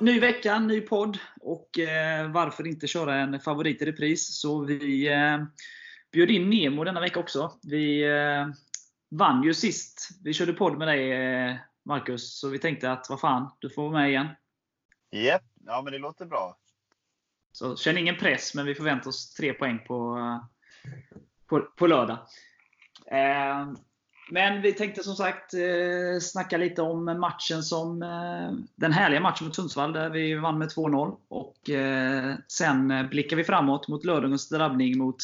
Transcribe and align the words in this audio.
Ny 0.00 0.20
vecka, 0.20 0.58
ny 0.58 0.80
podd 0.80 1.18
och 1.40 1.78
eh, 1.78 2.30
varför 2.30 2.66
inte 2.66 2.86
köra 2.86 3.14
en 3.16 3.40
favorit 3.40 3.82
i 3.82 3.84
repris. 3.84 4.40
Så 4.40 4.64
vi 4.64 5.12
eh, 5.12 5.38
bjöd 6.12 6.30
in 6.30 6.50
Nemo 6.50 6.84
denna 6.84 7.00
vecka 7.00 7.20
också. 7.20 7.52
Vi 7.62 8.02
eh, 8.02 8.46
vann 9.10 9.42
ju 9.42 9.54
sist 9.54 10.08
vi 10.24 10.32
körde 10.32 10.52
podd 10.52 10.78
med 10.78 10.88
dig 10.88 11.12
eh, 11.12 11.56
Marcus, 11.84 12.38
så 12.38 12.48
vi 12.48 12.58
tänkte 12.58 12.92
att 12.92 13.06
vad 13.10 13.20
fan, 13.20 13.50
du 13.58 13.70
får 13.70 13.82
vara 13.82 13.92
med 13.92 14.10
igen. 14.10 14.28
Japp, 15.10 15.42
ja 15.66 15.82
men 15.82 15.92
det 15.92 15.98
låter 15.98 16.24
bra. 16.26 16.58
Så 17.52 17.76
känn 17.76 17.98
ingen 17.98 18.16
press, 18.16 18.54
men 18.54 18.66
vi 18.66 18.74
förväntar 18.74 19.08
oss 19.08 19.34
tre 19.34 19.52
poäng 19.52 19.84
på, 19.86 20.18
eh, 20.18 20.44
på, 21.50 21.60
på 21.60 21.86
lördag. 21.86 22.18
Eh, 23.06 23.72
men 24.30 24.62
vi 24.62 24.72
tänkte 24.72 25.02
som 25.02 25.14
sagt 25.14 25.54
eh, 25.54 26.20
snacka 26.20 26.56
lite 26.56 26.82
om 26.82 27.04
matchen 27.04 27.62
som 27.62 28.02
eh, 28.02 28.66
den 28.76 28.92
härliga 28.92 29.20
matchen 29.20 29.46
mot 29.46 29.56
Sundsvall 29.56 29.92
där 29.92 30.10
vi 30.10 30.34
vann 30.34 30.58
med 30.58 30.68
2-0. 30.68 31.16
Och 31.28 31.70
eh, 31.70 32.34
Sen 32.48 32.90
eh, 32.90 33.08
blickar 33.08 33.36
vi 33.36 33.44
framåt 33.44 33.88
mot 33.88 34.04
lördagens 34.04 34.48
drabbning 34.48 34.98
mot 34.98 35.16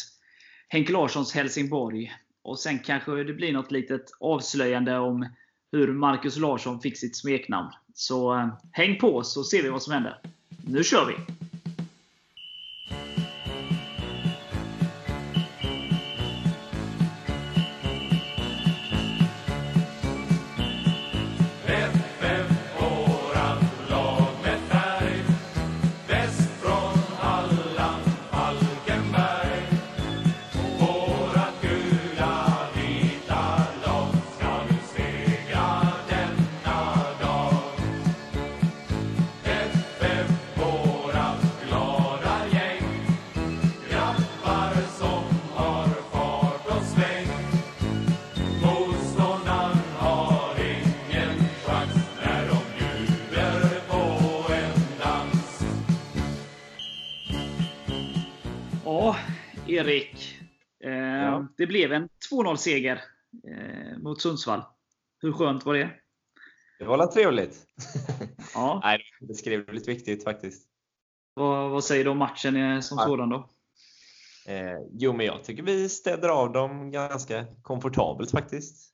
Henke 0.69 0.93
Larssons 0.93 1.35
Helsingborg. 1.35 2.13
Och 2.43 2.59
Sen 2.59 2.79
kanske 2.79 3.25
det 3.25 3.33
blir 3.33 3.53
något 3.53 3.71
litet 3.71 4.05
avslöjande 4.21 4.99
om 4.99 5.29
hur 5.73 5.93
Marcus 5.93 6.37
Larsson 6.37 6.81
fick 6.81 6.99
sitt 6.99 7.17
smeknamn. 7.17 7.71
Så 7.95 8.35
eh, 8.35 8.49
häng 8.73 8.99
på 8.99 9.23
så 9.23 9.45
ser 9.45 9.63
vi 9.63 9.69
vad 9.69 9.83
som 9.83 9.93
händer. 9.93 10.21
Nu 10.65 10.85
kör 10.85 11.07
vi! 11.07 11.46
Erik. 59.77 60.39
Eh, 60.85 61.45
Det 61.57 61.67
blev 61.67 61.93
en 61.93 62.09
2-0-seger 62.31 63.03
eh, 63.49 63.99
mot 63.99 64.21
Sundsvall. 64.21 64.63
Hur 65.23 65.33
skönt 65.33 65.67
var 65.67 65.75
det? 65.75 65.91
Det 66.79 66.85
var 66.85 66.99
väl 66.99 67.09
trevligt? 67.09 67.67
Ja. 68.55 68.81
Nej, 68.85 69.01
det 69.21 69.35
skrev 69.35 69.73
lite 69.73 69.91
viktigt 69.91 70.25
faktiskt. 70.25 70.69
Vad, 71.35 71.71
vad 71.71 71.85
säger 71.85 72.05
du 72.05 72.11
om 72.11 72.19
matchen 72.19 72.57
eh, 72.57 72.81
som 72.81 72.99
Ja. 72.99 73.05
sådan 73.07 73.29
då? 73.29 73.49
Eh, 74.47 74.79
jo, 74.93 75.13
men 75.13 75.27
jag 75.27 75.45
tycker 75.45 75.63
vi 75.63 75.89
städar 75.89 76.29
av 76.29 76.53
dem 76.53 76.91
ganska 76.91 77.45
komfortabelt 77.63 78.31
faktiskt. 78.31 78.93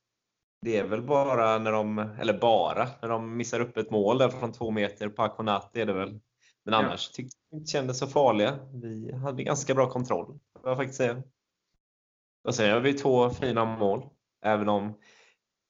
Det 0.61 0.77
är 0.77 0.83
väl 0.83 1.01
bara 1.01 1.59
när 1.59 1.71
de, 1.71 1.97
eller 1.99 2.37
bara, 2.39 2.87
när 3.01 3.09
de 3.09 3.37
missar 3.37 3.59
upp 3.59 3.77
ett 3.77 3.91
mål 3.91 4.17
där 4.17 4.29
från 4.29 4.51
två 4.51 4.71
meter 4.71 5.09
på 5.09 5.23
Akonat 5.23 5.77
är 5.77 5.85
det 5.85 5.93
väl. 5.93 6.19
Men 6.65 6.73
Ja. 6.73 6.79
annars 6.79 7.09
tyckte 7.09 7.37
jag 7.49 7.59
inte 7.59 7.71
kändes 7.71 7.99
så 7.99 8.07
farliga. 8.07 8.59
Vi 8.73 9.13
hade 9.13 9.43
ganska 9.43 9.73
bra 9.75 9.89
kontroll, 9.89 10.39
får 10.61 10.69
jag 10.69 10.77
faktiskt 10.77 10.97
säga. 10.97 11.23
Och 12.43 12.55
sen 12.55 12.67
gör 12.67 12.79
vi 12.79 12.93
två 12.93 13.29
fina 13.29 13.65
mål, 13.65 14.09
även 14.41 14.69
om 14.69 14.85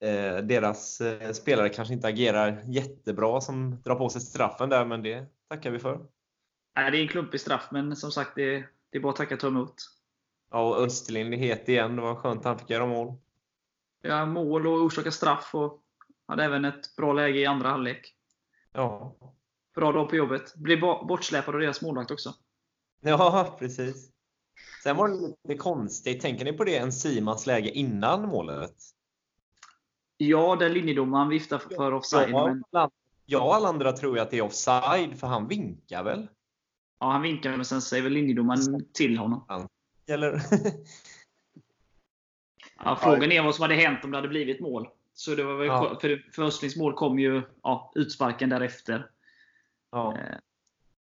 eh, 0.03 0.37
deras 0.37 1.01
eh, 1.01 1.31
spelare 1.31 1.69
kanske 1.69 1.93
inte 1.93 2.07
agerar 2.07 2.63
jättebra 2.65 3.41
som 3.41 3.81
drar 3.81 3.95
på 3.95 4.09
sig 4.09 4.21
straffen 4.21 4.69
där, 4.69 4.85
men 4.85 5.03
det 5.03 5.25
tackar 5.49 5.71
vi 5.71 5.79
för. 5.79 6.05
Nej, 6.75 6.91
det 6.91 6.97
är 6.97 7.01
en 7.01 7.07
klumpig 7.07 7.39
straff, 7.41 7.67
men 7.71 7.95
som 7.95 8.11
sagt, 8.11 8.31
det, 8.35 8.65
det 8.89 8.97
är 8.97 9.01
bara 9.01 9.09
att 9.09 9.15
tacka 9.15 9.33
och 9.35 9.41
ta 9.41 9.47
emot. 9.47 9.75
Ja, 10.51 10.69
och 10.69 10.77
Österlind 10.83 11.33
är 11.33 11.37
het 11.37 11.69
igen. 11.69 11.95
Det 11.95 12.01
var 12.01 12.15
skönt 12.15 12.39
att 12.39 12.45
han 12.45 12.59
fick 12.59 12.69
göra 12.69 12.85
mål. 12.85 13.13
Ja, 14.01 14.25
mål 14.25 14.67
och 14.67 14.73
orsaka 14.81 15.11
straff 15.11 15.55
och 15.55 15.83
hade 16.27 16.43
även 16.43 16.65
ett 16.65 16.95
bra 16.95 17.13
läge 17.13 17.39
i 17.39 17.45
andra 17.45 17.69
halvlek. 17.69 18.15
Ja, 18.71 19.15
Bra 19.75 19.91
dag 19.91 20.09
på 20.09 20.15
jobbet. 20.15 20.55
Blev 20.55 20.79
bo- 20.81 21.05
bortsläpad 21.05 21.55
av 21.55 21.61
deras 21.61 21.81
målvakt 21.81 22.11
också. 22.11 22.33
ja 23.01 23.55
precis. 23.59 24.09
Sen 24.83 24.97
var 24.97 25.07
det 25.09 25.15
lite 25.47 25.59
konstigt. 25.61 26.21
Tänker 26.21 26.45
ni 26.45 26.53
på 26.53 26.63
det? 26.63 26.77
En 26.77 26.91
Simans 26.91 27.45
läge 27.47 27.69
innan 27.69 28.27
målet? 28.27 28.75
Ja, 30.17 30.55
där 30.55 30.69
linjedomaren 30.69 31.29
viftar 31.29 31.57
för, 31.57 31.91
offside. 31.93 32.29
Ja, 32.29 32.47
Men, 32.71 32.89
Jag 33.25 33.45
och 33.45 33.55
alla 33.55 33.67
andra 33.69 33.91
tror 33.91 34.15
ju 34.15 34.21
att 34.21 34.31
det 34.31 34.37
är 34.37 34.41
offside, 34.41 35.19
för 35.19 35.27
han 35.27 35.47
vinkar 35.47 36.03
väl? 36.03 36.27
ja, 36.99 37.11
han 37.11 37.21
vinkar, 37.21 37.51
men 37.57 37.65
sen 37.65 37.81
säger 37.81 38.03
väl 38.03 38.13
linjedomaren 38.13 38.85
till 38.93 39.17
honom. 39.17 39.67
Eller? 40.07 40.41
Ja, 42.85 42.95
frågan 43.03 43.31
är 43.31 43.43
vad 43.43 43.55
som 43.55 43.61
hade 43.61 43.75
hänt 43.75 44.03
om 44.03 44.11
det 44.11 44.17
hade 44.17 44.27
blivit 44.27 44.59
mål. 44.59 44.87
Så 45.13 45.35
det 45.35 45.43
var 45.43 45.55
väl 45.55 45.67
Ja. 45.67 45.97
för, 46.01 46.25
för 46.35 46.43
Östlings 46.43 46.75
mål 46.75 46.93
kom 46.93 47.19
ju 47.19 47.41
ja, 47.63 47.91
utsparken 47.95 48.49
därefter. 48.49 49.09
Ja. 49.93 50.17
Eh, 50.17 50.37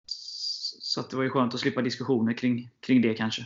Så 0.06 1.02
att 1.02 1.10
det 1.10 1.16
var 1.16 1.24
ju 1.24 1.30
skönt 1.30 1.54
att 1.54 1.60
slippa 1.60 1.82
diskussioner 1.82 2.34
kring, 2.34 2.70
kring 2.80 3.02
det 3.02 3.14
kanske. 3.14 3.46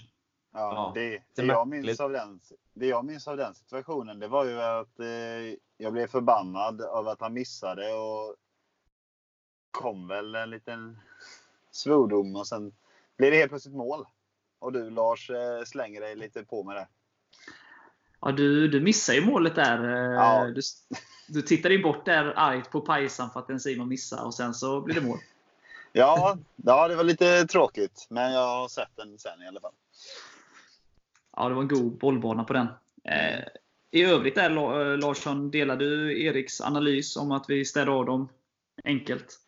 Ja, 0.54 0.92
det, 0.96 1.22
det 1.36 1.46
jag 1.46 1.68
minns 1.68 2.00
av 2.00 2.12
den, 2.12 2.40
det 2.74 2.88
jag 2.88 3.06
minns 3.06 3.28
av 3.28 3.38
den 3.38 3.56
situationen 3.56 4.20
det 4.20 4.28
var 4.28 4.46
ju 4.46 4.62
att 4.62 5.00
eh, 5.00 5.58
jag 5.78 5.94
blev 5.94 6.08
förbannad 6.08 6.82
av 6.82 7.08
att 7.08 7.22
han 7.22 7.34
missade 7.34 7.94
och 7.94 8.36
kom 9.72 10.08
väl 10.08 10.36
en 10.36 10.50
liten 10.50 11.00
svordom 11.72 12.36
och 12.36 12.48
sen 12.48 12.74
blev 13.18 13.32
det 13.32 13.38
helt 13.38 13.52
plötsligt 13.52 13.76
mål. 13.76 14.06
Och 14.60 14.74
du 14.74 14.90
Lars 14.90 15.30
eh, 15.30 15.64
slänger 15.66 16.02
dig 16.02 16.16
lite 16.16 16.44
på 16.44 16.64
med 16.64 16.76
det. 16.76 16.88
Ja, 18.22 18.32
du, 18.32 18.68
du 18.68 18.82
missar 18.82 19.14
ju 19.14 19.26
målet 19.26 19.56
där. 19.56 19.84
Eh, 19.84 20.14
Ja. 20.14 20.46
Du, 20.46 20.62
du 21.28 21.42
tittar 21.42 21.70
ju 21.70 21.84
bort 21.84 22.06
där 22.06 22.34
argt 22.36 22.72
på 22.72 22.82
Pajsan 22.82 23.30
för 23.30 23.40
att 23.40 23.50
en 23.50 23.60
Simon 23.60 23.88
missar 23.88 24.26
och 24.26 24.34
sen 24.34 24.54
så 24.54 24.82
blir 24.82 24.96
det 24.96 25.02
mål. 25.02 25.20
Ja, 25.98 26.38
ja, 26.56 26.88
det 26.88 26.96
var 26.96 27.04
lite 27.04 27.48
tråkigt. 27.48 28.08
Men 28.10 28.34
jag 28.34 28.48
har 28.48 28.68
sett 28.68 28.96
den 28.96 29.20
sen 29.20 29.42
i 29.42 29.48
alla 29.48 29.60
fall. 29.60 29.74
Ja, 31.36 31.50
det 31.50 31.56
var 31.56 31.62
en 31.62 31.68
god 31.68 31.98
bollbana 31.98 32.44
på 32.44 32.54
den. 32.54 32.68
Eh, 33.04 33.44
I 33.92 34.04
övrigt 34.04 34.36
där 34.36 34.50
eh, 34.50 34.98
Larsson, 34.98 35.52
delar 35.52 35.76
du 35.76 36.24
Eriks 36.26 36.62
analys 36.62 37.18
om 37.18 37.32
att 37.32 37.50
vi 37.50 37.66
städar 37.66 38.00
av 38.00 38.06
dem 38.06 38.30
enkelt? 38.84 39.40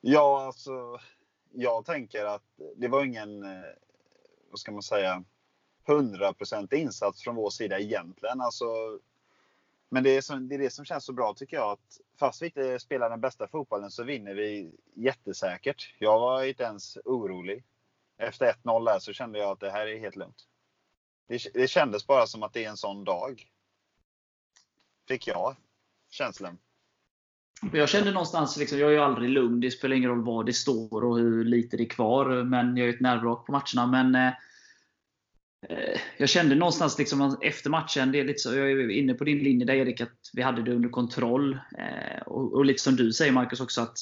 Ja, 0.00 0.46
alltså. 0.46 0.98
Jag 1.52 1.84
tänker 1.84 2.24
att 2.24 2.60
det 2.76 2.88
var 2.88 3.04
ingen, 3.04 3.42
eh, 3.42 3.62
vad 4.50 4.58
ska 4.60 4.72
man 4.72 4.82
säga, 4.82 5.24
100% 5.86 6.74
insats 6.74 7.22
från 7.22 7.34
vår 7.34 7.50
sida 7.50 7.78
egentligen. 7.78 8.40
Alltså, 8.40 8.98
men 9.92 10.02
det 10.02 10.16
är, 10.16 10.20
som, 10.20 10.48
det 10.48 10.54
är 10.54 10.58
det 10.58 10.70
som 10.70 10.84
känns 10.84 11.04
så 11.04 11.12
bra 11.12 11.34
tycker 11.34 11.56
jag. 11.56 11.72
att 11.72 12.00
Fast 12.18 12.42
vi 12.42 12.46
inte 12.46 12.78
spelar 12.78 13.10
den 13.10 13.20
bästa 13.20 13.48
fotbollen 13.48 13.90
så 13.90 14.04
vinner 14.04 14.34
vi 14.34 14.70
jättesäkert. 14.94 15.94
Jag 15.98 16.20
var 16.20 16.44
inte 16.44 16.62
ens 16.62 16.98
orolig. 17.04 17.64
Efter 18.18 18.52
1-0 18.64 18.84
där 18.84 18.98
så 18.98 19.12
kände 19.12 19.38
jag 19.38 19.50
att 19.50 19.60
det 19.60 19.70
här 19.70 19.86
är 19.86 19.98
helt 19.98 20.16
lugnt. 20.16 20.46
Det, 21.28 21.54
det 21.54 21.68
kändes 21.68 22.06
bara 22.06 22.26
som 22.26 22.42
att 22.42 22.52
det 22.52 22.64
är 22.64 22.68
en 22.68 22.76
sån 22.76 23.04
dag. 23.04 23.46
Fick 25.08 25.26
jag 25.26 25.56
känslan. 26.10 26.58
Jag 27.72 27.88
kände 27.88 28.12
någonstans, 28.12 28.56
liksom, 28.56 28.78
jag 28.78 28.88
är 28.88 28.94
ju 28.94 29.00
aldrig 29.00 29.30
lugn. 29.30 29.60
Det 29.60 29.70
spelar 29.70 29.96
ingen 29.96 30.10
roll 30.10 30.24
vad 30.24 30.46
det 30.46 30.52
står 30.52 31.04
och 31.04 31.18
hur 31.18 31.44
lite 31.44 31.76
det 31.76 31.82
är 31.82 31.88
kvar. 31.88 32.42
Men 32.44 32.76
jag 32.76 32.88
är 32.88 32.94
ett 32.94 33.00
nervvrak 33.00 33.46
på 33.46 33.52
matcherna. 33.52 33.86
Men 33.86 34.14
eh, 34.14 34.32
Eh, 35.68 36.00
jag 36.16 36.28
kände 36.28 36.54
någonstans 36.54 36.98
liksom, 36.98 37.38
efter 37.42 37.70
matchen, 37.70 38.12
det 38.12 38.20
är 38.20 38.24
lite 38.24 38.38
så, 38.38 38.54
jag 38.54 38.70
är 38.70 38.90
inne 38.90 39.14
på 39.14 39.24
din 39.24 39.38
linje 39.38 39.66
där 39.66 39.74
Erik, 39.74 40.00
att 40.00 40.30
vi 40.32 40.42
hade 40.42 40.62
det 40.62 40.74
under 40.74 40.88
kontroll. 40.88 41.58
Eh, 41.78 42.22
och, 42.26 42.52
och 42.52 42.64
lite 42.64 42.82
som 42.82 42.96
du 42.96 43.12
säger 43.12 43.32
Marcus 43.32 43.60
också, 43.60 43.80
att 43.80 43.98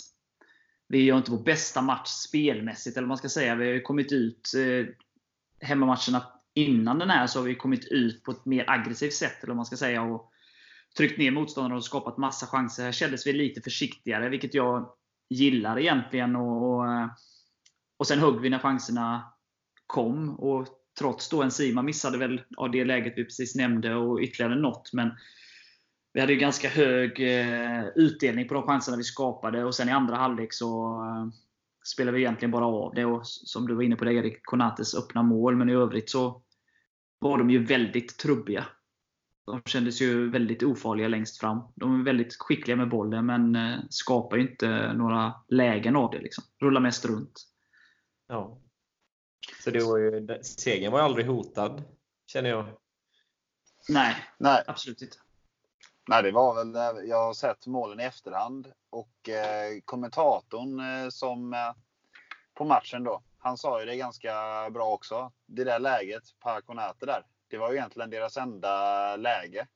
vi 0.89 1.05
gör 1.05 1.17
inte 1.17 1.31
vår 1.31 1.43
bästa 1.43 1.83
match 1.83 2.09
spelmässigt. 2.09 2.97
Eller 2.97 3.05
vad 3.05 3.09
man 3.09 3.19
ska 3.19 3.29
säga. 3.29 3.55
Vi 3.55 3.67
har 3.67 3.73
ju 3.73 3.81
kommit 3.81 4.12
ut 4.12 4.53
eh, 4.57 4.87
hemmamatcherna 5.69 6.27
innan 6.55 6.99
den 6.99 7.11
här 7.11 7.27
så 7.27 7.39
har 7.39 7.47
vi 7.47 7.55
kommit 7.55 7.85
ut 7.85 8.23
på 8.23 8.31
ett 8.31 8.45
mer 8.45 8.65
aggressivt 8.71 9.12
sätt. 9.12 9.43
Eller 9.43 9.51
vad 9.51 9.57
man 9.57 9.67
ska 9.67 9.77
säga. 9.77 10.03
Och, 10.03 10.31
tryckt 10.97 11.19
ner 11.19 11.31
motståndarna 11.31 11.75
och 11.75 11.85
skapat 11.85 12.19
massa 12.19 12.47
chanser. 12.47 12.85
Här 12.85 12.93
kändes 12.93 13.27
vi 13.27 13.33
lite 13.33 13.61
försiktigare, 13.61 14.29
vilket 14.29 14.55
jag 14.55 14.93
gillar 15.29 15.79
egentligen. 15.79 16.37
Och, 16.37 16.75
och, 16.75 16.87
eh, 16.87 17.09
och 17.97 18.07
Sen 18.07 18.19
högg 18.19 18.41
vi 18.41 18.51
när 18.51 18.59
chanserna 18.59 19.33
kom 19.87 20.39
och 20.39 20.69
Trots 21.00 21.29
då 21.29 21.43
en 21.43 21.50
Sima 21.50 21.82
missade 21.82 22.19
väl 22.19 22.41
av 22.56 22.70
det 22.70 22.85
läget 22.85 23.12
vi 23.17 23.25
precis 23.25 23.55
nämnde 23.55 23.94
och 23.94 24.20
ytterligare 24.20 24.55
något. 24.55 24.93
Men 24.93 25.11
vi 26.12 26.20
hade 26.20 26.32
ju 26.32 26.38
ganska 26.38 26.69
hög 26.69 27.20
eh, 27.20 27.85
utdelning 27.94 28.49
på 28.49 28.55
de 28.55 28.62
chanserna 28.62 28.97
vi 28.97 29.02
skapade. 29.02 29.64
Och 29.64 29.75
sen 29.75 29.88
i 29.88 29.93
andra 29.93 30.17
halvlek 30.17 30.52
så 30.52 30.94
eh, 31.05 31.32
spelade 31.85 32.17
vi 32.17 32.23
egentligen 32.23 32.50
bara 32.50 32.67
av 32.67 32.94
det. 32.94 33.05
Och 33.05 33.26
som 33.26 33.67
du 33.67 33.75
var 33.75 33.82
inne 33.82 33.97
på, 33.97 34.05
det, 34.05 34.12
Erik 34.12 34.41
Konates 34.43 34.94
öppna 34.94 35.23
mål. 35.23 35.56
Men 35.56 35.69
i 35.69 35.75
övrigt 35.75 36.11
så 36.11 36.43
var 37.19 37.38
de 37.38 37.50
ju 37.50 37.64
väldigt 37.64 38.19
trubbiga. 38.19 38.67
De 39.47 39.62
kändes 39.67 40.02
ju 40.02 40.31
väldigt 40.31 40.62
ofarliga 40.62 41.08
längst 41.08 41.41
fram. 41.41 41.61
De 41.75 42.00
är 42.00 42.05
väldigt 42.05 42.37
skickliga 42.38 42.76
med 42.76 42.88
bollen, 42.88 43.26
men 43.26 43.56
eh, 43.56 43.79
skapar 43.91 44.37
ju 44.37 44.43
inte 44.43 44.93
några 44.93 45.35
lägen 45.49 45.97
av 45.97 46.11
det. 46.11 46.20
Liksom. 46.20 46.44
Rullar 46.61 46.81
mest 46.81 47.05
runt. 47.05 47.47
Ja. 48.29 48.58
Så 49.64 49.70
det 49.70 49.84
var 49.84 49.98
ju, 49.98 50.38
segern 50.42 50.92
var 50.92 50.98
ju 50.98 51.04
aldrig 51.04 51.26
hotad, 51.26 51.82
känner 52.26 52.50
jag. 52.50 52.66
Nej, 53.88 54.16
Nej, 54.38 54.62
absolut 54.66 55.02
inte. 55.02 55.16
nej, 56.08 56.22
det 56.22 56.31
var 56.31 56.54
väl, 56.54 56.76
eh, 56.76 57.02
jag 57.08 57.25
har 57.25 57.34
sett 57.34 57.66
målen 57.66 58.00
i 58.00 58.04
efterhand 58.04 58.72
och 58.90 59.28
eh, 59.28 59.81
kommentatorn 59.84 60.81
eh, 60.81 61.08
som 61.08 61.54
eh, 61.54 61.72
på 62.54 62.64
matchen 62.64 63.04
då, 63.04 63.22
han 63.38 63.58
sa 63.58 63.81
ju 63.81 63.87
det 63.87 63.96
ganska 63.96 64.32
bra 64.70 64.90
också. 64.92 65.32
Det 65.46 65.64
där 65.64 65.78
läget, 65.78 66.22
Parakonate 66.40 67.06
där, 67.06 67.26
det 67.48 67.58
var 67.58 67.70
ju 67.70 67.76
egentligen 67.76 68.10
deras 68.10 68.37
enda 68.37 69.16
läge. 69.16 69.66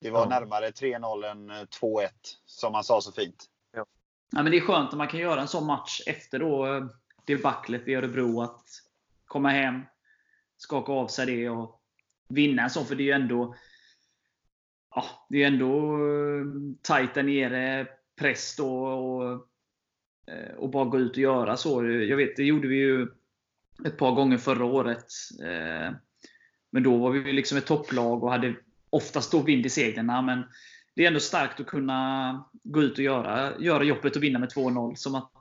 Det 0.00 0.10
var 0.10 0.20
Ja. 0.20 0.28
närmare 0.28 0.70
3-0 0.70 1.30
än 1.30 1.50
eh, 1.50 1.56
2-1, 1.56 2.08
som 2.44 2.74
han 2.74 2.84
sa 2.84 3.00
så 3.00 3.12
fint. 3.12 3.46
Ja, 4.32 4.42
men 4.42 4.50
det 4.52 4.56
är 4.56 4.60
skönt 4.60 4.88
att 4.90 4.96
man 4.98 5.08
kan 5.08 5.20
göra 5.20 5.40
en 5.40 5.48
sån 5.48 5.66
match 5.66 6.00
efter 6.06 6.38
då 6.38 6.66
eh, 6.76 6.84
debaclet 7.26 7.88
i 7.88 7.94
Örebro. 7.94 8.40
Att 8.42 8.64
komma 9.24 9.48
hem, 9.48 9.80
skaka 10.56 10.92
av 10.92 11.08
sig 11.08 11.26
det 11.26 11.48
och 11.48 11.82
vinna 12.28 12.62
en 12.62 12.70
sån. 12.70 12.86
För 12.86 12.94
det 12.94 13.02
är 13.02 13.04
ju 13.04 13.22
ändå 13.22 13.54
ja, 14.94 15.04
det 15.28 15.36
är 15.36 15.38
ju 15.38 15.46
ändå 15.46 15.94
eh, 15.94 16.46
tajt 16.82 17.14
där 17.14 17.22
nere. 17.22 17.86
Press 18.16 18.56
då 18.56 18.86
och, 18.86 19.32
eh, 20.34 20.54
och 20.54 20.70
bara 20.70 20.84
gå 20.84 20.98
ut 20.98 21.10
och 21.10 21.18
göra 21.18 21.56
så. 21.56 21.84
Jag 21.84 22.16
vet, 22.16 22.36
det 22.36 22.44
gjorde 22.44 22.68
vi 22.68 22.76
ju 22.76 23.08
ett 23.84 23.98
par 23.98 24.14
gånger 24.14 24.38
förra 24.38 24.64
året. 24.64 25.06
Eh, 25.42 25.94
men 26.70 26.82
då 26.82 26.96
var 26.96 27.10
vi 27.10 27.32
liksom 27.32 27.58
ett 27.58 27.66
topplag 27.66 28.24
och 28.24 28.30
hade 28.30 28.54
oftast 28.90 29.32
då 29.32 29.42
vind 29.42 29.66
i 29.66 29.70
seglen. 29.70 30.06
Men 30.06 30.44
det 30.94 31.02
är 31.02 31.08
ändå 31.08 31.20
starkt 31.20 31.60
att 31.60 31.66
kunna 31.66 32.50
gå 32.52 32.82
ut 32.82 32.98
och 32.98 33.04
göra, 33.04 33.58
göra 33.58 33.84
jobbet 33.84 34.16
och 34.16 34.22
vinna 34.22 34.38
med 34.38 34.48
2-0. 34.48 34.94
Som 34.94 35.14
att 35.14 35.32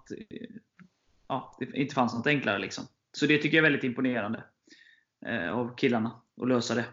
ja, 1.30 1.56
det 1.60 1.78
inte 1.78 1.96
fanns 1.96 2.14
något 2.14 2.28
enklare. 2.28 2.60
Liksom. 2.60 2.84
Så 3.12 3.26
det 3.26 3.38
tycker 3.38 3.58
jag 3.58 3.66
är 3.66 3.72
väldigt 3.72 3.84
imponerande 3.84 4.44
eh, 5.26 5.52
av 5.52 5.76
killarna 5.76 6.22
att 6.42 6.48
lösa 6.48 6.76
det. 6.76 6.86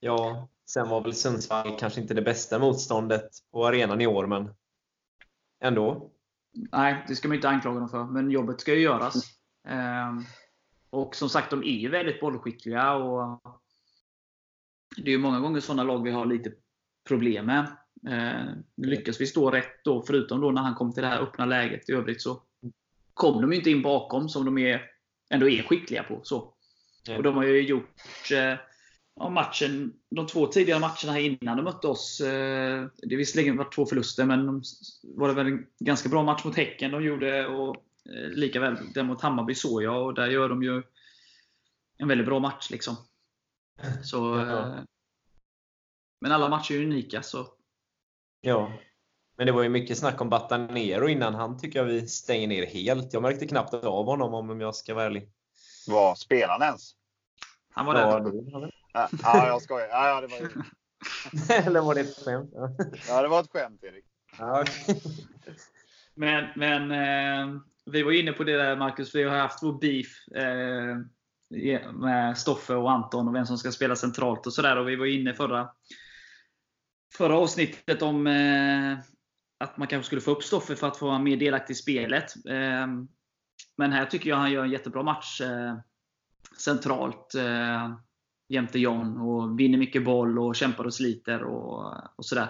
Ja, 0.00 0.48
sen 0.66 0.88
var 0.88 1.00
väl 1.00 1.14
Sundsvall 1.14 1.78
kanske 1.78 2.00
inte 2.00 2.14
det 2.14 2.22
bästa 2.22 2.58
motståndet 2.58 3.30
på 3.52 3.66
arenan 3.66 4.00
i 4.00 4.06
år, 4.06 4.26
men 4.26 4.54
ändå. 5.60 6.10
Nej, 6.72 7.04
det 7.08 7.16
ska 7.16 7.28
man 7.28 7.34
inte 7.34 7.48
anklaga 7.48 7.80
dem 7.80 7.88
för. 7.88 8.04
Men 8.04 8.30
jobbet 8.30 8.60
ska 8.60 8.74
ju 8.74 8.80
göras. 8.80 9.14
Eh, 9.68 10.18
och 10.90 11.14
som 11.14 11.28
sagt, 11.28 11.50
de 11.50 11.62
är 11.62 11.78
ju 11.78 11.88
väldigt 11.88 12.20
bollskickliga. 12.20 12.94
Och 12.94 13.40
det 14.96 15.10
är 15.10 15.12
ju 15.12 15.18
många 15.18 15.40
gånger 15.40 15.60
sådana 15.60 15.82
lag 15.82 16.02
vi 16.02 16.10
har 16.10 16.26
lite 16.26 16.52
problem 17.08 17.46
med. 17.46 17.76
Eh, 18.08 18.52
lyckas 18.76 19.20
vi 19.20 19.26
stå 19.26 19.50
rätt 19.50 19.84
då, 19.84 20.02
förutom 20.02 20.40
då 20.40 20.50
när 20.50 20.62
han 20.62 20.74
kom 20.74 20.92
till 20.92 21.02
det 21.02 21.08
här 21.08 21.22
öppna 21.22 21.46
läget. 21.46 21.88
I 21.88 21.92
övrigt 21.92 22.22
så 22.22 22.42
kom 23.16 23.40
de 23.40 23.52
ju 23.52 23.58
inte 23.58 23.70
in 23.70 23.82
bakom 23.82 24.28
som 24.28 24.44
de 24.44 24.58
är, 24.58 24.82
ändå 25.30 25.48
är 25.48 25.62
skickliga 25.62 26.02
på. 26.02 26.20
Så. 26.22 26.54
Och 27.16 27.22
de 27.22 27.36
har 27.36 27.44
ju 27.44 27.60
gjort 27.60 28.30
eh, 28.32 28.58
ja, 29.16 29.30
matchen, 29.30 29.92
de 30.10 30.26
två 30.26 30.46
tidigare 30.46 30.80
matcherna 30.80 31.12
här 31.12 31.20
innan 31.20 31.56
de 31.56 31.62
mötte 31.62 31.86
oss. 31.86 32.20
Eh, 32.20 32.86
det 32.96 33.14
har 33.14 33.16
visserligen 33.16 33.56
varit 33.56 33.74
två 33.74 33.86
förluster, 33.86 34.24
men 34.24 34.46
de 34.46 34.62
var 35.02 35.28
det 35.28 35.34
väl 35.34 35.46
en 35.46 35.66
ganska 35.78 36.08
bra 36.08 36.22
match 36.22 36.44
mot 36.44 36.56
Häcken 36.56 36.90
de 36.90 37.04
gjorde. 37.04 37.46
Och 37.46 37.76
eh, 38.10 38.28
lika 38.28 38.60
väl 38.60 38.76
den 38.94 39.06
mot 39.06 39.22
Hammarby 39.22 39.54
såg 39.54 39.82
jag. 39.82 40.06
Och 40.06 40.14
där 40.14 40.26
gör 40.26 40.48
de 40.48 40.62
ju 40.62 40.82
en 41.98 42.08
väldigt 42.08 42.26
bra 42.26 42.38
match. 42.38 42.70
liksom. 42.70 42.96
Så, 44.04 44.40
eh, 44.40 44.78
men 46.20 46.32
alla 46.32 46.48
matcher 46.48 46.74
är 46.74 46.82
unika. 46.82 47.22
Så. 47.22 47.48
Ja. 48.40 48.72
Men 49.36 49.46
det 49.46 49.52
var 49.52 49.62
ju 49.62 49.68
mycket 49.68 49.98
snack 49.98 50.20
om 50.20 50.28
Batanero 50.28 51.08
innan. 51.08 51.34
Han 51.34 51.58
tycker 51.58 51.78
jag 51.78 51.86
vi 51.86 52.08
stänger 52.08 52.48
ner 52.48 52.66
helt. 52.66 53.12
Jag 53.12 53.22
märkte 53.22 53.46
knappt 53.46 53.74
av 53.74 54.06
honom 54.06 54.34
om 54.34 54.60
jag 54.60 54.74
ska 54.74 54.94
vara 54.94 55.04
ärlig. 55.04 55.28
Vad 55.86 56.18
spelar 56.18 56.48
han 56.52 56.62
ens? 56.62 56.92
Han 57.72 57.86
var 57.86 57.94
Ja, 58.00 58.18
där. 58.18 58.30
det- 58.60 58.70
Ja, 58.92 59.08
ja, 59.22 59.46
jag 59.46 59.62
skojar. 59.62 59.88
Ja, 59.88 60.08
ja, 60.08 60.20
det 60.20 60.26
var, 60.26 60.38
ju- 60.38 60.62
Eller 61.66 61.80
var 61.80 61.94
det 61.94 62.00
ett 62.00 62.24
skämt? 62.24 62.50
Ja. 62.54 62.70
ja, 63.08 63.22
det 63.22 63.28
var 63.28 63.40
ett 63.40 63.50
skämt 63.52 63.84
Erik. 63.84 64.04
Ja. 64.38 64.64
Men, 66.18 66.46
men 66.56 66.90
eh, 66.90 67.60
vi 67.84 68.02
var 68.02 68.12
inne 68.12 68.32
på 68.32 68.44
det 68.44 68.56
där 68.56 68.76
Marcus, 68.76 69.14
vi 69.14 69.22
har 69.22 69.36
haft 69.38 69.62
vår 69.62 69.72
beef 69.80 70.28
eh, 70.36 70.96
med 71.92 72.38
Stoffe 72.38 72.74
och 72.74 72.90
Anton 72.90 73.28
och 73.28 73.34
vem 73.34 73.46
som 73.46 73.58
ska 73.58 73.72
spela 73.72 73.96
centralt 73.96 74.46
och 74.46 74.52
sådär. 74.52 74.76
Och 74.76 74.88
vi 74.88 74.96
var 74.96 75.06
inne 75.06 75.34
förra, 75.34 75.68
förra 77.14 77.38
avsnittet 77.38 78.02
om 78.02 78.26
eh, 78.26 78.98
att 79.58 79.76
man 79.76 79.88
kanske 79.88 80.06
skulle 80.06 80.20
få 80.20 80.30
upp 80.30 80.42
Stoffe 80.42 80.76
för 80.76 80.86
att 80.86 80.96
få 80.96 81.06
vara 81.06 81.18
mer 81.18 81.36
delaktig 81.36 81.74
i 81.74 81.76
spelet. 81.76 82.46
Eh, 82.46 82.86
men 83.76 83.92
här 83.92 84.06
tycker 84.06 84.30
jag 84.30 84.36
han 84.36 84.52
gör 84.52 84.64
en 84.64 84.70
jättebra 84.70 85.02
match 85.02 85.40
eh, 85.40 85.78
centralt 86.58 87.34
eh, 87.34 87.96
jämte 88.48 88.78
John 88.78 89.16
och 89.16 89.60
vinner 89.60 89.78
mycket 89.78 90.04
boll 90.04 90.38
och 90.38 90.56
kämpar 90.56 90.84
och 90.84 90.94
sliter 90.94 91.42
och, 91.42 91.94
och 92.16 92.26
sådär. 92.26 92.48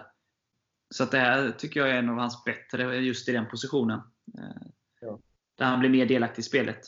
Så 0.91 1.03
att 1.03 1.11
det 1.11 1.19
här 1.19 1.51
tycker 1.51 1.81
jag 1.81 1.91
är 1.91 1.95
en 1.95 2.09
av 2.09 2.19
hans 2.19 2.45
bättre 2.45 2.97
just 2.97 3.29
i 3.29 3.33
den 3.33 3.47
positionen. 3.47 4.01
Eh, 4.39 4.67
Ja. 5.01 5.21
Där 5.55 5.67
han 5.67 5.81
blir 5.81 5.91
mer 5.91 6.07
delaktig 6.07 6.43
i 6.43 6.45
spelet. 6.45 6.81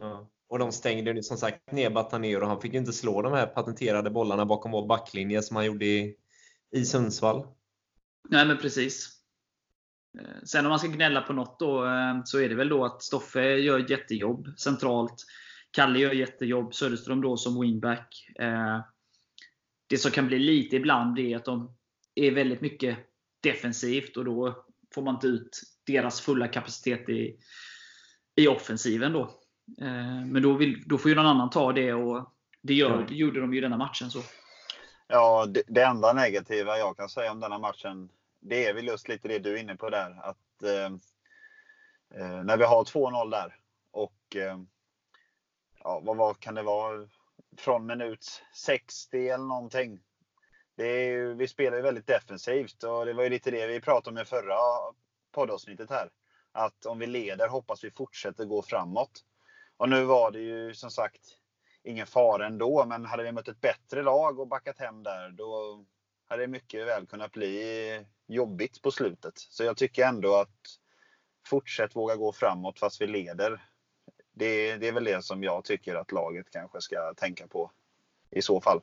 Ja. 0.00 0.30
Och 0.48 0.58
de 0.58 0.72
stängde 0.72 1.10
ju 1.10 1.22
som 1.22 1.36
sagt 1.36 1.72
ner 1.72 1.90
Batanero 1.90 2.42
och 2.42 2.48
han 2.48 2.60
fick 2.60 2.72
ju 2.72 2.78
inte 2.78 2.92
slå 2.92 3.22
de 3.22 3.32
här 3.32 3.46
patenterade 3.46 4.10
bollarna 4.10 4.46
bakom 4.46 4.70
vår 4.70 4.86
backlinje 4.86 5.42
som 5.42 5.56
han 5.56 5.66
gjorde 5.66 5.84
i, 5.86 6.16
i 6.70 6.84
Sundsvall. 6.84 7.46
Nej, 8.28 8.46
men 8.46 8.58
precis. 8.58 9.17
Eh, 10.18 10.42
Sen 10.44 10.66
om 10.66 10.70
man 10.70 10.78
ska 10.78 10.88
gnälla 10.88 11.22
på 11.22 11.32
något 11.32 11.58
då, 11.58 11.84
eh, 11.84 12.20
så 12.24 12.38
är 12.40 12.48
det 12.48 12.54
väl 12.54 12.68
då 12.68 12.84
att 12.84 13.02
Stoffe 13.02 13.42
gör 13.42 13.78
ett 13.80 13.90
jättejobb 13.90 14.48
centralt. 14.58 15.14
Kalle 15.70 15.98
gör 15.98 16.12
jättejobb. 16.12 16.74
Söderström 16.74 17.20
då 17.20 17.36
som 17.36 17.60
wingback. 17.60 18.30
Eh, 18.38 18.80
Det 19.90 19.98
som 19.98 20.10
kan 20.10 20.26
bli 20.26 20.38
lite 20.38 20.76
ibland 20.76 21.18
är 21.18 21.36
att 21.36 21.44
de 21.44 21.76
är 22.14 22.30
väldigt 22.30 22.60
mycket 22.60 22.98
defensivt 23.42 24.16
och 24.16 24.24
då 24.24 24.64
får 24.94 25.02
man 25.02 25.14
inte 25.14 25.26
ut 25.26 25.62
deras 25.86 26.20
fulla 26.20 26.48
kapacitet 26.48 27.08
i, 27.08 27.36
i 28.36 28.48
offensiven. 28.48 29.12
Då. 29.12 29.30
Men 30.32 30.42
då, 30.42 30.52
vill, 30.52 30.82
då 30.86 30.98
får 30.98 31.08
ju 31.08 31.14
någon 31.14 31.26
annan 31.26 31.50
ta 31.50 31.72
det 31.72 31.92
och 31.92 32.34
det, 32.62 32.74
gör, 32.74 33.06
det 33.08 33.14
gjorde 33.14 33.40
de 33.40 33.54
ju 33.54 33.60
denna 33.60 33.76
matchen. 33.76 34.10
Så. 34.10 34.22
Ja, 35.08 35.46
det, 35.46 35.62
det 35.66 35.82
enda 35.82 36.12
negativa 36.12 36.78
jag 36.78 36.96
kan 36.96 37.08
säga 37.08 37.32
om 37.32 37.40
denna 37.40 37.58
matchen, 37.58 38.08
det 38.40 38.66
är 38.66 38.74
väl 38.74 38.86
just 38.86 39.08
lite 39.08 39.28
det 39.28 39.38
du 39.38 39.54
är 39.54 39.60
inne 39.60 39.76
på 39.76 39.90
där. 39.90 40.20
Att 40.22 40.62
eh, 40.62 40.92
eh 42.20 42.44
när 42.44 42.56
vi 42.56 42.64
har 42.64 42.84
2-0 42.84 43.30
där 43.30 43.56
och 43.90 44.36
eh, 44.36 44.58
ja, 45.84 46.00
vad, 46.04 46.16
vad 46.16 46.40
kan 46.40 46.54
det 46.54 46.62
vara? 46.62 47.08
Från 47.56 47.86
minut 47.86 48.42
60 48.54 49.28
eller 49.28 49.44
någonting. 49.44 50.00
Det 50.76 50.86
är, 50.86 51.10
ju- 51.10 51.34
vi 51.34 51.48
spelar 51.48 51.76
ju 51.76 51.82
väldigt 51.82 52.06
defensivt 52.06 52.82
och 52.82 53.06
det 53.06 53.12
var 53.12 53.22
ju 53.22 53.30
lite 53.30 53.50
det 53.50 53.66
vi 53.66 53.80
pratade 53.80 54.16
om 54.16 54.22
i 54.22 54.24
förra 54.24 54.56
poddavsnittet 55.32 55.90
här. 55.90 56.10
Att 56.52 56.86
om 56.86 56.98
vi 56.98 57.06
leder 57.06 57.48
hoppas 57.48 57.84
vi 57.84 57.90
fortsätter 57.90 58.44
gå 58.44 58.62
framåt. 58.62 59.24
Och 59.76 59.88
nu 59.88 60.04
var 60.04 60.30
det 60.30 60.40
ju 60.40 60.74
som 60.74 60.90
sagt 60.90 61.20
ingen 61.82 62.06
fara 62.06 62.46
ändå, 62.46 62.84
men 62.84 63.04
hade 63.04 63.22
vi 63.22 63.32
mött 63.32 63.48
ett 63.48 63.60
bättre 63.60 64.02
lag 64.02 64.38
och 64.38 64.48
backat 64.48 64.78
hem 64.78 65.02
där, 65.02 65.30
då 65.30 65.84
hade 66.28 66.46
mycket 66.46 66.86
väl 66.86 67.06
kunnat 67.06 67.32
bli 67.32 68.04
jobbigt 68.26 68.82
på 68.82 68.90
slutet. 68.90 69.32
Så 69.36 69.64
jag 69.64 69.76
tycker 69.76 70.06
ändå 70.06 70.36
att 70.36 70.78
fortsätt 71.46 71.96
våga 71.96 72.16
gå 72.16 72.32
framåt 72.32 72.78
fast 72.78 73.00
vi 73.00 73.06
leder. 73.06 73.64
Det, 74.32 74.76
det 74.76 74.88
är 74.88 74.92
väl 74.92 75.04
det 75.04 75.24
som 75.24 75.42
jag 75.42 75.64
tycker 75.64 75.94
att 75.94 76.12
laget 76.12 76.50
kanske 76.50 76.80
ska 76.80 77.14
tänka 77.16 77.46
på 77.46 77.70
i 78.30 78.42
så 78.42 78.60
fall. 78.60 78.80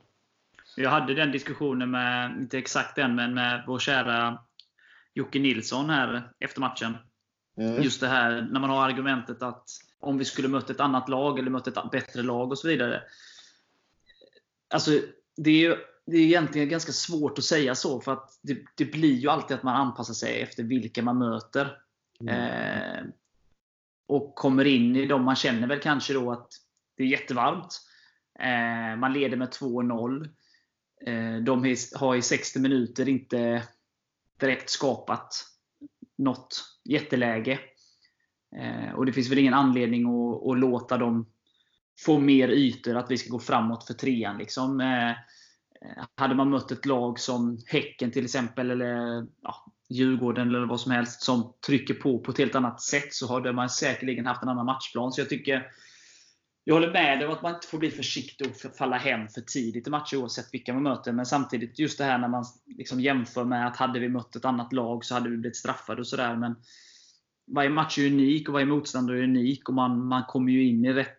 Jag 0.75 0.90
hade 0.90 1.14
den 1.14 1.32
diskussionen 1.32 1.92
med, 1.92 2.38
inte 2.40 2.58
exakt 2.58 2.96
den, 2.96 3.16
men 3.16 3.34
med 3.34 3.64
vår 3.68 3.80
kära 3.80 4.40
Jocke 5.14 5.40
Nilsson 5.40 5.90
här 5.90 6.34
efter 6.40 6.62
matchen. 6.62 6.98
Mm. 7.58 7.84
Just 7.84 8.02
det 8.02 8.08
här 8.08 8.48
när 8.52 8.60
man 8.60 8.70
har 8.70 8.86
argumentet 8.86 9.42
att 9.42 9.70
om 10.00 10.18
vi 10.18 10.25
skulle 10.25 10.48
mött 10.48 10.70
ett 10.70 10.80
annat 10.80 11.10
lag 11.10 11.40
eller 11.40 11.50
mött 11.50 11.68
ett 11.68 11.92
bättre 11.92 12.22
lag 12.22 12.52
och 12.52 12.60
så 12.60 12.68
vidare. 12.68 13.04
Alltså, 14.70 14.92
det 15.38 15.50
är 15.50 15.60
ju 15.60 15.78
det 16.05 16.17
är 16.17 16.21
egentligen 16.21 16.69
ganska 16.69 16.91
svårt 16.91 17.38
att 17.38 17.43
säga 17.43 17.75
så, 17.75 18.01
för 18.01 18.13
att 18.13 18.39
det, 18.41 18.57
det 18.75 18.85
blir 18.85 19.13
ju 19.13 19.29
alltid 19.29 19.57
att 19.57 19.63
man 19.63 19.75
anpassar 19.75 20.13
sig 20.13 20.41
efter 20.41 20.63
vilka 20.63 21.01
man 21.01 21.17
möter. 21.17 21.77
Eh, 22.29 23.05
och 24.07 24.35
kommer 24.35 24.65
in 24.65 24.95
i 24.95 25.05
dem 25.05 25.24
man 25.24 25.35
känner 25.35 25.67
väl 25.67 25.79
kanske 25.79 26.13
då 26.13 26.31
att 26.31 26.47
det 26.97 27.03
är 27.03 27.07
jättevarmt. 27.07 27.81
Eh, 28.39 29.00
man 29.00 29.13
leder 29.13 29.38
med 29.38 29.50
2-0. 29.50 30.29
Eh, 31.05 31.43
de 31.43 31.75
har 31.95 32.15
i 32.15 32.21
60 32.21 32.59
minuter 32.59 33.09
inte 33.09 33.63
direkt 34.39 34.69
skapat 34.69 35.45
något 36.17 36.63
jätteläge. 36.83 37.59
Eh, 38.57 38.93
och 38.95 39.05
det 39.05 39.13
finns 39.13 39.31
väl 39.31 39.39
ingen 39.39 39.53
anledning 39.53 40.05
att, 40.05 40.47
att, 40.47 40.59
låta 40.59 40.97
dem 40.97 41.29
få 42.00 42.19
mer 42.19 42.50
ytor, 42.50 42.95
att 42.95 43.12
vi 43.12 43.17
ska 43.17 43.29
gå 43.29 43.39
framåt 43.39 43.88
för 43.88 43.93
trean. 43.93 44.38
Liksom. 44.38 44.81
Hade 46.15 46.36
man 46.36 46.50
mött 46.50 46.72
ett 46.72 46.86
lag 46.86 47.20
som 47.20 47.58
Häcken 47.68 48.12
till 48.12 48.25
exempel, 48.25 48.72
eller 48.72 49.25
ja, 49.42 49.65
Djurgården 49.89 50.48
eller 50.48 50.65
vad 50.65 50.80
som 50.80 50.92
helst, 50.92 51.22
som 51.22 51.54
trycker 51.65 51.94
på 51.94 52.20
på 52.20 52.32
ett 52.32 52.38
helt 52.38 52.56
annat 52.56 52.82
sätt, 52.82 53.13
så 53.13 53.34
hade 53.34 53.54
man 53.54 53.70
säkerligen 53.70 54.25
haft 54.25 54.44
en 54.44 54.50
annan 54.50 54.65
matchplan. 54.65 55.12
Så 55.12 55.22
jag 55.22 55.30
tycker 55.30 55.72
jag 56.68 56.75
håller 56.75 56.92
med 56.92 57.20
dig 57.20 57.27
om 57.27 57.34
att 57.34 57.42
man 57.42 57.56
inte 57.56 57.68
får 57.68 57.77
bli 57.77 57.92
försiktig 57.92 58.48
och 58.48 58.75
falla 58.77 58.98
hem 58.98 59.27
för 59.27 59.42
tidigt 59.42 59.88
i 59.88 59.89
matcher 59.89 60.18
oavsett 60.18 60.54
vilka 60.54 60.74
man 60.74 60.84
möter. 60.84 61.12
Men 61.12 61.25
samtidigt 61.25 61.80
just 61.80 61.98
det 61.98 62.04
här 62.04 62.18
när 62.18 62.27
man 62.27 62.46
liksom 62.65 63.01
jämför 63.01 63.44
med 63.44 63.68
att 63.68 63.77
hade 63.77 64.00
vi 64.00 64.10
mött 64.10 64.36
ett 64.36 64.46
annat 64.46 64.74
lag 64.74 65.06
så 65.06 65.13
hade 65.13 65.30
vi 65.30 65.38
blivit 65.38 65.56
straffade 65.56 66.01
och 66.01 66.08
sådär. 66.08 66.36
Men 66.36 66.56
varje 67.56 67.70
match 67.70 68.00
är 68.00 68.08
unik 68.08 68.48
och 68.48 68.54
varje 68.54 68.65
motståndare 68.65 69.20
är 69.20 69.24
unik. 69.24 69.70
Och 69.70 69.75
man, 69.75 70.06
man 70.06 70.24
kommer 70.24 70.51
ju 70.51 70.68
in 70.68 70.86
i 70.86 70.94
rätt 70.94 71.18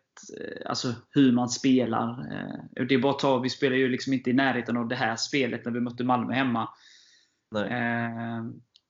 Alltså 0.67 0.95
hur 1.11 1.33
man 1.33 1.49
spelar. 1.49 2.09
Eh, 2.11 2.87
det 2.87 2.95
är 2.95 2.99
bara 2.99 3.13
att 3.13 3.19
ta, 3.19 3.39
vi 3.39 3.51
spelar 3.51 3.77
ju 3.77 3.89
liksom 3.89 4.13
inte 4.13 4.31
i 4.31 4.33
närheten 4.33 4.77
av 4.77 4.89
det 4.89 4.97
här 4.97 5.17
spelet 5.17 5.65
när 5.65 5.73
vi 5.73 5.81
mötte 5.81 6.05
Malmö 6.05 6.35
hemma. 6.35 6.69
Eh, 7.57 8.45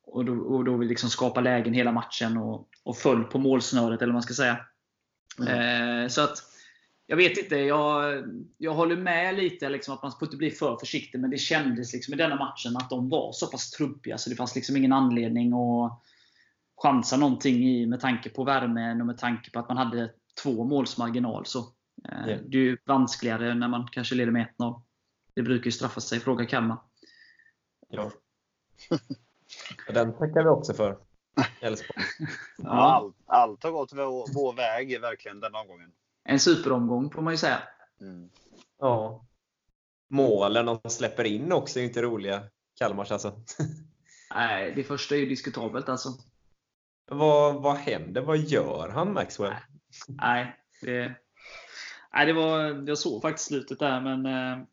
och, 0.07 0.25
då, 0.25 0.33
och 0.33 0.65
då 0.65 0.77
vi 0.77 0.87
liksom 0.87 1.11
skapa 1.11 1.41
lägen 1.41 1.75
hela 1.75 1.93
matchen 1.93 2.37
och, 2.37 2.69
och 2.85 2.97
föll 2.97 3.25
på 3.25 3.39
målsnöret, 3.39 4.03
eller 4.03 4.13
vad 4.13 4.15
man 4.15 4.23
ska 4.23 4.35
säga. 4.35 4.59
Mm. 5.39 6.03
Eh, 6.03 6.09
så 6.09 6.21
att, 6.21 6.43
jag 7.07 7.17
vet 7.17 7.39
inte. 7.39 7.57
Jag, 7.57 8.25
jag 8.59 8.75
håller 8.75 8.97
med 8.97 9.37
lite 9.37 9.69
liksom 9.69 9.95
att 9.95 10.03
man 10.03 10.13
får 10.13 10.29
inte 10.29 10.37
bli 10.37 10.51
för 10.51 10.77
försiktig. 10.77 11.21
Men 11.21 11.31
det 11.31 11.39
kändes 11.39 11.93
liksom 11.93 12.15
i 12.15 12.17
denna 12.17 12.37
matchen 12.37 12.77
att 12.77 12.91
de 12.91 13.09
var 13.09 13.33
så 13.33 13.47
pass 13.47 13.71
trubbiga 13.71 14.19
så 14.19 14.31
det 14.31 14.37
fanns 14.37 14.55
liksom 14.55 14.77
ingen 14.77 14.93
anledning 14.93 15.53
att 15.53 16.03
chansa 16.83 17.17
någonting 17.17 17.65
i 17.65 17.87
med 17.87 18.01
tanke 18.01 18.29
på 18.29 18.45
värmen 18.45 19.01
och 19.01 19.07
med 19.07 19.19
tanke 19.19 19.51
på 19.51 19.59
att 19.59 19.69
man 19.69 19.77
hade 19.77 20.11
två 20.43 20.65
måls 20.65 20.99
marginal. 20.99 21.47
Så, 21.47 21.59
eh, 22.09 22.29
yeah. 22.29 22.41
Det 22.41 22.59
är 22.59 22.63
ju 22.63 22.79
vanskligare 22.85 23.55
när 23.55 23.69
man 23.69 23.89
kanske 23.93 24.15
leder 24.15 24.33
med 24.33 24.55
1-0. 24.59 24.83
Det 25.35 25.43
brukar 25.43 25.65
ju 25.65 25.73
straffa 25.73 26.01
sig. 26.01 26.21
Fråga 26.21 26.47
Kalmar. 26.47 26.79
Ja. 27.89 28.11
Den 29.95 30.13
tackar 30.13 30.43
vi 30.43 30.49
också 30.49 30.75
för. 30.75 30.99
Elfsborg. 31.61 32.05
ja. 32.57 32.71
allt, 32.71 33.17
allt 33.27 33.65
har 33.65 33.71
gått 33.71 33.93
vår, 33.93 34.35
vår 34.35 34.53
väg 34.53 35.01
verkligen 35.01 35.41
den 35.41 35.55
omgången. 35.55 35.93
En 36.25 36.41
superomgång 36.41 37.11
får 37.11 37.23
man 37.23 37.33
ju 37.33 37.37
säga. 37.37 37.63
Mm. 38.01 38.31
Ja. 38.79 39.27
Målen 40.09 40.67
de 40.67 40.91
släpper 40.91 41.25
in 41.25 41.53
också 41.53 41.81
är 41.81 41.85
inte 41.85 42.03
roliga. 42.03 42.43
Kalmars 42.75 43.13
alltså. 43.13 43.33
Nej, 44.35 44.73
det 44.77 44.85
första 44.85 45.15
är 45.15 45.19
ju 45.19 45.27
diskutabelt 45.27 45.89
alltså. 45.89 46.09
Vad, 47.11 47.63
vad 47.63 47.77
händer? 47.77 48.21
Vad 48.21 48.39
gör 48.39 48.89
han 48.89 49.13
Maxwell? 49.13 49.55
Nej, 50.09 50.57
det, 50.83 51.15
nej 52.15 52.27
det 52.27 52.33
var, 52.33 52.85
jag 52.89 52.99
såg 52.99 53.23
faktiskt 53.23 53.49
slutet 53.49 53.79
där, 53.79 54.01
men 54.01 54.27
eh, 54.27 54.67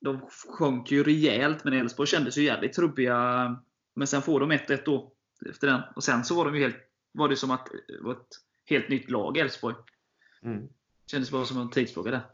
de 0.00 0.20
sjönk 0.58 0.90
ju 0.90 1.02
rejält. 1.04 1.64
Men 1.64 1.72
Elfsborg 1.72 2.08
kändes 2.08 2.38
ju 2.38 2.42
jävligt 2.42 2.72
trubbiga. 2.72 3.56
Men 3.94 4.06
sen 4.06 4.22
får 4.22 4.40
de 4.40 4.52
1-1 4.52 4.82
då 4.84 5.12
efter 5.50 5.66
den. 5.66 5.80
Och 5.96 6.04
sen 6.04 6.24
så 6.24 6.34
var 6.34 6.44
de 6.44 6.54
ju 6.54 6.62
helt, 6.62 6.76
var 7.12 7.28
det 7.28 7.36
som 7.36 7.50
att 7.50 7.66
det 7.66 8.00
var 8.00 8.12
ett 8.12 8.36
helt 8.66 8.88
nytt 8.88 9.10
lag, 9.10 9.36
Elfsborg. 9.36 9.74
Mm. 10.42 10.68
Kändes 11.10 11.30
bara 11.30 11.44
som 11.44 11.60
en 11.60 11.70
tidsfråga 11.70 12.10
där. 12.10 12.26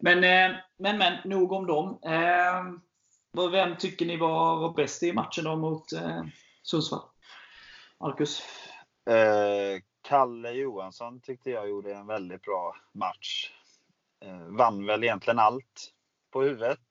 Men, 0.00 0.24
eh, 0.24 0.56
men, 0.78 0.98
men 0.98 1.18
nog 1.24 1.52
om 1.52 1.66
dem. 1.66 1.98
Eh, 2.04 3.50
vem 3.50 3.76
tycker 3.76 4.06
ni 4.06 4.16
var, 4.16 4.60
var 4.60 4.74
bäst 4.74 5.02
i 5.02 5.12
matchen 5.12 5.44
då 5.44 5.56
mot 5.56 5.92
eh, 5.92 6.24
Sundsvall? 6.62 7.02
Marcus? 8.00 8.42
Eh, 9.06 9.82
Kalle 10.02 10.50
Johansson 10.52 11.20
tyckte 11.20 11.50
jag 11.50 11.68
gjorde 11.68 11.94
en 11.94 12.06
väldigt 12.06 12.42
bra 12.42 12.76
match. 12.92 13.52
Eh, 14.20 14.38
vann 14.38 14.86
väl 14.86 15.04
egentligen 15.04 15.38
allt 15.38 15.92
på 16.30 16.42
huvudet. 16.42 16.88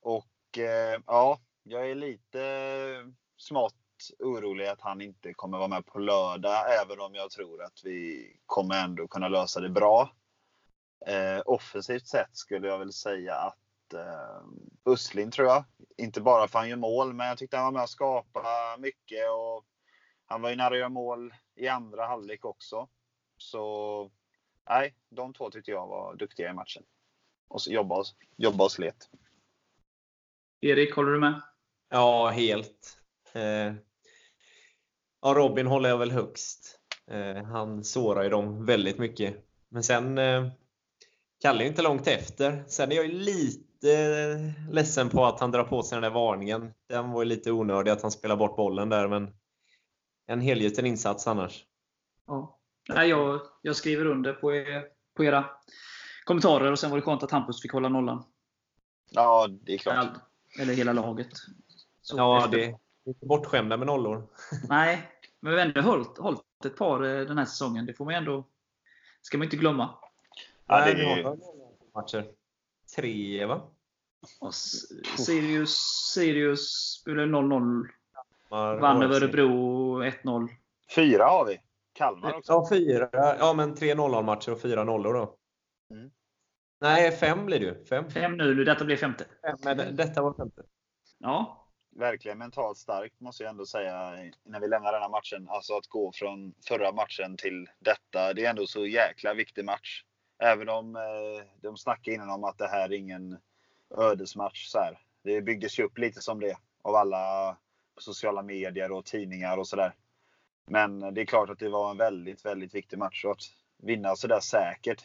Och 0.00 0.58
eh, 0.58 1.00
ja, 1.06 1.40
jag 1.62 1.90
är 1.90 1.94
lite 1.94 3.12
smått 3.36 3.74
orolig 4.18 4.66
att 4.66 4.80
han 4.80 5.00
inte 5.00 5.34
kommer 5.34 5.58
vara 5.58 5.68
med 5.68 5.86
på 5.86 5.98
lördag, 5.98 6.64
även 6.82 7.00
om 7.00 7.14
jag 7.14 7.30
tror 7.30 7.62
att 7.62 7.80
vi 7.84 8.26
kommer 8.46 8.84
ändå 8.84 9.08
kunna 9.08 9.28
lösa 9.28 9.60
det 9.60 9.70
bra. 9.70 10.10
Eh, 11.06 11.42
offensivt 11.46 12.06
sett 12.06 12.36
skulle 12.36 12.68
jag 12.68 12.78
väl 12.78 12.92
säga 12.92 13.34
att 13.34 13.94
eh, 13.94 14.42
Usslin 14.84 15.30
tror 15.30 15.48
jag, 15.48 15.64
inte 15.96 16.20
bara 16.20 16.48
för 16.48 16.58
att 16.58 16.62
han 16.62 16.68
gör 16.68 16.76
mål, 16.76 17.14
men 17.14 17.26
jag 17.26 17.38
tyckte 17.38 17.56
han 17.56 17.64
var 17.64 17.72
med 17.72 17.82
och 17.82 17.90
skapade 17.90 18.80
mycket 18.80 19.30
och 19.30 19.64
han 20.32 20.42
var 20.42 20.50
ju 20.50 20.56
nära 20.56 20.74
att 20.74 20.78
göra 20.78 20.88
mål 20.88 21.34
i 21.54 21.68
andra 21.68 22.06
halvlek 22.06 22.44
också. 22.44 22.88
Så 23.36 24.10
nej, 24.68 24.94
de 25.10 25.34
två 25.34 25.50
tyckte 25.50 25.70
jag 25.70 25.86
var 25.86 26.14
duktiga 26.16 26.50
i 26.50 26.52
matchen. 26.52 26.82
Och 27.48 27.62
så 27.62 27.72
jobba, 27.72 27.98
och, 27.98 28.06
jobba 28.36 28.64
och 28.64 28.72
slet. 28.72 29.10
Erik, 30.60 30.94
håller 30.94 31.12
du 31.12 31.20
med? 31.20 31.42
Ja, 31.90 32.28
helt. 32.28 32.98
Eh, 33.32 33.74
ja, 35.22 35.34
Robin 35.34 35.66
håller 35.66 35.88
jag 35.88 35.98
väl 35.98 36.10
högst. 36.10 36.80
Eh, 37.10 37.44
han 37.44 37.84
sårar 37.84 38.22
ju 38.22 38.28
dem 38.28 38.66
väldigt 38.66 38.98
mycket. 38.98 39.44
Men 39.68 39.82
sen 39.82 40.18
eh, 40.18 40.48
Kalle 41.42 41.64
är 41.64 41.68
inte 41.68 41.82
långt 41.82 42.06
efter. 42.06 42.64
Sen 42.66 42.92
är 42.92 42.96
jag 42.96 43.08
lite 43.08 44.54
ledsen 44.70 45.08
på 45.08 45.24
att 45.24 45.40
han 45.40 45.50
drar 45.50 45.64
på 45.64 45.82
sig 45.82 45.96
den 45.96 46.02
där 46.02 46.10
varningen. 46.10 46.74
Den 46.88 47.10
var 47.10 47.22
ju 47.22 47.28
lite 47.28 47.52
onödig 47.52 47.90
att 47.90 48.02
han 48.02 48.10
spelar 48.10 48.36
bort 48.36 48.56
bollen 48.56 48.88
där, 48.88 49.08
men 49.08 49.34
en 50.26 50.40
helgjuten 50.40 50.86
insats 50.86 51.26
annars. 51.26 51.64
Ja. 52.26 52.58
Nej, 52.88 53.08
jag, 53.08 53.40
jag 53.62 53.76
skriver 53.76 54.06
under 54.06 54.32
på, 54.32 54.54
er, 54.54 54.84
på 55.16 55.24
era 55.24 55.50
kommentarer 56.24 56.72
och 56.72 56.78
sen 56.78 56.90
var 56.90 56.98
det 56.98 57.02
skönt 57.02 57.22
att 57.22 57.30
Hampus 57.30 57.62
fick 57.62 57.72
hålla 57.72 57.88
nollan. 57.88 58.24
Ja, 59.10 59.48
det 59.50 59.74
är 59.74 59.78
klart. 59.78 60.08
Eller 60.60 60.74
hela 60.74 60.92
laget. 60.92 61.30
Så 62.02 62.16
ja, 62.16 62.38
efter. 62.38 62.58
det 62.58 62.64
är 62.64 62.78
inte 63.04 63.26
bortskämda 63.26 63.76
med 63.76 63.86
nollor. 63.86 64.28
Nej, 64.68 65.10
men 65.40 65.52
vi 65.52 65.58
har 65.58 65.66
ändå 65.66 65.80
hållit, 65.80 66.18
hållit 66.18 66.64
ett 66.64 66.76
par 66.76 67.02
eh, 67.02 67.26
den 67.26 67.38
här 67.38 67.44
säsongen. 67.44 67.86
Det 67.86 67.94
får 67.94 68.04
man 68.04 68.14
ändå 68.14 68.48
ska 69.22 69.38
man 69.38 69.44
inte 69.44 69.56
glömma. 69.56 69.98
Ja, 70.66 70.84
det 70.84 70.90
är... 70.90 71.36
matcher. 71.94 72.32
Tre, 72.96 73.46
va? 73.46 73.70
Och 74.40 74.54
Sirius, 74.54 75.76
Sirius 76.14 76.98
spelade 77.00 77.28
0-0. 77.28 77.88
Vann 78.52 79.02
över 79.02 79.14
Örebro 79.14 80.02
1-0. 80.02 80.48
Fyra 80.94 81.24
har 81.24 81.46
vi. 81.46 81.60
Kalmar 81.92 82.34
också. 82.34 82.52
Ja, 82.52 82.68
fyra. 82.70 83.08
Ja, 83.12 83.52
men 83.56 83.74
tre 83.74 83.94
0 83.94 84.24
matcher 84.24 84.52
och 84.52 84.60
fyra 84.60 84.84
nollor 84.84 85.14
då. 85.14 85.36
Mm. 85.90 86.10
Nej, 86.80 87.12
fem 87.12 87.46
blir 87.46 87.60
det 87.60 87.66
ju. 87.66 87.84
Fem. 87.84 88.10
Fem 88.10 88.36
nu. 88.36 88.64
Detta 88.64 88.84
blir 88.84 88.96
femte. 88.96 89.24
Fem, 89.44 89.76
men 89.76 89.96
detta 89.96 90.22
var 90.22 90.34
femte. 90.34 90.62
Ja. 91.18 91.68
Verkligen 91.96 92.38
mentalt 92.38 92.78
starkt 92.78 93.20
måste 93.20 93.42
jag 93.42 93.50
ändå 93.50 93.66
säga 93.66 94.10
när 94.44 94.60
vi 94.60 94.68
lämnar 94.68 94.92
den 94.92 95.02
här 95.02 95.08
matchen. 95.08 95.48
Alltså 95.48 95.76
att 95.76 95.86
gå 95.86 96.12
från 96.14 96.54
förra 96.68 96.92
matchen 96.92 97.36
till 97.36 97.66
detta. 97.78 98.32
Det 98.34 98.44
är 98.44 98.50
ändå 98.50 98.66
så 98.66 98.86
jäkla 98.86 99.34
viktig 99.34 99.64
match. 99.64 100.04
Även 100.42 100.68
om 100.68 100.96
eh, 100.96 101.44
de 101.62 101.76
snackar 101.76 102.12
innan 102.12 102.30
om 102.30 102.44
att 102.44 102.58
det 102.58 102.68
här 102.68 102.88
är 102.88 102.92
ingen 102.92 103.38
ödesmatch. 103.98 104.66
Så 104.66 104.78
här. 104.78 104.98
Det 105.24 105.42
byggdes 105.42 105.78
ju 105.78 105.82
upp 105.82 105.98
lite 105.98 106.20
som 106.20 106.40
det 106.40 106.56
av 106.82 106.94
alla 106.94 107.56
sociala 107.98 108.42
medier 108.42 108.92
och 108.92 109.04
tidningar 109.04 109.58
och 109.58 109.68
sådär. 109.68 109.94
Men 110.70 111.14
det 111.14 111.20
är 111.20 111.24
klart 111.24 111.50
att 111.50 111.58
det 111.58 111.68
var 111.68 111.90
en 111.90 111.96
väldigt, 111.96 112.44
väldigt 112.44 112.74
viktig 112.74 112.98
match. 112.98 113.24
Och 113.24 113.30
att 113.30 113.42
vinna 113.82 114.16
sådär 114.16 114.40
säkert. 114.40 115.04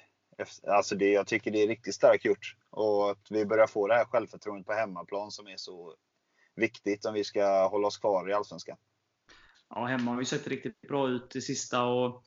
Alltså 0.68 0.96
det, 0.96 1.12
jag 1.12 1.28
tycker 1.28 1.52
det 1.52 1.64
är 1.64 1.68
riktigt 1.68 1.96
starkt 1.96 2.26
gjort. 2.26 2.56
Och 2.70 3.12
att 3.12 3.28
vi 3.30 3.46
börjar 3.46 3.68
få 3.68 3.88
det 3.88 3.96
här 3.96 4.06
självförtroendet 4.06 4.68
på 4.68 4.74
hemmaplan 4.74 5.32
som 5.32 5.48
är 5.48 5.58
så 5.58 5.96
viktigt 6.56 7.06
om 7.06 7.14
vi 7.14 7.24
ska 7.24 7.68
hålla 7.68 7.88
oss 7.88 7.98
kvar 7.98 8.30
i 8.30 8.34
Allsvenskan. 8.34 8.78
Ja, 9.70 9.86
hemma 9.86 10.12
har 10.12 10.18
vi 10.18 10.26
sett 10.26 10.48
riktigt 10.48 10.82
bra 10.82 11.10
ut 11.10 11.30
det 11.32 11.42
sista. 11.42 11.84
Och 11.84 12.24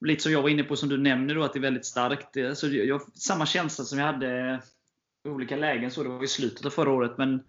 lite 0.00 0.22
som 0.22 0.32
jag 0.32 0.42
var 0.42 0.48
inne 0.48 0.64
på, 0.64 0.76
som 0.76 0.88
du 0.88 0.98
nämner, 0.98 1.34
då, 1.34 1.44
att 1.44 1.52
det 1.52 1.58
är 1.58 1.60
väldigt 1.60 1.86
starkt. 1.86 2.36
Alltså, 2.36 2.66
jag, 2.66 3.16
samma 3.16 3.46
känsla 3.46 3.84
som 3.84 3.98
jag 3.98 4.06
hade 4.06 4.60
i 5.24 5.28
olika 5.28 5.56
lägen, 5.56 5.90
så 5.90 6.02
det 6.02 6.08
var 6.08 6.24
i 6.24 6.28
slutet 6.28 6.66
av 6.66 6.70
förra 6.70 6.90
året. 6.90 7.18
Men 7.18 7.44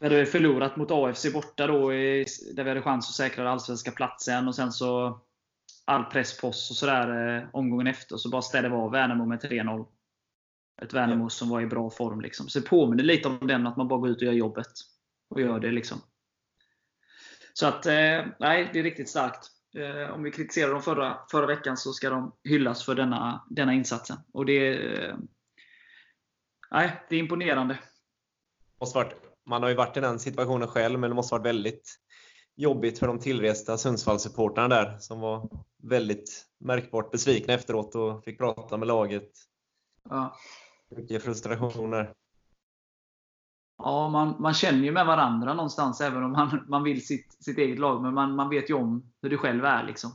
vi 0.00 0.08
hade 0.08 0.26
förlorat 0.26 0.76
mot 0.76 0.90
AFC 0.90 1.32
borta 1.32 1.66
då, 1.66 1.88
där 1.88 2.64
vi 2.64 2.68
hade 2.68 2.82
chans 2.82 3.08
att 3.08 3.14
säkra 3.14 3.44
den 3.44 3.52
allsvenska 3.52 3.90
platsen. 3.90 4.48
Och 4.48 4.54
sen 4.54 4.72
så 4.72 5.20
all 5.84 6.04
press 6.04 6.40
på 6.40 6.48
oss 6.48 6.70
och 6.70 6.76
sådär 6.76 7.36
eh, 7.36 7.48
omgången 7.52 7.86
efter. 7.86 8.16
Så 8.16 8.30
bara 8.30 8.42
ställde 8.42 8.68
vi 8.68 8.74
av 8.74 8.90
Värnamo 8.90 9.26
med 9.26 9.42
3-0. 9.42 9.86
Ett 10.82 10.92
Värnamo 10.92 11.28
som 11.28 11.48
var 11.48 11.60
i 11.60 11.66
bra 11.66 11.90
form. 11.90 12.20
Liksom. 12.20 12.48
Så 12.48 12.60
det 12.60 12.68
påminner 12.68 13.04
lite 13.04 13.28
om 13.28 13.46
den, 13.46 13.66
att 13.66 13.76
man 13.76 13.88
bara 13.88 13.98
går 13.98 14.08
ut 14.08 14.16
och 14.16 14.22
gör 14.22 14.32
jobbet. 14.32 14.72
Och 15.30 15.40
gör 15.40 15.60
det 15.60 15.70
liksom. 15.70 15.98
Så 17.52 17.66
att, 17.66 17.86
eh, 17.86 18.26
nej, 18.38 18.70
det 18.72 18.78
är 18.78 18.82
riktigt 18.82 19.08
starkt. 19.08 19.50
Eh, 19.76 20.14
om 20.14 20.22
vi 20.22 20.30
kritiserade 20.30 20.72
dem 20.72 20.82
förra, 20.82 21.18
förra 21.30 21.46
veckan 21.46 21.76
så 21.76 21.92
ska 21.92 22.10
de 22.10 22.36
hyllas 22.44 22.84
för 22.84 22.94
denna, 22.94 23.46
denna 23.50 23.74
insatsen. 23.74 24.16
Och 24.32 24.46
det, 24.46 24.80
nej, 26.70 27.06
det 27.08 27.16
är 27.16 27.20
imponerande. 27.20 27.78
Måste 28.80 28.98
varit, 28.98 29.29
man 29.50 29.62
har 29.62 29.68
ju 29.68 29.74
varit 29.74 29.96
i 29.96 30.00
den 30.00 30.18
situationen 30.18 30.68
själv, 30.68 30.98
men 30.98 31.10
det 31.10 31.16
måste 31.16 31.34
varit 31.34 31.46
väldigt 31.46 31.98
jobbigt 32.56 32.98
för 32.98 33.06
de 33.06 33.18
tillresta 33.18 33.78
Sundsvallssupportrarna 33.78 34.68
där 34.68 34.98
som 34.98 35.20
var 35.20 35.48
väldigt 35.82 36.46
märkbart 36.58 37.10
besvikna 37.10 37.54
efteråt 37.54 37.94
och 37.94 38.24
fick 38.24 38.38
prata 38.38 38.76
med 38.76 38.88
laget. 38.88 39.30
Ja. 40.08 40.36
Mycket 40.96 41.22
frustrationer. 41.22 42.12
Ja, 43.78 44.08
man, 44.08 44.36
man 44.38 44.54
känner 44.54 44.84
ju 44.84 44.92
med 44.92 45.06
varandra 45.06 45.54
någonstans, 45.54 46.00
även 46.00 46.24
om 46.24 46.32
man, 46.32 46.64
man 46.68 46.82
vill 46.82 47.06
sitt, 47.06 47.36
sitt 47.44 47.58
eget 47.58 47.78
lag. 47.78 48.02
Men 48.02 48.14
man, 48.14 48.34
man 48.34 48.48
vet 48.48 48.70
ju 48.70 48.74
om 48.74 49.12
hur 49.22 49.30
det 49.30 49.36
själv 49.36 49.64
är. 49.64 49.84
Liksom. 49.84 50.10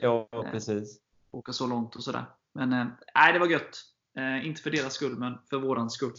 Ja, 0.00 0.28
precis. 0.32 1.00
Åka 1.30 1.52
så 1.52 1.66
långt 1.66 1.96
och 1.96 2.04
sådär. 2.04 2.24
Men 2.54 2.72
eh, 2.72 2.86
nej, 3.14 3.32
det 3.32 3.38
var 3.38 3.46
gött. 3.46 3.78
Eh, 4.16 4.46
inte 4.46 4.62
för 4.62 4.70
deras 4.70 4.92
skull, 4.92 5.18
men 5.18 5.38
för 5.50 5.58
våran 5.58 5.90
skull. 5.90 6.12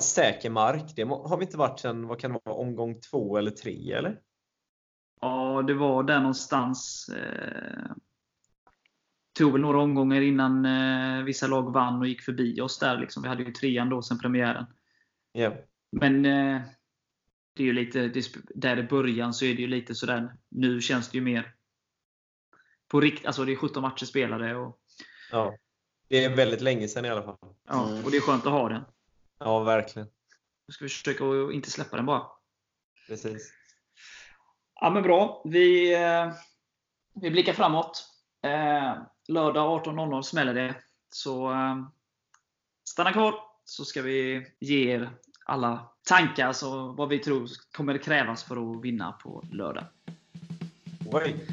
Säker 0.00 0.50
mark, 0.50 0.92
det 0.96 1.02
har 1.02 1.36
vi 1.36 1.44
inte 1.44 1.56
varit 1.56 1.80
sedan, 1.80 2.06
vad 2.06 2.20
kan 2.20 2.32
det 2.32 2.40
vara, 2.44 2.56
omgång 2.56 3.00
två 3.00 3.36
eller 3.36 3.50
tre 3.50 3.92
eller? 3.92 4.20
Ja, 5.20 5.62
det 5.66 5.74
var 5.74 6.02
där 6.02 6.18
någonstans. 6.18 7.08
Eh, 7.08 7.92
tog 9.38 9.52
väl 9.52 9.60
några 9.60 9.80
omgångar 9.80 10.20
innan 10.20 10.64
eh, 10.64 11.24
vissa 11.24 11.46
lag 11.46 11.72
vann 11.72 11.98
och 12.00 12.06
gick 12.06 12.22
förbi 12.22 12.60
oss 12.60 12.78
där. 12.78 12.98
Liksom. 12.98 13.22
Vi 13.22 13.28
hade 13.28 13.42
ju 13.42 13.52
trean 13.52 13.88
då 13.88 14.02
sen 14.02 14.18
premiären. 14.18 14.66
Ja. 15.32 15.54
Men 15.92 16.24
eh, 16.24 16.62
det 17.54 17.62
är 17.62 17.66
ju 17.66 17.72
lite, 17.72 18.08
det, 18.08 18.24
där 18.54 18.78
i 18.78 18.82
början 18.82 19.34
så 19.34 19.44
är 19.44 19.54
det 19.54 19.62
ju 19.62 19.68
lite 19.68 19.94
sådär. 19.94 20.36
Nu 20.48 20.80
känns 20.80 21.10
det 21.10 21.18
ju 21.18 21.24
mer 21.24 21.54
på 22.88 23.00
rikt, 23.00 23.26
alltså 23.26 23.44
det 23.44 23.52
är 23.52 23.56
17 23.56 23.82
matcher 23.82 24.04
spelade. 24.04 24.56
Och, 24.56 24.78
ja. 25.30 25.56
Det 26.08 26.24
är 26.24 26.36
väldigt 26.36 26.60
länge 26.60 26.88
sedan 26.88 27.04
i 27.04 27.08
alla 27.08 27.22
fall. 27.22 27.38
Ja, 27.68 28.02
och 28.04 28.10
det 28.10 28.16
är 28.16 28.20
skönt 28.20 28.46
att 28.46 28.52
ha 28.52 28.68
den. 28.68 28.82
Ja, 29.44 29.60
verkligen. 29.60 30.08
Nu 30.66 30.72
ska 30.72 30.84
vi 30.84 30.88
försöka 30.88 31.24
att 31.24 31.52
inte 31.52 31.70
släppa 31.70 31.96
den 31.96 32.06
bara. 32.06 32.26
Precis. 33.06 33.52
Ja, 34.80 34.90
men 34.90 35.02
bra. 35.02 35.42
Vi, 35.44 35.94
eh, 35.94 36.32
vi 37.14 37.30
blickar 37.30 37.52
framåt. 37.52 38.06
Eh, 38.42 38.94
lördag 39.28 39.86
18.00 39.86 40.22
smäller 40.22 40.54
det. 40.54 40.74
Så 41.10 41.52
eh, 41.52 41.84
stanna 42.84 43.12
kvar 43.12 43.34
så 43.64 43.84
ska 43.84 44.02
vi 44.02 44.46
ge 44.58 44.90
er 44.90 45.10
alla 45.44 45.88
tankar, 46.02 46.46
alltså 46.46 46.92
vad 46.92 47.08
vi 47.08 47.18
tror 47.18 47.48
kommer 47.72 47.98
krävas 47.98 48.44
för 48.44 48.76
att 48.76 48.84
vinna 48.84 49.12
på 49.12 49.44
lördag. 49.52 49.84
Oj. 51.12 51.46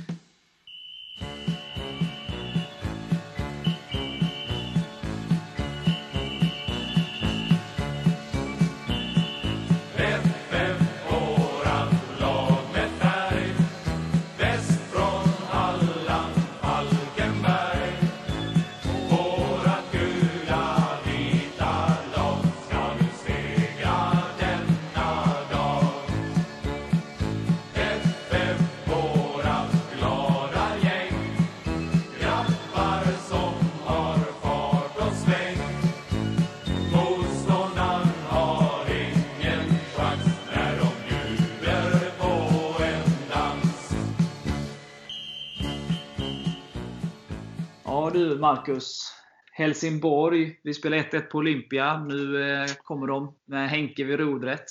Marcus. 48.39 49.13
Helsingborg. 49.51 50.59
Vi 50.63 50.73
spelar 50.73 50.97
1-1 50.97 51.21
på 51.21 51.37
Olympia. 51.37 52.03
Nu 52.03 52.51
eh, 52.51 52.67
kommer 52.83 53.07
de 53.07 53.35
med 53.45 53.69
Henke 53.69 54.03
vid 54.03 54.19
rodret. 54.19 54.65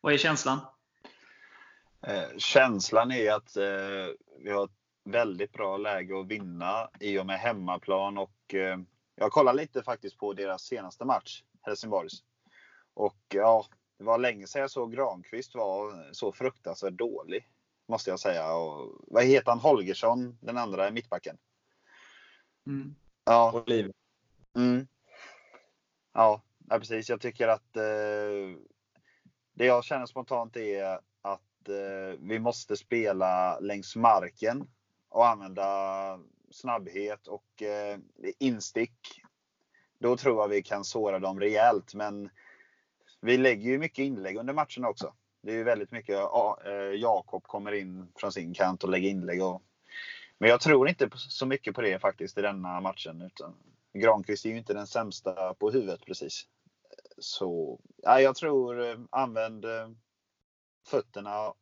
Vad 0.00 0.12
är 0.12 0.16
känslan? 0.18 0.58
Eh, 2.02 2.36
känslan 2.38 3.12
är 3.12 3.32
att 3.32 3.56
eh, 3.56 4.06
vi 4.38 4.50
har 4.50 4.64
ett 4.64 4.70
väldigt 5.04 5.52
bra 5.52 5.76
läge 5.76 6.20
att 6.20 6.26
vinna 6.26 6.88
i 7.00 7.18
och 7.18 7.26
med 7.26 7.38
hemmaplan 7.38 8.18
och 8.18 8.54
eh, 8.54 8.78
jag 9.14 9.32
kollar 9.32 9.54
lite 9.54 9.82
faktiskt 9.82 10.18
på 10.18 10.32
deras 10.32 10.62
senaste 10.62 11.04
match, 11.04 11.42
Helsingborgs. 11.62 12.22
Och 12.94 13.18
ja, 13.28 13.64
det 13.98 14.04
var 14.04 14.18
länge 14.18 14.46
sedan 14.46 14.60
jag 14.60 14.70
såg 14.70 14.92
Granqvist 14.92 15.54
var 15.54 16.12
så 16.12 16.32
fruktansvärt 16.32 16.94
dålig. 16.94 17.48
Måste 17.88 18.10
jag 18.10 18.20
säga. 18.20 18.52
Och, 18.54 19.04
vad 19.06 19.24
heter 19.24 19.50
han? 19.50 19.58
Holgersson, 19.58 20.38
den 20.40 20.58
andra 20.58 20.90
mittbacken. 20.90 21.36
Mm. 22.66 22.94
Ja, 23.30 23.62
Oliv. 23.66 23.92
Mm. 24.56 24.86
Ja, 26.14 26.42
ja, 26.68 26.78
precis. 26.78 27.08
Jag 27.08 27.20
tycker 27.20 27.48
att 27.48 27.76
eh, 27.76 28.58
det 29.54 29.66
jag 29.66 29.84
känner 29.84 30.06
spontant 30.06 30.56
är 30.56 31.00
att 31.22 31.68
eh, 31.68 32.18
vi 32.20 32.38
måste 32.38 32.76
spela 32.76 33.58
längs 33.60 33.96
marken 33.96 34.68
och 35.08 35.26
använda 35.26 36.20
snabbhet 36.50 37.26
och 37.26 37.62
eh, 37.62 37.98
instick. 38.38 39.22
Då 39.98 40.16
tror 40.16 40.42
jag 40.42 40.48
vi 40.48 40.62
kan 40.62 40.84
såra 40.84 41.18
dem 41.18 41.40
rejält. 41.40 41.94
Men 41.94 42.30
vi 43.20 43.36
lägger 43.36 43.70
ju 43.70 43.78
mycket 43.78 44.02
inlägg 44.02 44.36
under 44.36 44.54
matchen 44.54 44.84
också. 44.84 45.14
Det 45.42 45.50
är 45.50 45.56
ju 45.56 45.64
väldigt 45.64 45.90
mycket. 45.90 46.14
Ja, 46.14 46.58
eh, 46.64 46.72
Jakob 47.00 47.42
kommer 47.42 47.72
in 47.72 48.12
från 48.14 48.32
sin 48.32 48.54
kant 48.54 48.84
och 48.84 48.90
lägger 48.90 49.08
inlägg. 49.08 49.42
Och, 49.42 49.62
men 50.38 50.50
jag 50.50 50.60
tror 50.60 50.88
inte 50.88 51.10
så 51.14 51.46
mycket 51.46 51.74
på 51.74 51.80
det 51.80 51.98
faktiskt 51.98 52.38
i 52.38 52.42
denna 52.42 52.80
matchen. 52.80 53.22
Utan 53.22 53.54
Granqvist 53.92 54.44
är 54.44 54.50
ju 54.50 54.58
inte 54.58 54.74
den 54.74 54.86
sämsta 54.86 55.54
på 55.54 55.70
huvudet 55.70 56.06
precis. 56.06 56.46
Så 57.18 57.80
ja, 57.96 58.20
jag 58.20 58.36
tror 58.36 58.90
eh, 58.90 58.98
använd 59.10 59.64
eh, 59.64 59.88
fötterna 60.86 61.52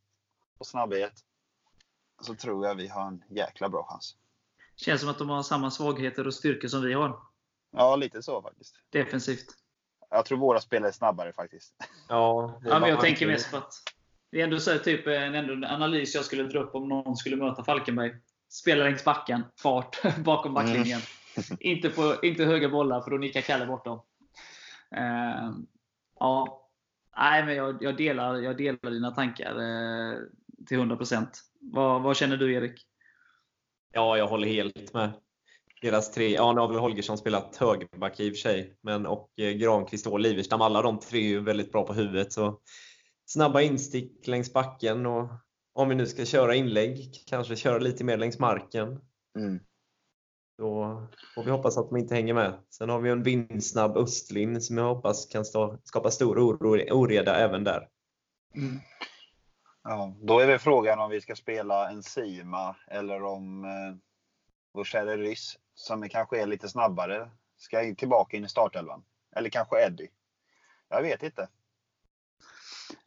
och 0.58 0.66
snabbhet. 0.66 1.12
Så 2.20 2.34
tror 2.34 2.66
jag 2.66 2.74
vi 2.74 2.88
har 2.88 3.06
en 3.06 3.24
jäkla 3.28 3.68
bra 3.68 3.86
chans. 3.88 4.16
Känns 4.76 5.00
som 5.00 5.10
att 5.10 5.18
de 5.18 5.28
har 5.28 5.42
samma 5.42 5.70
svagheter 5.70 6.26
och 6.26 6.34
styrkor 6.34 6.68
som 6.68 6.82
vi 6.82 6.92
har. 6.92 7.20
Ja, 7.70 7.96
lite 7.96 8.22
så 8.22 8.42
faktiskt. 8.42 8.74
Defensivt. 8.90 9.46
Jag 10.10 10.24
tror 10.24 10.38
våra 10.38 10.60
spelare 10.60 10.90
är 10.90 10.92
snabbare 10.92 11.32
faktiskt. 11.32 11.74
Ja, 12.08 12.60
det 12.62 12.68
Ja, 12.68 12.80
men 12.80 12.90
jag 12.90 13.00
tänker 13.00 13.26
mest 13.26 13.50
på 13.50 13.56
att 13.56 13.72
det 14.30 14.40
är 14.40 14.44
ändå 14.44 14.60
så 14.60 14.70
här, 14.70 14.78
typ 14.78 15.06
en, 15.06 15.34
ändå 15.34 15.52
en 15.52 15.64
analys 15.64 16.14
jag 16.14 16.24
skulle 16.24 16.42
dra 16.42 16.60
upp 16.60 16.74
om 16.74 16.88
någon 16.88 17.16
skulle 17.16 17.36
möta 17.36 17.64
Falkenberg. 17.64 18.14
Spela 18.48 18.85
längs 18.85 19.04
backen, 19.04 19.44
fart 19.62 19.98
bakom 20.24 20.54
backlinjen. 20.54 21.00
inte, 21.61 21.90
på, 21.90 22.16
inte 22.22 22.44
höga 22.44 22.68
bollar 22.68 23.00
för 23.00 23.11
då 23.11 23.16
nickar 23.16 23.40
Kalle 23.40 23.66
bort 23.66 23.85
dem. 23.85 24.02
Eh, 24.96 25.52
ja, 26.20 26.66
Nej, 27.18 27.44
men 27.44 27.56
jag, 27.56 27.78
jag, 27.80 27.96
delar, 27.96 28.37
jag 28.37 28.56
delar 28.56 28.90
dina 28.90 29.11
tankar 29.11 29.52
eh, 29.52 30.18
till 30.66 30.78
100%. 30.78 31.26
Vad, 31.61 32.02
vad 32.02 32.16
känner 32.16 32.37
du 32.37 32.54
Erik? 32.54 32.87
Ja, 33.92 34.18
jag 34.18 34.28
håller 34.28 34.48
helt 34.48 34.94
med. 34.94 35.12
Deras 35.82 36.12
tre, 36.12 36.35
ja 36.35 36.52
nu 36.52 36.61
har 36.61 36.68
väl 36.68 36.78
Holgersson 36.78 37.18
spelat 37.18 37.56
högerback 37.56 38.20
i 38.20 38.30
och 38.30 38.35
för 38.35 38.40
sig, 38.40 38.76
men 38.80 39.06
och 39.06 39.30
eh, 39.37 39.52
Granqvist 39.52 40.06
och 40.06 40.20
Liverstam, 40.20 40.61
alla 40.61 40.82
de 40.82 41.00
tre 41.00 41.18
är 41.18 41.28
ju 41.28 41.40
väldigt 41.40 41.72
bra 41.72 41.87
på 41.87 41.94
huvudet. 41.94 42.32
Så 42.32 42.61
snabba 43.26 43.61
instick 43.61 44.26
längs 44.26 44.52
backen 44.52 45.06
och 45.06 45.28
om 45.76 45.88
vi 45.88 45.94
nu 45.94 46.06
ska 46.06 46.24
köra 46.24 46.54
inlägg, 46.54 47.24
kanske 47.26 47.56
köra 47.56 47.78
lite 47.78 48.04
mer 48.04 48.16
längs 48.16 48.38
marken. 48.38 49.00
Mm. 49.38 49.60
Då 50.58 51.02
får 51.34 51.44
vi 51.44 51.50
hoppas 51.50 51.78
att 51.78 51.88
de 51.88 51.96
inte 51.96 52.14
hänger 52.14 52.34
med. 52.34 52.58
Sen 52.70 52.88
har 52.88 53.00
vi 53.00 53.10
en 53.10 53.22
vindsnabb 53.22 53.96
Östlin 53.96 54.60
som 54.60 54.78
jag 54.78 54.94
hoppas 54.94 55.26
kan 55.26 55.44
stå, 55.44 55.78
skapa 55.84 56.10
stor 56.10 56.38
oro, 56.38 56.92
oreda 56.92 57.36
även 57.36 57.64
där. 57.64 57.88
Ja, 59.82 60.16
då 60.20 60.38
är 60.38 60.46
väl 60.46 60.58
frågan 60.58 60.98
om 60.98 61.10
vi 61.10 61.20
ska 61.20 61.36
spela 61.36 61.90
en 61.90 62.02
Sima 62.02 62.76
eller 62.86 63.22
om 63.22 63.64
eh, 63.64 63.96
vår 64.72 64.84
käre 64.84 65.16
Ryss, 65.16 65.58
som 65.74 66.02
är, 66.02 66.08
kanske 66.08 66.42
är 66.42 66.46
lite 66.46 66.68
snabbare, 66.68 67.30
ska 67.56 67.94
tillbaka 67.94 68.36
in 68.36 68.44
i 68.44 68.48
startelvan. 68.48 69.04
Eller 69.36 69.50
kanske 69.50 69.86
Eddie. 69.86 70.08
Jag 70.88 71.02
vet 71.02 71.22
inte. 71.22 71.48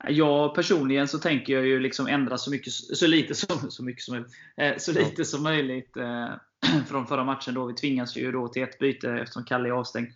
Jag 0.07 0.55
personligen 0.55 1.07
så 1.07 1.19
tänker 1.19 1.53
jag 1.53 1.65
ju 1.65 1.79
liksom 1.79 2.07
ändra 2.07 2.37
så, 2.37 2.51
mycket, 2.51 2.73
så 2.73 3.07
lite 3.07 3.35
som, 3.35 3.71
så 3.71 3.83
mycket 3.83 4.03
som 4.03 4.13
möjligt, 4.13 4.33
eh, 4.57 4.77
så 4.77 4.91
lite 4.91 5.25
som 5.25 5.43
möjligt 5.43 5.97
eh, 5.97 6.29
från 6.87 7.07
förra 7.07 7.23
matchen. 7.23 7.53
Då 7.53 7.65
vi 7.65 7.73
tvingas 7.73 8.17
ju 8.17 8.31
då 8.31 8.47
till 8.47 8.63
ett 8.63 8.79
byte 8.79 9.11
eftersom 9.11 9.43
Kalle 9.43 9.69
är 9.69 9.73
avstängd. 9.73 10.07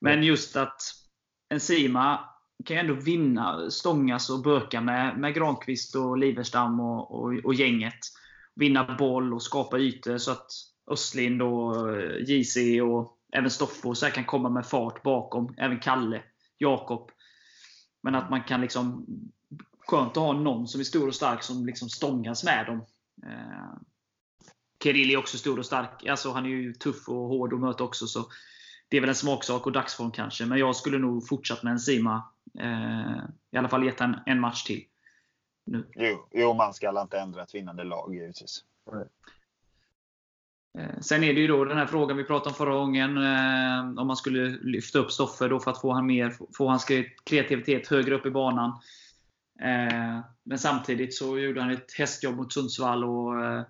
Men 0.00 0.22
just 0.22 0.56
att 0.56 0.80
en 1.48 1.60
Sima 1.60 2.28
kan 2.64 2.76
ju 2.76 2.80
ändå 2.80 2.94
vinna, 2.94 3.70
stångas 3.70 4.30
och 4.30 4.42
böka 4.42 4.80
med, 4.80 5.18
med 5.18 5.34
Granqvist 5.34 5.96
och 5.96 6.18
Liverstam 6.18 6.80
och, 6.80 7.22
och, 7.22 7.34
och 7.44 7.54
gänget. 7.54 7.98
vinna 8.54 8.96
boll 8.98 9.34
och 9.34 9.42
skapa 9.42 9.78
ytor 9.78 10.18
så 10.18 10.30
att 10.30 10.46
Östlind 10.90 11.42
och 11.42 11.96
eh, 11.98 12.22
JC 12.26 12.56
och 12.82 13.18
även 13.32 13.50
Stoffe 13.50 13.88
och 13.88 13.98
så 13.98 14.06
kan 14.06 14.24
komma 14.24 14.48
med 14.48 14.66
fart 14.66 15.02
bakom. 15.02 15.54
Även 15.56 15.80
Kalle, 15.80 16.22
Jakob. 16.58 17.10
Men 18.02 18.14
att 18.14 18.30
man 18.30 18.44
kan 18.44 18.60
liksom 18.60 19.06
Skönt 19.86 20.16
att 20.16 20.22
ha 20.22 20.32
någon 20.32 20.68
som 20.68 20.80
är 20.80 20.84
stor 20.84 21.08
och 21.08 21.14
stark 21.14 21.42
som 21.42 21.66
liksom 21.66 21.88
stångas 21.88 22.44
med 22.44 22.66
dem. 22.66 22.86
Eh, 23.26 23.74
Kirill 24.82 25.10
är 25.10 25.16
också 25.16 25.38
stor 25.38 25.58
och 25.58 25.66
stark. 25.66 26.06
Alltså, 26.06 26.32
han 26.32 26.44
är 26.44 26.48
ju 26.48 26.74
tuff 26.74 27.08
och 27.08 27.28
hård 27.28 27.54
att 27.54 27.60
möta 27.60 27.84
också. 27.84 28.06
Så 28.06 28.26
det 28.88 28.96
är 28.96 29.00
väl 29.00 29.08
en 29.08 29.14
smaksak 29.14 29.66
och 29.66 29.72
dagsform 29.72 30.10
kanske. 30.10 30.46
Men 30.46 30.58
jag 30.58 30.76
skulle 30.76 30.98
nog 30.98 31.28
fortsatt 31.28 31.62
med 31.62 31.70
en 31.70 31.78
Sima. 31.78 32.32
Eh, 32.58 33.24
I 33.50 33.56
alla 33.56 33.68
fall 33.68 33.84
gett 33.84 34.00
en, 34.00 34.16
en 34.26 34.40
match 34.40 34.64
till. 34.64 34.84
Nu. 35.66 35.90
Jo, 35.94 36.28
jo, 36.30 36.54
man 36.54 36.74
ska 36.74 37.00
inte 37.00 37.18
ändra 37.18 37.42
ett 37.42 37.54
vinnande 37.54 37.84
lag 37.84 38.14
givetvis. 38.14 38.64
Eh, 38.92 38.98
Eh, 40.78 41.00
sen 41.00 41.24
är 41.24 41.34
det 41.34 41.40
ju 41.40 41.46
då 41.46 41.64
den 41.64 41.78
här 41.78 41.86
frågan 41.86 42.16
vi 42.16 42.24
pratade 42.24 42.48
om 42.48 42.54
förra 42.54 42.74
gången. 42.74 43.16
Eh, 43.16 44.00
om 44.00 44.06
man 44.06 44.16
skulle 44.16 44.48
lyfta 44.48 44.98
upp 44.98 45.10
Stoffer 45.10 45.48
då 45.48 45.60
för 45.60 45.70
att 45.70 45.80
få 45.80 45.92
han 45.92 46.06
mer, 46.06 46.36
få 46.56 46.68
hans 46.68 46.86
kreativitet 47.24 47.88
högre 47.88 48.14
upp 48.14 48.26
i 48.26 48.30
banan. 48.30 48.80
Eh, 49.60 50.20
men 50.44 50.58
samtidigt 50.58 51.14
så 51.14 51.38
gjorde 51.38 51.60
han 51.60 51.70
ett 51.70 51.92
hästjobb 51.98 52.36
mot 52.36 52.52
Sundsvall 52.52 53.04
och 53.04 53.44
eh, 53.44 53.62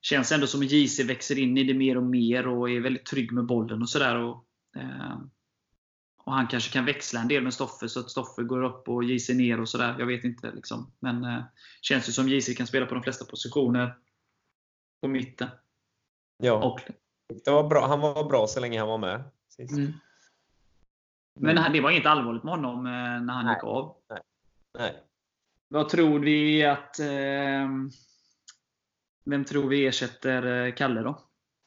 känns 0.00 0.32
ändå 0.32 0.46
som 0.46 0.60
att 0.60 0.72
JC 0.72 1.00
växer 1.00 1.38
in 1.38 1.58
i 1.58 1.64
det 1.64 1.74
mer 1.74 1.96
och 1.96 2.02
mer 2.02 2.46
och 2.46 2.70
är 2.70 2.80
väldigt 2.80 3.06
trygg 3.06 3.32
med 3.32 3.46
bollen 3.46 3.82
och 3.82 3.88
sådär. 3.88 4.16
Och, 4.16 4.44
eh, 4.76 5.18
och 6.24 6.32
han 6.32 6.46
kanske 6.46 6.72
kan 6.72 6.84
växla 6.84 7.20
en 7.20 7.28
del 7.28 7.42
med 7.42 7.54
Stoffe 7.54 7.88
så 7.88 8.00
att 8.00 8.10
Stoffe 8.10 8.42
går 8.42 8.64
upp 8.64 8.88
och 8.88 9.04
JC 9.04 9.28
ner 9.28 9.60
och 9.60 9.68
sådär. 9.68 9.96
Jag 9.98 10.06
vet 10.06 10.24
inte. 10.24 10.52
Liksom. 10.52 10.92
Men 11.00 11.24
eh, 11.24 11.44
känns 11.80 12.08
ju 12.08 12.12
som 12.12 12.28
JC 12.28 12.54
kan 12.56 12.66
spela 12.66 12.86
på 12.86 12.94
de 12.94 13.02
flesta 13.02 13.24
positioner 13.24 13.96
på 15.00 15.08
mitten. 15.08 15.48
Ja. 16.36 16.64
Och, 16.64 16.80
det 17.44 17.50
var 17.50 17.68
bra. 17.68 17.86
Han 17.86 18.00
var 18.00 18.24
bra 18.24 18.46
så 18.46 18.60
länge 18.60 18.78
han 18.78 18.88
var 18.88 18.98
med. 18.98 19.24
Mm. 19.58 19.92
Men 21.40 21.72
det 21.72 21.80
var 21.80 21.90
inget 21.90 22.06
allvarligt 22.06 22.42
med 22.42 22.54
honom 22.54 22.86
eh, 22.86 22.92
när 22.92 23.32
han 23.32 23.44
Nej. 23.44 23.54
gick 23.54 23.64
av. 23.64 23.96
Nej. 24.08 24.20
Nej. 24.78 25.02
Vad 25.68 25.88
tror 25.88 26.18
vi 26.18 26.64
att... 26.64 26.98
Eh, 26.98 27.68
vem 29.24 29.44
tror 29.44 29.68
vi 29.68 29.86
ersätter 29.86 30.66
eh, 30.66 30.74
Kalle 30.74 31.00
då? 31.00 31.18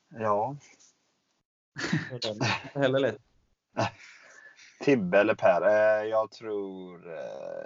Ja. 0.10 0.56
Heller 2.74 3.00
lätt. 3.00 3.18
Tibbe 4.84 5.20
eller 5.20 5.36
Per? 5.36 5.62
Eh, 5.62 6.10
jag 6.10 6.32
tror, 6.32 7.06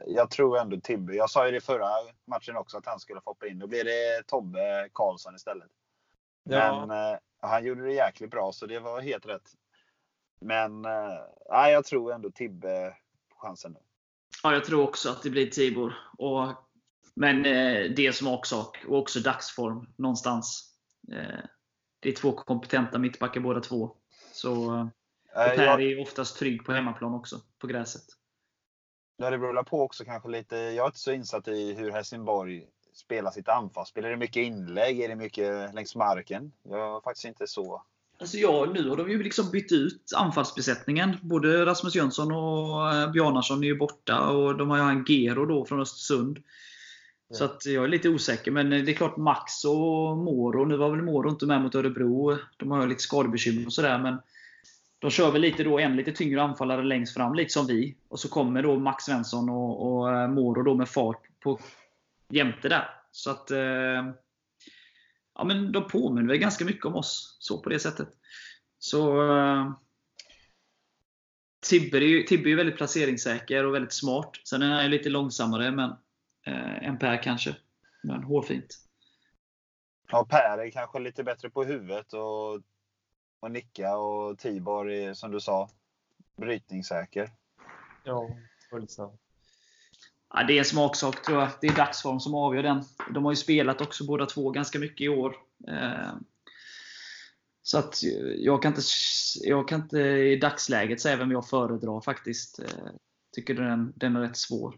jag 0.05 0.29
tror 0.31 0.59
ändå 0.59 0.79
Tibbe. 0.79 1.13
Jag 1.13 1.29
sa 1.29 1.45
ju 1.45 1.51
det 1.51 1.61
förra 1.61 1.89
matchen 2.25 2.57
också 2.57 2.77
att 2.77 2.85
han 2.85 2.99
skulle 2.99 3.21
få 3.21 3.29
hoppa 3.29 3.47
in. 3.47 3.59
Då 3.59 3.67
blir 3.67 3.83
det 3.83 4.23
Tobbe 4.27 4.89
Karlsson 4.93 5.35
istället. 5.35 5.69
Ja. 6.43 6.85
Men 6.85 7.19
han 7.41 7.65
gjorde 7.65 7.83
det 7.83 7.93
jäkligt 7.93 8.31
bra 8.31 8.51
så 8.51 8.65
det 8.65 8.79
var 8.79 9.01
helt 9.01 9.25
rätt. 9.25 9.51
Men 10.41 10.85
eh, 10.85 11.19
jag 11.49 11.85
tror 11.85 12.13
ändå 12.13 12.31
Tibbe 12.31 12.95
på 13.29 13.35
chansen 13.35 13.71
nu. 13.71 13.79
Ja, 14.43 14.53
jag 14.53 14.65
tror 14.65 14.83
också 14.83 15.09
att 15.09 15.23
det 15.23 15.29
blir 15.29 15.49
Tibor. 15.49 15.93
Och, 16.17 16.47
men 17.13 17.45
eh, 17.45 17.91
det 17.95 18.07
är 18.07 18.11
smaksak 18.11 18.85
och 18.87 18.97
också 18.97 19.19
dagsform 19.19 19.93
någonstans. 19.97 20.75
Eh, 21.11 21.39
det 21.99 22.09
är 22.09 22.13
två 22.15 22.31
kompetenta 22.31 22.97
mittbackar 22.97 23.41
båda 23.41 23.59
två. 23.59 23.95
Så, 24.31 24.75
eh, 24.75 24.87
Per 25.33 25.63
jag, 25.63 25.81
är 25.81 26.01
oftast 26.01 26.39
trygg 26.39 26.65
på 26.65 26.71
hemmaplan 26.71 27.13
också, 27.13 27.41
på 27.59 27.67
gräset. 27.67 28.05
Ja, 29.17 29.29
det 29.29 29.37
beror 29.37 29.63
på 29.63 29.81
också 29.81 30.05
kanske 30.05 30.29
lite. 30.29 30.55
Jag 30.55 30.83
är 30.83 30.85
inte 30.85 30.99
så 30.99 31.11
insatt 31.11 31.47
i 31.47 31.73
hur 31.73 31.91
Helsingborg 31.91 32.67
spelar 32.93 33.31
sitt 33.31 33.49
anfallsspel. 33.49 34.05
Är 34.05 34.09
det 34.09 34.17
mycket 34.17 34.43
inlägg? 34.43 34.99
Är 35.01 35.09
det 35.09 35.15
mycket 35.15 35.73
längs 35.73 35.95
marken? 35.95 36.51
Jag 36.63 36.95
är 36.95 37.01
faktiskt 37.01 37.25
inte 37.25 37.47
så 37.47 37.83
Alltså 38.19 38.37
ja, 38.37 38.67
nu 38.73 38.89
har 38.89 38.97
de 38.97 39.09
ju 39.09 39.23
liksom 39.23 39.51
bytt 39.51 39.71
ut 39.71 40.11
anfallsbesättningen. 40.15 41.17
Både 41.21 41.65
Rasmus 41.65 41.95
Jönsson 41.95 42.31
och 42.31 42.93
eh, 42.93 43.11
Bjarnason 43.11 43.63
är 43.63 43.67
ju 43.67 43.77
borta 43.77 44.29
och 44.29 44.57
de 44.57 44.69
har 44.69 44.77
ju 44.77 44.83
en 44.83 45.05
Gero 45.05 45.45
då 45.45 45.65
från 45.65 45.81
Östersund. 45.81 46.39
Ja. 47.29 47.35
Så 47.35 47.45
att 47.45 47.65
jag 47.65 47.83
är 47.83 47.87
lite 47.87 48.09
osäker. 48.09 48.51
Men 48.51 48.69
det 48.69 48.91
är 48.91 48.93
klart 48.93 49.17
Max 49.17 49.65
och 49.65 50.17
Moro. 50.17 50.65
Nu 50.65 50.77
var 50.77 50.89
väl 50.89 51.01
Moro 51.01 51.29
inte 51.29 51.45
med 51.45 51.61
mot 51.61 51.75
Örebro. 51.75 52.37
De 52.57 52.71
har 52.71 52.81
ju 52.81 52.87
lite 52.87 53.01
skadebekymmer 53.01 53.65
och 53.65 53.73
sådär. 53.73 53.99
Men 53.99 54.17
de 54.99 55.11
kör 55.11 55.31
väl 55.31 55.41
lite 55.41 55.63
då 55.63 55.79
en 55.79 55.95
lite 55.95 56.11
tyngre 56.11 56.43
anfallare 56.43 56.83
längst 56.83 57.13
fram, 57.13 57.35
lite 57.35 57.53
som 57.53 57.67
vi. 57.67 57.95
Och 58.09 58.19
så 58.19 58.29
kommer 58.29 58.63
då 58.63 58.79
Max 58.79 59.03
Svensson 59.03 59.49
och, 59.49 59.97
och 59.97 60.13
eh, 60.13 60.27
Moro 60.27 60.63
då 60.63 60.75
med 60.75 60.89
fart 60.89 61.21
på 61.39 61.59
jämte 62.35 62.69
där. 62.69 62.89
Så 63.11 63.31
att 63.31 63.51
eh, 63.51 64.13
ja, 65.35 65.43
men 65.43 65.71
de 65.71 65.87
påminner 65.87 66.27
väl 66.27 66.37
ganska 66.37 66.65
mycket 66.65 66.85
om 66.85 66.95
oss 66.95 67.37
så 67.39 67.61
på 67.61 67.69
det 67.69 67.79
sättet. 67.79 68.07
Så 68.79 69.21
uh, 69.21 69.73
Tibbe 71.69 71.97
är, 71.97 72.01
ju, 72.01 72.23
Tibbe 72.23 72.49
är 72.49 72.55
väldigt 72.55 72.77
placeringssäker 72.77 73.65
och 73.65 73.73
väldigt 73.73 73.93
smart. 73.93 74.31
Sen 74.49 74.61
är 74.61 74.81
han 74.81 74.91
lite 74.91 75.09
långsammare 75.09 75.71
men, 75.71 75.89
uh, 76.47 76.87
än 76.87 76.99
Per 76.99 77.23
kanske. 77.23 77.55
Men 78.03 78.23
hårfint. 78.23 78.79
Ja, 80.11 80.25
Per 80.29 80.57
är 80.57 80.71
kanske 80.71 80.99
lite 80.99 81.23
bättre 81.23 81.49
på 81.49 81.63
huvudet 81.63 82.13
och, 82.13 82.61
och 83.39 83.51
nicka 83.51 83.97
och 83.97 84.39
Tibor 84.39 84.91
är 84.91 85.13
som 85.13 85.31
du 85.31 85.39
sa 85.39 85.69
brytningssäker. 86.37 87.31
Ja, 88.03 88.29
följsam. 88.69 89.17
Ja, 90.33 90.43
det 90.43 90.53
är 90.53 90.59
en 90.59 90.65
smaksak 90.65 91.21
tror 91.21 91.39
jag. 91.39 91.49
Det 91.61 91.67
är 91.67 91.75
dagsform 91.75 92.19
som 92.19 92.35
avgör 92.35 92.63
den. 92.63 92.83
De 93.13 93.25
har 93.25 93.31
ju 93.31 93.35
spelat 93.35 93.81
också 93.81 94.05
båda 94.05 94.25
två 94.25 94.49
ganska 94.49 94.79
mycket 94.79 95.01
i 95.01 95.09
år. 95.09 95.35
Eh, 95.67 96.13
så 97.61 97.77
att 97.77 98.03
jag 98.37 98.61
kan 98.61 98.71
inte, 98.71 98.81
jag 99.41 99.67
kan 99.67 99.81
inte 99.81 99.99
i 99.99 100.35
dagsläget 100.35 101.01
säga 101.01 101.15
vem 101.15 101.31
jag 101.31 101.49
föredrar 101.49 102.01
faktiskt. 102.01 102.59
Eh, 102.59 102.91
tycker 103.35 103.53
den, 103.53 103.93
den 103.95 104.15
är 104.15 104.21
rätt 104.21 104.37
svår. 104.37 104.77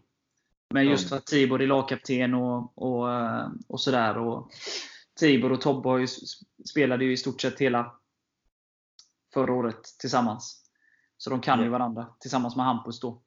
Men 0.70 0.86
just 0.86 1.12
att 1.12 1.26
Tibor 1.26 1.62
är 1.62 1.66
lagkapten 1.66 2.34
och, 2.34 2.78
och, 2.78 3.12
eh, 3.12 3.48
och 3.68 3.80
sådär. 3.80 4.18
Och 4.18 4.50
Tibor 5.18 5.52
och 5.52 5.60
Tobbe 5.60 6.00
ju, 6.00 6.06
spelade 6.70 7.04
ju 7.04 7.12
i 7.12 7.16
stort 7.16 7.40
sett 7.40 7.58
hela 7.58 7.92
förra 9.34 9.52
året 9.52 9.82
tillsammans. 9.98 10.62
Så 11.16 11.30
de 11.30 11.40
kan 11.40 11.62
ju 11.62 11.68
varandra 11.68 12.06
tillsammans 12.20 12.56
med 12.56 12.64
Hampus 12.64 13.00
då. 13.00 13.22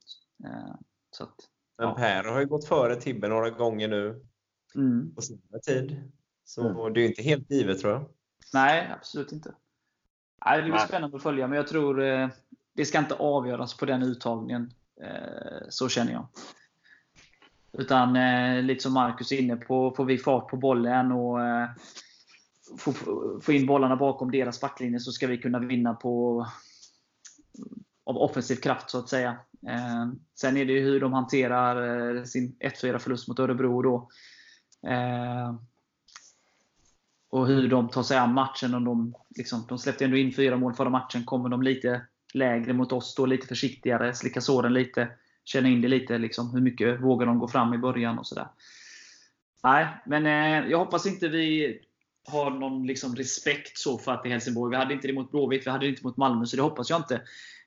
Så 1.10 1.24
att, 1.24 1.36
men 1.80 1.88
ja. 1.88 1.94
Per 1.94 2.24
har 2.24 2.40
ju 2.40 2.46
gått 2.46 2.64
före 2.64 2.96
Tibbe 2.96 3.28
några 3.28 3.50
gånger 3.50 3.88
nu 3.88 4.24
mm. 4.74 5.14
på 5.14 5.22
senare 5.22 5.60
tid. 5.66 6.10
Så 6.44 6.68
mm. 6.68 6.92
det 6.92 7.00
är 7.00 7.06
inte 7.06 7.22
helt 7.22 7.50
givet 7.50 7.80
tror 7.80 7.92
jag. 7.92 8.04
Nej, 8.52 8.90
absolut 8.96 9.32
inte. 9.32 9.54
Nej, 10.44 10.56
det 10.56 10.62
blir 10.62 10.72
Nej. 10.72 10.88
spännande 10.88 11.16
att 11.16 11.22
följa, 11.22 11.46
men 11.46 11.56
jag 11.56 11.66
tror 11.66 12.02
eh, 12.02 12.28
det 12.72 12.84
ska 12.84 12.98
inte 12.98 13.14
avgöras 13.14 13.76
på 13.76 13.86
den 13.86 14.02
uttagningen. 14.02 14.72
Eh, 15.02 15.68
så 15.68 15.88
känner 15.88 16.12
jag. 16.12 16.26
Utan 17.72 18.16
eh, 18.16 18.62
lite 18.62 18.82
som 18.82 18.92
Marcus 18.92 19.32
är 19.32 19.38
inne 19.38 19.56
på, 19.56 19.94
får 19.96 20.04
vi 20.04 20.18
fart 20.18 20.50
på 20.50 20.56
bollen 20.56 21.12
och 21.12 21.42
eh, 21.42 21.68
få, 22.78 22.92
få 23.42 23.52
in 23.52 23.66
bollarna 23.66 23.96
bakom 23.96 24.30
deras 24.30 24.60
backlinje 24.60 25.00
så 25.00 25.12
ska 25.12 25.26
vi 25.26 25.38
kunna 25.38 25.58
vinna 25.58 25.94
på 25.94 26.46
av 28.04 28.16
offensiv 28.16 28.56
kraft 28.56 28.90
så 28.90 28.98
att 28.98 29.08
säga. 29.08 29.38
Eh, 29.68 30.08
sen 30.34 30.56
är 30.56 30.64
det 30.64 30.72
ju 30.72 30.80
hur 30.80 31.00
de 31.00 31.12
hanterar 31.12 32.16
eh, 32.16 32.24
sin 32.24 32.56
1-4 32.60 32.98
förlust 32.98 33.28
mot 33.28 33.38
Örebro 33.38 33.82
då. 33.82 34.08
Eh, 34.88 35.54
och 37.30 37.46
hur 37.46 37.68
de 37.68 37.88
tar 37.88 38.02
sig 38.02 38.18
an 38.18 38.34
matchen. 38.34 38.74
Om 38.74 38.84
de, 38.84 39.14
liksom, 39.36 39.66
de 39.68 39.78
släppte 39.78 40.04
ändå 40.04 40.16
in 40.16 40.32
fyra 40.32 40.56
mål 40.56 40.74
förra 40.74 40.90
matchen. 40.90 41.24
Kommer 41.24 41.48
de 41.48 41.62
lite 41.62 42.02
lägre 42.34 42.72
mot 42.72 42.92
oss 42.92 43.14
då, 43.14 43.26
lite 43.26 43.46
försiktigare, 43.46 44.14
slicka 44.14 44.40
såren 44.40 44.72
lite, 44.72 45.08
känna 45.44 45.68
in 45.68 45.80
det 45.80 45.88
lite. 45.88 46.18
Liksom, 46.18 46.50
hur 46.50 46.60
mycket 46.60 47.00
vågar 47.00 47.26
de 47.26 47.38
gå 47.38 47.48
fram 47.48 47.74
i 47.74 47.78
början 47.78 48.18
och 48.18 48.26
sådär. 48.26 48.48
Nej, 49.62 49.86
men 50.06 50.26
eh, 50.26 50.70
jag 50.70 50.78
hoppas 50.78 51.06
inte 51.06 51.28
vi 51.28 51.78
har 52.26 52.50
någon 52.50 52.86
liksom, 52.86 53.16
respekt 53.16 53.78
så 53.78 53.98
för 53.98 54.12
att 54.12 54.22
det 54.22 54.28
är 54.28 54.30
Helsingborg. 54.30 54.70
Vi 54.70 54.76
hade 54.76 54.94
inte 54.94 55.06
det 55.06 55.12
mot 55.12 55.30
Blåvitt, 55.30 55.66
vi 55.66 55.70
hade 55.70 55.86
det 55.86 55.90
inte 55.90 56.06
mot 56.06 56.16
Malmö, 56.16 56.46
så 56.46 56.56
det 56.56 56.62
hoppas 56.62 56.90
jag 56.90 57.00
inte. 57.00 57.22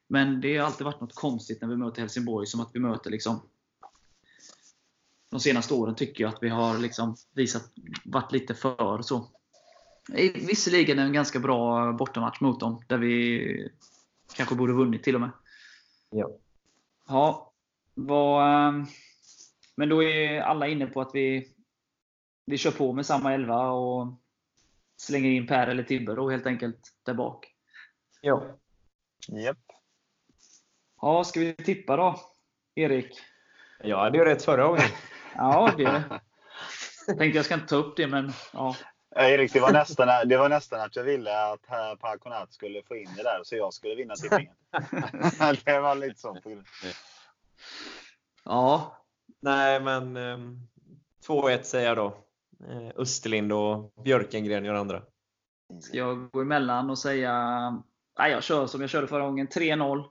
Men 0.08 0.42
det 0.42 0.58
har 0.58 0.66
alltid 0.66 0.86
varit 0.86 1.02
något 1.02 1.16
konstigt 1.16 1.62
när 1.62 1.68
vi 1.68 1.76
möter 1.78 2.02
Helsingborg, 2.02 2.48
som 2.48 2.60
att 2.60 2.70
vi 2.74 2.80
möter 2.80 3.12
liksom 3.12 3.42
de 5.34 5.40
senaste 5.40 5.74
åren 5.74 5.96
tycker 5.96 6.24
jag 6.24 6.34
att 6.34 6.44
vi 6.44 6.50
har 6.50 6.78
liksom 6.78 7.16
visat, 7.34 7.72
varit 8.06 8.32
lite 8.32 8.54
för 8.54 9.02
så. 9.02 9.28
Visserligen 10.36 11.00
en 11.00 11.14
ganska 11.14 11.40
bra 11.40 11.92
bortamatch 11.94 12.42
mot 12.42 12.60
dem, 12.60 12.84
där 12.88 12.98
vi 12.98 13.70
kanske 14.36 14.56
borde 14.56 14.74
vunnit 14.74 15.04
till 15.04 15.16
och 15.16 15.22
med. 15.22 15.32
Ja. 16.10 16.30
Ja. 17.08 17.54
Vad, 17.94 18.68
ehm, 18.68 18.86
men 19.76 19.90
då 19.90 20.04
är 20.04 20.42
alla 20.42 20.68
inne 20.68 20.86
på 20.86 21.02
att 21.02 21.12
vi, 21.14 21.54
vi 22.46 22.58
kör 22.58 22.72
på 22.72 22.94
med 22.94 23.06
samma 23.06 23.34
elva 23.34 23.72
och 23.72 24.08
slänger 24.98 25.30
in 25.30 25.48
Per 25.48 25.68
eller 25.68 25.84
Tibbe 25.84 26.16
då 26.16 26.30
helt 26.30 26.46
enkelt 26.46 26.94
där 27.04 27.14
bak. 27.14 27.56
Ja. 28.22 28.58
Japp. 29.28 29.63
Ja, 31.04 31.24
ska 31.24 31.40
vi 31.40 31.54
tippa 31.54 31.98
då? 31.98 32.20
Erik? 32.76 33.20
Jag 33.84 33.98
hade 33.98 34.18
ju 34.18 34.26
rätt 34.26 34.44
förra 34.44 34.68
gången. 34.68 34.82
ja, 35.36 35.74
det. 35.78 36.04
Jag 37.08 37.18
tänkte 37.18 37.38
jag 37.38 37.46
ska 37.46 37.54
inte 37.54 37.68
ta 37.68 37.76
upp 37.76 37.98
det, 37.98 38.08
men 38.08 38.32
ja. 38.54 38.76
Erik, 39.16 39.54
det 39.54 39.60
var, 39.60 39.74
nästan, 39.74 40.28
det 40.28 40.38
var 40.38 40.50
nästan 40.50 40.82
att 40.82 40.96
jag 40.96 41.04
ville 41.04 41.52
att 41.52 41.60
herr 41.68 41.96
Parkonat 41.96 42.54
skulle 42.54 42.84
få 42.84 42.96
in 42.96 43.10
det 43.18 43.24
där 43.24 43.42
så 43.44 43.56
jag 43.56 43.74
skulle 43.74 43.96
vinna 43.96 44.16
tippningen. 44.16 44.54
det 45.66 45.80
var 45.80 45.96
lite 45.96 46.20
så. 46.20 46.38
Ja, 48.46 48.98
Nej, 49.42 49.80
men 49.80 50.18
eh, 50.18 50.38
2-1 51.28 51.64
säger 51.64 51.88
jag 51.88 51.98
då. 51.98 52.06
Eh, 52.70 52.92
Österlind 52.96 53.54
och 53.54 53.94
Björkengren 54.04 54.66
gör 54.66 54.74
andra. 54.74 55.02
ska 55.82 55.98
jag 55.98 56.32
gå 56.32 56.42
emellan 56.42 56.90
och 56.90 57.00
säga... 57.00 57.34
Nej, 58.20 58.32
jag 58.32 58.44
kör 58.44 58.68
som 58.68 58.82
jag 58.82 58.90
körde 58.90 59.08
förra 59.08 59.26
gången. 59.26 59.48
3-0. 59.48 60.04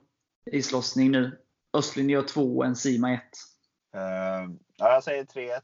Islossning 0.45 1.11
nu. 1.11 1.39
Östlind 1.73 2.11
gör 2.11 2.23
2, 2.23 2.63
en 2.63 2.75
Sima 2.75 3.13
1. 3.13 3.21
Eh, 3.95 4.01
ja, 4.77 4.93
jag 4.93 5.03
säger 5.03 5.23
3-1. 5.23 5.61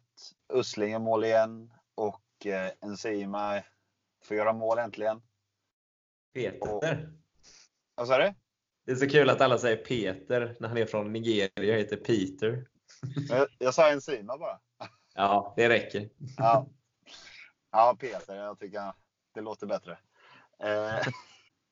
Usling 0.54 0.92
gör 0.92 1.00
mål 1.00 1.24
igen 1.24 1.74
och 1.96 2.46
eh, 2.46 2.72
Enzima 2.82 3.62
får 4.24 4.38
göra 4.38 4.54
mål 4.54 4.80
äntligen. 4.80 5.22
Peter. 6.34 7.14
Vad 7.96 8.08
sa 8.08 8.18
du? 8.18 8.34
Det 8.86 8.92
är 8.92 8.96
så 8.96 9.10
kul 9.10 9.30
att 9.30 9.42
alla 9.42 9.58
säger 9.58 9.78
Peter 9.78 10.56
när 10.60 10.68
han 10.68 10.78
är 10.78 10.86
från 10.86 11.14
Nigeria 11.14 11.50
och 11.56 11.80
heter 11.80 11.98
Peter. 11.98 12.68
Jag, 13.30 13.48
jag 13.58 13.74
sa 13.74 13.90
Enzima 13.90 14.38
bara. 14.38 14.60
Ja, 15.16 15.54
det 15.58 15.70
räcker. 15.70 16.10
Ja. 16.38 16.68
ja, 17.72 17.98
Peter. 18.00 18.36
Jag 18.36 18.60
tycker 18.60 18.94
det 19.34 19.42
låter 19.42 19.68
bättre. 19.68 19.98
Eh, 20.64 21.08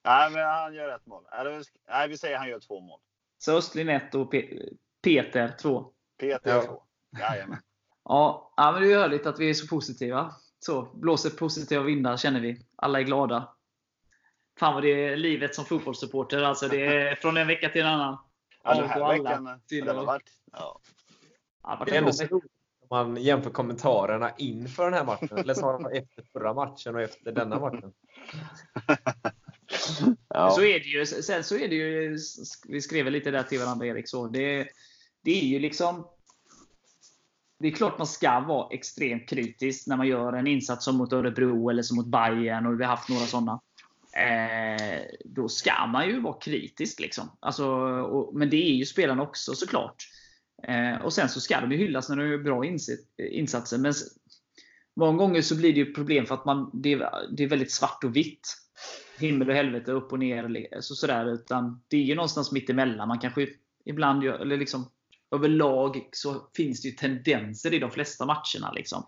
nej, 0.07 0.31
men 0.31 0.45
han 0.45 0.73
gör 0.73 0.95
ett 0.95 1.05
mål. 1.05 1.23
Eller, 1.31 1.63
nej, 1.89 2.07
vi 2.07 2.17
säger 2.17 2.37
han 2.37 2.49
gör 2.49 2.59
två 2.59 2.79
mål. 2.79 2.99
Så 3.37 3.57
Östlind 3.57 3.89
1 3.89 4.15
och 4.15 4.33
Pe- 4.33 4.77
Peter 5.03 5.55
2. 5.61 5.91
Peter 6.19 6.55
Ja. 6.55 6.61
två. 6.61 6.83
Jajamän. 7.19 7.57
Ja, 8.09 8.53
ja, 8.57 8.71
men 8.71 8.81
det 8.81 8.93
är 8.93 8.99
härligt 8.99 9.25
att 9.25 9.39
vi 9.39 9.49
är 9.49 9.53
så 9.53 9.67
positiva. 9.67 10.35
Så, 10.59 10.81
blåser 10.81 11.29
positiva 11.29 11.83
vindar 11.83 12.17
känner 12.17 12.39
vi. 12.39 12.61
Alla 12.75 12.99
är 12.99 13.03
glada. 13.03 13.55
Fan 14.59 14.73
vad 14.73 14.83
det 14.83 14.89
är 15.07 15.17
livet 15.17 15.55
som 15.55 15.65
fotbollssupporter. 15.65 16.41
Alltså 16.41 16.67
det 16.67 16.85
är 16.85 17.15
från 17.21 17.37
en 17.37 17.47
vecka 17.47 17.69
till 17.69 17.81
en 17.81 17.87
annan. 17.87 18.17
Ja, 18.63 18.73
den 18.75 18.89
här 18.89 19.09
veckan. 19.09 19.47
har 19.97 20.05
varit, 20.05 20.29
ja. 20.51 20.79
Ja, 21.63 21.83
det 21.85 21.91
är 21.91 21.97
ändå 21.97 22.11
så 22.13 22.23
roligt 22.23 22.51
om 22.81 22.87
man 22.89 23.15
jämför 23.23 23.49
kommentarerna 23.49 24.31
inför 24.37 24.83
den 24.83 24.93
här 24.93 25.05
matchen. 25.05 25.37
Eller 25.37 25.53
snarare 25.53 25.97
efter 25.97 26.23
förra 26.33 26.53
matchen 26.53 26.95
och 26.95 27.01
efter 27.01 27.31
denna 27.31 27.59
matchen. 27.59 27.93
Ja. 30.29 30.51
Så 30.51 30.61
är 30.61 30.79
det 30.79 30.85
ju. 30.85 31.05
Sen 31.05 31.43
så 31.43 31.55
är 31.55 31.67
det 31.67 31.75
ju, 31.75 32.17
vi 32.67 32.81
skrev 32.81 33.11
lite 33.11 33.31
där 33.31 33.43
till 33.43 33.59
varandra 33.59 33.85
Erik, 33.85 34.09
så 34.09 34.27
det, 34.27 34.67
det 35.23 35.41
är 35.41 35.45
ju 35.45 35.59
liksom 35.59 36.07
det 37.59 37.67
är 37.67 37.71
klart 37.71 37.97
man 37.97 38.07
ska 38.07 38.39
vara 38.39 38.67
extremt 38.71 39.29
kritisk 39.29 39.87
när 39.87 39.97
man 39.97 40.07
gör 40.07 40.33
en 40.33 40.47
insats 40.47 40.85
som 40.85 40.97
mot 40.97 41.13
Örebro 41.13 41.69
eller 41.69 41.83
som 41.83 41.97
mot 41.97 42.07
Bayern 42.07 42.65
och 42.65 42.79
vi 42.79 42.83
har 42.83 42.91
haft 42.91 43.09
några 43.09 43.25
sådana. 43.25 43.61
Eh, 44.17 45.01
då 45.25 45.49
ska 45.49 45.85
man 45.85 46.07
ju 46.07 46.21
vara 46.21 46.39
kritisk. 46.39 46.99
Liksom. 46.99 47.31
Alltså, 47.39 47.67
och, 48.01 48.35
men 48.35 48.49
det 48.49 48.71
är 48.71 48.73
ju 48.73 48.85
spelarna 48.85 49.23
också 49.23 49.55
såklart. 49.55 49.95
Eh, 50.63 51.01
och 51.01 51.13
Sen 51.13 51.29
så 51.29 51.41
ska 51.41 51.61
de 51.61 51.71
ju 51.71 51.77
hyllas 51.77 52.09
när 52.09 52.15
de 52.15 52.29
gör 52.29 52.37
bra 52.37 52.65
insatser. 53.31 53.77
Men 53.77 53.93
många 54.95 55.17
gånger 55.17 55.41
så 55.41 55.55
blir 55.55 55.73
det 55.73 55.79
ju 55.79 55.93
problem 55.93 56.25
för 56.25 56.35
att 56.35 56.45
man, 56.45 56.71
det, 56.73 56.93
är, 56.93 57.11
det 57.37 57.43
är 57.43 57.47
väldigt 57.47 57.71
svart 57.71 58.03
och 58.03 58.15
vitt. 58.15 58.57
Himmel 59.19 59.49
och 59.49 59.55
helvete, 59.55 59.91
upp 59.91 60.11
och 60.11 60.19
ner. 60.19 60.67
Så, 60.81 60.95
sådär, 60.95 61.33
utan 61.33 61.81
det 61.87 61.97
är 61.97 62.03
ju 62.03 62.15
någonstans 62.15 62.51
mitt 62.51 62.69
emellan. 62.69 63.07
Man 63.07 63.19
kanske 63.19 63.47
ibland 63.85 64.23
gör, 64.23 64.39
eller 64.39 64.57
liksom 64.57 64.85
överlag 65.31 66.09
så 66.11 66.49
finns 66.55 66.81
det 66.81 66.87
ju 66.87 66.93
tendenser 66.93 67.73
i 67.73 67.79
de 67.79 67.91
flesta 67.91 68.25
matcherna. 68.25 68.71
Liksom. 68.75 69.03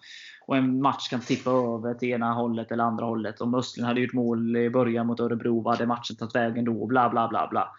Och 0.48 0.58
en 0.58 0.82
match 0.82 1.10
kan 1.10 1.22
tippa 1.22 1.50
över 1.52 1.94
till 1.94 2.10
ena 2.10 2.34
hållet 2.34 2.72
eller 2.72 2.84
andra 2.84 3.06
hållet. 3.06 3.42
Om 3.42 3.56
Östlund 3.56 3.88
hade 3.88 4.02
gjort 4.02 4.14
mål 4.14 4.58
i 4.58 4.70
början 4.70 5.08
mot 5.08 5.20
Örebro, 5.20 5.62
vad 5.62 5.74
hade 5.74 5.88
matchen 5.88 6.16
tagit 6.16 6.36
vägen 6.36 6.66
då? 6.66 6.86
Bla, 6.86 7.10
bla, 7.10 7.28
bla, 7.28 7.48
bla. 7.48 7.76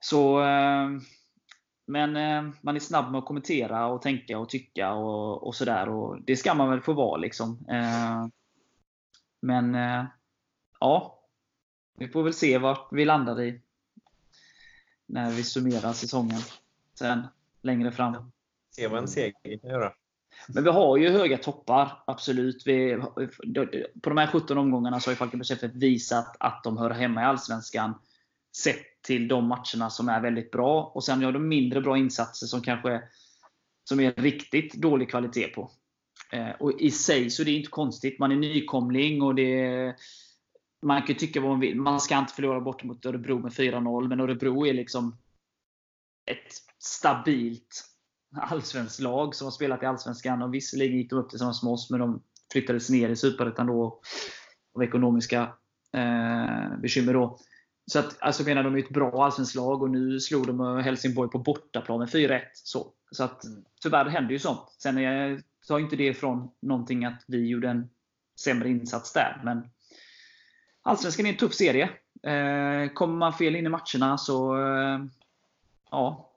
Så, 0.00 0.42
eh, 0.42 0.88
men 1.86 2.16
eh, 2.16 2.54
man 2.60 2.76
är 2.76 2.80
snabb 2.80 3.10
med 3.10 3.18
att 3.18 3.26
kommentera 3.26 3.86
och 3.86 4.02
tänka 4.02 4.38
och 4.38 4.48
tycka 4.48 4.92
och, 4.92 5.46
och 5.46 5.54
sådär. 5.54 5.88
Och 5.88 6.22
det 6.26 6.36
ska 6.36 6.54
man 6.54 6.70
väl 6.70 6.80
få 6.80 6.92
vara. 6.92 7.16
Liksom. 7.16 7.66
Eh, 7.70 8.26
men 9.42 9.74
eh, 9.74 10.04
ja, 10.82 11.18
vi 11.98 12.08
får 12.08 12.22
väl 12.22 12.34
se 12.34 12.58
vart 12.58 12.88
vi 12.92 13.04
landar 13.04 13.42
i 13.42 13.60
när 15.06 15.30
vi 15.30 15.44
summerar 15.44 15.92
säsongen 15.92 16.40
sen 16.94 17.26
längre 17.62 17.92
fram. 17.92 18.32
Se 18.70 18.88
vad 18.88 18.98
en 18.98 19.08
seger 19.08 19.58
kan 19.58 19.70
göra. 19.70 19.92
Men 20.48 20.64
vi 20.64 20.70
har 20.70 20.96
ju 20.96 21.10
höga 21.10 21.38
toppar, 21.38 22.02
absolut. 22.06 22.62
Vi, 22.66 23.02
på 24.02 24.10
de 24.10 24.18
här 24.18 24.26
17 24.26 24.58
omgångarna 24.58 25.00
så 25.00 25.10
har 25.10 25.36
FF 25.52 25.62
visat 25.74 26.36
att 26.40 26.64
de 26.64 26.76
hör 26.76 26.90
hemma 26.90 27.22
i 27.22 27.24
Allsvenskan. 27.24 27.94
Sett 28.56 29.02
till 29.02 29.28
de 29.28 29.46
matcherna 29.46 29.90
som 29.90 30.08
är 30.08 30.20
väldigt 30.20 30.50
bra. 30.50 30.92
Och 30.94 31.04
sen 31.04 31.20
gör 31.20 31.32
de 31.32 31.48
mindre 31.48 31.80
bra 31.80 31.98
insatser 31.98 32.46
som 32.46 32.62
kanske 32.62 33.02
som 33.84 34.00
är 34.00 34.12
riktigt 34.12 34.74
dålig 34.74 35.10
kvalitet 35.10 35.48
på. 35.48 35.70
Eh, 36.32 36.50
och 36.60 36.80
i 36.80 36.90
sig 36.90 37.30
så 37.30 37.42
är 37.42 37.46
det 37.46 37.52
inte 37.52 37.70
konstigt. 37.70 38.18
Man 38.18 38.32
är 38.32 38.36
nykomling 38.36 39.22
och 39.22 39.34
det 39.34 39.94
man 40.82 41.00
kan 41.00 41.08
ju 41.08 41.14
tycka 41.14 41.40
vad 41.40 41.50
man 41.50 41.60
vill. 41.60 41.76
Man 41.76 42.00
ska 42.00 42.18
inte 42.18 42.34
förlora 42.34 42.60
bort 42.60 42.84
mot 42.84 43.06
Örebro 43.06 43.38
med 43.38 43.52
4-0. 43.52 44.08
Men 44.08 44.20
Örebro 44.20 44.66
är 44.66 44.74
liksom 44.74 45.16
ett 46.30 46.52
stabilt 46.78 47.84
allsvenskt 48.36 49.00
lag 49.00 49.34
som 49.34 49.46
har 49.46 49.52
spelat 49.52 49.82
i 49.82 49.86
Allsvenskan. 49.86 50.42
Och 50.42 50.54
visserligen 50.54 50.96
gick 50.96 51.10
de 51.10 51.18
upp 51.18 51.30
tillsammans 51.30 51.62
med 51.62 51.72
oss, 51.72 51.90
men 51.90 52.00
de 52.00 52.22
flyttades 52.52 52.90
ner 52.90 53.08
i 53.08 53.16
Superettan 53.16 53.66
då 53.66 54.00
av 54.74 54.82
ekonomiska 54.82 55.42
eh, 55.92 56.78
bekymmer. 56.82 57.12
Då. 57.12 57.38
Så 57.86 57.98
att, 57.98 58.22
alltså 58.22 58.42
menar 58.42 58.62
de 58.62 58.74
är 58.74 58.78
ett 58.78 58.90
bra 58.90 59.24
allsvenskt 59.24 59.54
lag 59.54 59.82
och 59.82 59.90
nu 59.90 60.20
slog 60.20 60.46
de 60.46 60.82
Helsingborg 60.84 61.30
på 61.30 61.38
bortaplan 61.38 61.98
med 61.98 62.08
4-1. 62.08 62.40
Så, 62.52 62.92
så 63.10 63.24
att, 63.24 63.42
tyvärr 63.82 64.04
händer 64.04 64.32
ju 64.32 64.38
sånt. 64.38 64.76
Sen 64.78 64.98
är, 64.98 65.42
tar 65.68 65.78
inte 65.78 65.96
det 65.96 66.06
ifrån 66.06 66.50
någonting 66.62 67.04
att 67.04 67.24
vi 67.26 67.48
gjorde 67.48 67.68
en 67.68 67.88
sämre 68.40 68.68
insats 68.68 69.12
där. 69.12 69.40
Men 69.44 69.70
Allsvenskan 70.82 71.26
är 71.26 71.30
en 71.30 71.36
tuff 71.36 71.54
serie. 71.54 71.84
Eh, 72.22 72.92
kommer 72.92 73.14
man 73.16 73.32
fel 73.32 73.56
in 73.56 73.66
i 73.66 73.68
matcherna 73.68 74.18
så 74.18 74.56
eh, 74.56 74.98
ja, 75.90 76.32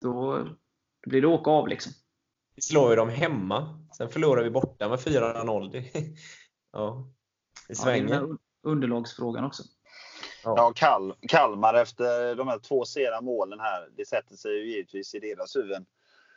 då, 0.00 0.38
då 1.04 1.10
blir 1.10 1.20
det 1.20 1.26
åka 1.26 1.50
av. 1.50 1.68
Liksom. 1.68 1.92
Vi 2.54 2.62
slår 2.62 2.90
ju 2.90 2.96
dem 2.96 3.08
hemma. 3.08 3.86
Sen 3.96 4.08
förlorar 4.08 4.42
vi 4.42 4.50
borta 4.50 4.88
med 4.88 4.98
4-0. 4.98 5.70
Det, 5.72 5.78
ja, 6.72 7.08
det 7.68 7.74
Ja, 7.74 7.74
svänger. 7.74 8.14
här 8.14 8.26
underlagsfrågan 8.62 9.44
också. 9.44 9.62
Ja, 10.44 10.72
Kal 10.76 11.14
Kalmar 11.28 11.74
efter 11.74 12.34
de 12.34 12.48
här 12.48 12.58
två 12.58 12.84
sena 12.84 13.20
målen 13.20 13.60
här. 13.60 13.88
Det 13.96 14.06
sätter 14.08 14.36
sig 14.36 14.52
ju 14.52 14.70
givetvis 14.70 15.14
i 15.14 15.18
deras 15.18 15.56
huvuden. 15.56 15.86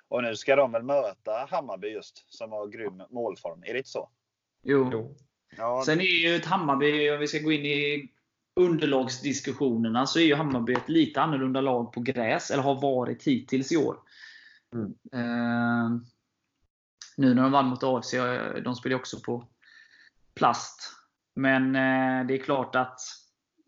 Och 0.08 0.24
nu 0.24 0.36
ska 0.36 0.56
de 0.56 0.72
väl 0.72 0.84
möta 0.84 1.48
Hammarby 1.50 1.88
just, 1.88 2.26
som 2.34 2.52
har 2.52 2.68
grym 2.68 3.04
målform. 3.10 3.64
Är 3.64 3.74
det 3.74 3.78
inte 3.78 3.90
så? 3.90 4.10
Jo. 4.64 4.90
Jo. 4.92 5.16
Ja, 5.58 5.84
Sen 5.86 6.02
är 6.02 6.28
ju 6.28 6.36
ett 6.36 6.46
Hammarby, 6.46 7.12
om 7.12 7.20
vi 7.20 7.28
ska 7.28 7.40
gå 7.40 7.52
in 7.52 7.66
i 7.66 8.10
underlagsdiskussionerna, 8.56 10.06
så 10.06 10.20
är 10.20 10.24
ju 10.24 10.36
Hammarby 10.36 10.74
ett 10.74 10.90
lite 10.90 11.22
annorlunda 11.22 11.62
lag 11.62 11.94
på 11.94 12.02
gräs. 12.02 12.52
Eller 12.52 12.64
har 12.64 12.82
varit 12.82 13.24
hittills 13.24 13.72
i 13.72 13.78
år. 13.78 13.98
Mm. 14.76 14.94
Eh, 15.14 16.02
nu 17.18 17.34
när 17.34 17.44
de 17.44 17.52
vann 17.52 17.70
mot 17.70 17.84
AFC, 17.84 18.14
de 18.64 18.76
spelar 18.76 18.96
också 18.96 19.20
på 19.20 19.48
plast. 20.36 20.92
Men 21.36 21.76
eh, 21.76 22.28
det 22.28 22.34
är 22.34 22.44
klart 22.44 22.76
att 22.76 23.00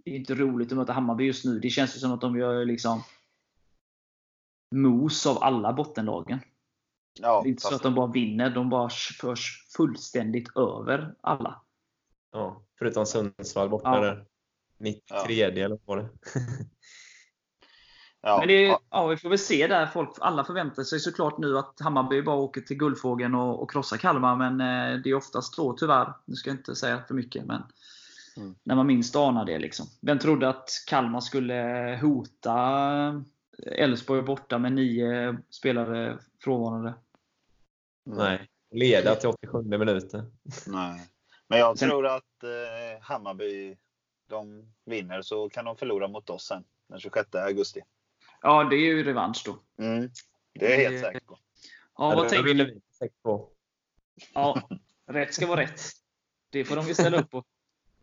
det 0.06 0.12
är 0.12 0.16
inte 0.16 0.36
roligt 0.36 0.72
att 0.72 0.78
möta 0.78 0.94
Hammarby 0.94 1.24
just 1.24 1.46
nu. 1.46 1.60
Det 1.60 1.70
känns 1.70 1.96
ju 1.96 2.00
som 2.00 2.12
att 2.12 2.22
de 2.22 2.38
gör 2.38 2.66
liksom 2.66 3.04
mos 4.76 5.26
av 5.26 5.44
alla 5.44 5.74
bottenlagen. 5.74 6.40
ja, 7.20 7.42
det 7.42 7.48
är 7.48 7.50
inte 7.50 7.62
så 7.62 7.76
att 7.76 7.84
de 7.84 7.96
bara 7.96 8.08
vinner, 8.08 8.50
de 8.50 8.70
bara 8.70 8.90
förs 9.22 9.68
fullständigt 9.76 10.58
över 10.58 11.16
alla. 11.22 11.62
Ja, 12.36 12.62
förutom 12.80 13.06
Sundsvall 13.06 13.70
borta 13.70 13.90
Ja. 13.96 14.02
där. 14.02 14.26
93 14.78 15.42
eller 15.42 15.80
vad 15.86 15.98
det? 15.98 16.10
ja, 18.22 18.38
Men 18.40 18.48
det, 18.48 18.54
är- 18.54 18.68
ja, 18.68 18.80
ja, 18.90 19.08
vi 19.08 19.18
får 19.18 19.30
väl 19.30 19.38
se 19.40 19.68
där. 19.68 19.86
Folk, 19.86 20.10
alla 20.20 20.44
förväntar 20.44 20.84
sig 20.84 21.00
såklart 21.00 21.38
nu 21.38 21.58
att 21.58 21.80
Hammarby 21.80 22.22
bara 22.22 22.36
åker 22.36 22.62
till 22.62 22.78
Guldfågeln 22.78 23.36
och, 23.36 23.62
och 23.64 23.72
krossar 23.72 23.98
Kalmar. 23.98 24.36
Men 24.36 24.62
eh, 24.62 25.02
det 25.02 25.10
är 25.10 25.14
oftast 25.16 25.56
så 25.56 25.74
tyvärr. 25.74 26.14
Nu 26.26 26.36
ska 26.36 26.50
jag 26.50 26.58
inte 26.58 26.76
säga 26.76 27.04
för 27.08 27.14
mycket. 27.14 27.46
Men 27.46 27.62
Mm. 28.38 28.56
När 28.64 28.76
man 28.76 28.88
minst 28.88 29.16
anar 29.16 29.46
det. 29.46 29.60
Liksom. 29.60 29.86
Vem 30.02 30.20
trodde 30.20 30.50
att 30.50 30.70
Kalmar 30.88 31.20
skulle 31.20 32.00
hota 32.02 33.24
Elfsborg 33.78 34.22
borta 34.22 34.58
med 34.58 34.74
nio 34.74 35.38
spelare 35.50 36.18
frånvarande? 36.44 36.94
Nej. 38.06 38.48
Leda 38.72 39.16
till 39.16 39.30
87 39.30 39.62
minuter. 39.64 40.26
nej. 40.68 41.08
Men 41.48 41.60
jag 41.60 41.78
Sen- 41.80 41.90
tror 41.90 42.06
att 42.08 42.44
eh, 42.44 43.02
Hammarby, 43.02 43.78
de 44.30 44.74
vinner 44.86 45.22
så 45.22 45.50
kan 45.50 45.66
de 45.66 45.78
förlora 45.78 46.08
mot 46.08 46.30
oss 46.30 46.46
sen. 46.48 46.64
Den 46.90 47.00
26 47.00 47.36
augusti. 47.36 47.82
Ja, 48.42 48.64
det 48.64 48.76
är 48.76 48.80
ju 48.80 49.04
revansch 49.04 49.44
då. 49.46 49.84
Mm. 49.84 50.10
Det 50.54 50.66
är 50.66 50.70
jag 50.70 50.78
helt 50.78 50.96
Det- 51.04 51.08
säker 51.08 51.26
på. 51.26 51.40
Ja, 51.98 52.16
vad 52.16 52.30
tänker 52.30 52.54
du? 52.54 52.66
vi 52.66 52.82
6-2. 53.26 53.50
Ja, 54.34 54.70
rätt 55.08 55.34
ska 55.34 55.48
vara 55.48 55.62
rätt. 55.62 55.82
Det 56.50 56.66
får 56.66 56.76
de 56.76 56.88
ju 56.88 56.94
ställa 56.94 57.20
upp 57.22 57.30
på. 57.32 57.44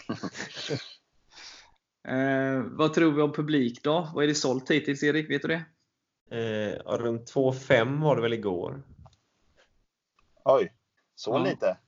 Eh, 2.09 2.63
vad 2.63 2.95
tror 2.95 3.13
vi 3.13 3.23
om 3.23 3.33
publik 3.33 3.83
då? 3.85 4.11
Vad 4.15 4.25
är 4.25 4.29
det 4.29 4.35
sålt 4.35 4.71
hittills, 4.71 5.03
Erik? 5.03 5.31
Vet 5.31 5.43
du 5.43 5.49
det? 5.49 5.65
Eh, 6.37 6.79
runt 6.97 7.31
2,5 7.35 8.03
var 8.03 8.17
det 8.17 8.23
väl 8.23 8.33
igår. 8.33 8.83
Oj, 10.45 10.73
så 11.15 11.31
Ja. 11.31 11.39
lite. 11.45 11.79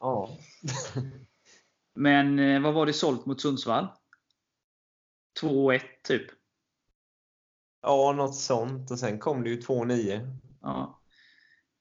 Ja. 0.00 0.38
Men 1.94 2.38
eh, 2.38 2.60
vad 2.62 2.74
var 2.74 2.86
det 2.86 2.92
sålt 2.92 3.26
mot 3.26 3.40
Sundsvall? 3.40 3.88
2-1 5.42 5.80
typ. 6.04 6.26
ja, 7.82 8.12
något 8.12 8.34
sånt. 8.36 8.90
Och 8.90 8.98
sen 8.98 9.18
kom 9.18 9.42
det 9.44 9.50
ju 9.50 9.60
2,9. 9.60 10.36
Ja. 10.62 11.00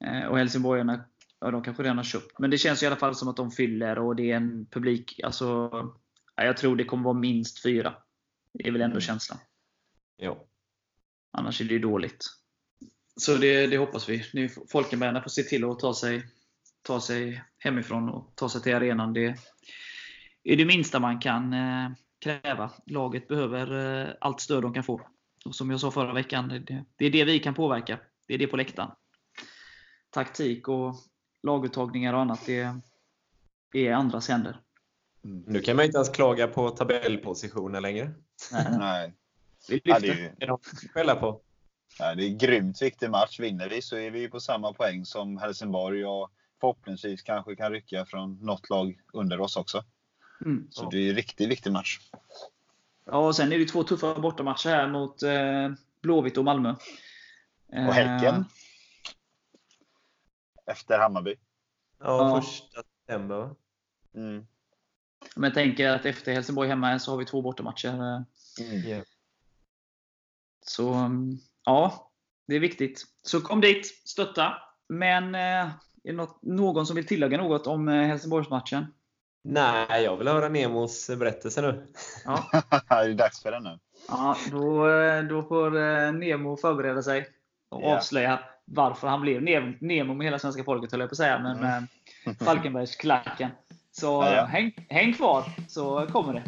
Eh, 0.05 0.25
och 0.27 0.37
Helsingborgarna, 0.37 1.05
ja, 1.39 1.51
de 1.51 1.63
kanske 1.63 1.83
redan 1.83 1.97
har 1.97 2.03
köpt. 2.03 2.39
Men 2.39 2.49
det 2.49 2.57
känns 2.57 2.83
i 2.83 2.87
alla 2.87 2.95
fall 2.95 3.15
som 3.15 3.27
att 3.27 3.37
de 3.37 3.51
fyller 3.51 3.99
och 3.99 4.15
det 4.15 4.31
är 4.31 4.35
en 4.35 4.65
publik. 4.65 5.19
Alltså, 5.23 5.69
ja, 6.35 6.43
jag 6.43 6.57
tror 6.57 6.75
det 6.75 6.83
kommer 6.85 7.03
vara 7.03 7.13
minst 7.19 7.63
fyra. 7.63 7.95
Det 8.53 8.67
är 8.67 8.71
väl 8.71 8.81
ändå 8.81 8.93
Mm. 8.93 9.01
känslan. 9.01 9.39
Ja. 10.17 10.45
Annars 11.31 11.61
är 11.61 11.65
det 11.65 11.73
ju 11.73 11.79
dåligt. 11.79 12.25
Så 13.15 13.35
det, 13.35 13.67
det 13.67 13.77
hoppas 13.77 14.09
vi. 14.09 14.25
Nu 14.33 14.49
Folkenbergarna 14.49 15.21
får 15.21 15.29
se 15.29 15.43
till 15.43 15.63
att 15.65 15.79
ta 15.79 15.93
sig, 15.93 16.27
ta 16.87 17.01
sig 17.01 17.43
hemifrån 17.59 18.09
och 18.09 18.31
ta 18.35 18.49
sig 18.49 18.61
till 18.61 18.75
arenan. 18.75 19.13
Det 19.13 19.35
är 20.43 20.57
det 20.57 20.65
minsta 20.65 20.99
man 20.99 21.19
kan 21.19 21.53
eh, 21.53 21.89
kräva. 22.19 22.71
Laget 22.85 23.27
behöver 23.27 24.01
eh, 24.05 24.13
allt 24.21 24.41
stöd 24.41 24.61
de 24.61 24.73
kan 24.73 24.83
få. 24.83 25.01
Och 25.45 25.55
som 25.55 25.71
jag 25.71 25.79
sa 25.79 25.91
förra 25.91 26.13
veckan, 26.13 26.65
det, 26.97 27.05
är 27.05 27.09
det 27.09 27.23
vi 27.23 27.39
kan 27.39 27.53
påverka. 27.53 27.99
Det 28.27 28.33
är 28.33 28.37
det 28.37 28.47
på 28.47 28.57
läktaren. 28.57 28.91
Taktik 30.09 30.67
och 30.67 30.95
laguttagningar 31.43 32.13
och 32.13 32.19
annat, 32.19 32.45
det 32.45 33.87
är 33.87 33.93
andras 33.93 34.29
händer. 34.29 34.61
Nu 35.21 35.59
kan 35.59 35.75
man 35.75 35.85
inte 35.85 35.97
ens 35.97 36.09
klaga 36.09 36.47
på 36.47 36.69
tabellpositioner 36.69 37.81
längre. 37.81 38.11
Nej, 38.51 38.65
Nej. 38.79 39.13
vi 39.69 39.81
Ja, 39.83 39.99
det, 39.99 40.07
är 40.07 40.15
ju, 40.15 40.57
skälla 40.93 41.15
på. 41.15 41.41
ja, 41.99 42.15
det 42.15 42.23
är 42.23 42.27
en 42.27 42.37
grymt 42.37 42.81
viktig 42.81 43.09
match. 43.09 43.39
Vinner 43.39 43.69
vi 43.69 43.81
så 43.81 43.97
är 43.97 44.11
vi 44.11 44.29
på 44.29 44.39
samma 44.39 44.73
poäng 44.73 45.05
som 45.05 45.37
Helsingborg 45.37 46.05
och 46.05 46.31
förhoppningsvis 46.59 47.21
kanske 47.21 47.55
kan 47.55 47.71
rycka 47.71 48.05
från 48.05 48.33
något 48.45 48.69
lag 48.69 48.99
under 49.13 49.39
oss 49.41 49.57
också. 49.57 49.83
Mm. 50.45 50.67
Så 50.71 50.89
det 50.89 50.97
är 50.97 51.09
en 51.09 51.15
riktigt 51.15 51.49
viktig 51.49 51.71
match. 51.71 51.99
Ja, 53.05 53.17
och 53.27 53.35
sen 53.35 53.51
är 53.53 53.59
det 53.59 53.65
två 53.65 53.83
tuffa 53.83 54.19
bortamatcher 54.19 54.69
här 54.69 54.87
mot 54.87 55.23
eh, 55.23 55.69
Blåvitt 56.01 56.37
och 56.37 56.43
Malmö. 56.45 56.75
Och 57.67 57.93
Häcken. 57.93 58.45
Efter 60.65 60.99
Hammarby. 60.99 61.35
Ja, 61.99 62.29
Ja. 62.29 62.41
första 62.41 62.83
september 62.83 63.35
va? 63.35 63.55
Mm. 64.15 64.47
Men 65.35 65.43
jag 65.43 65.53
tänker 65.53 65.89
att 65.89 66.05
efter 66.05 66.33
Helsingborg 66.33 66.69
hemma 66.69 66.99
så 66.99 67.11
har 67.11 67.17
vi 67.17 67.25
två 67.25 67.41
bortamatcher. 67.41 67.87
eh, 67.87 68.21
Mm. 68.61 68.89
Ja. 68.89 69.03
Så 70.61 70.93
mm, 70.93 71.37
ja, 71.65 72.11
det 72.47 72.55
är 72.55 72.59
viktigt. 72.59 73.03
Så 73.23 73.41
kom 73.41 73.61
dit, 73.61 73.85
stötta. 74.05 74.53
Men 74.89 75.35
eh, 75.35 75.69
är 76.07 76.11
det 76.11 76.17
något, 76.17 76.39
någon 76.41 76.85
som 76.85 76.95
vill 76.95 77.07
tillägga 77.07 77.37
något 77.37 77.67
om 77.67 77.87
eh, 77.89 78.07
Helsingborgsmatchen? 78.07 78.85
Nej, 79.43 80.03
jag 80.03 80.17
vill 80.17 80.27
höra 80.27 80.49
Nemos 80.49 81.07
berättelse 81.09 81.61
nu. 81.61 81.87
Ja, 82.25 82.43
det 82.89 82.95
är 82.95 83.13
dags 83.13 83.41
för 83.43 83.51
den 83.51 83.63
nu. 83.63 83.79
ja 84.07 84.35
då, 84.51 84.89
eh, 84.89 85.23
då 85.23 85.43
får 85.43 85.77
eh, 85.77 86.11
Nemo 86.11 86.57
förbereda 86.57 87.01
sig 87.03 87.27
och 87.69 87.81
Ja. 87.83 87.97
avslöja 87.97 88.39
varför 88.65 89.07
han 89.07 89.21
blev 89.21 89.41
Ne- 89.41 89.77
Nemo 89.81 90.13
med 90.13 90.25
hela 90.27 90.39
svenska 90.39 90.63
folket, 90.63 90.91
höll 90.91 90.99
jag 90.99 91.09
på 91.09 91.13
att 91.13 91.17
säga. 91.17 91.39
Men 91.39 91.57
med 91.59 91.87
Falkenbergsklacken. 92.45 93.49
Så 93.91 94.05
Ja, 94.05 94.35
ja. 94.35 94.45
häng, 94.45 94.85
häng 94.89 95.13
kvar, 95.13 95.43
så 95.67 96.07
kommer 96.11 96.33
det. 96.33 96.43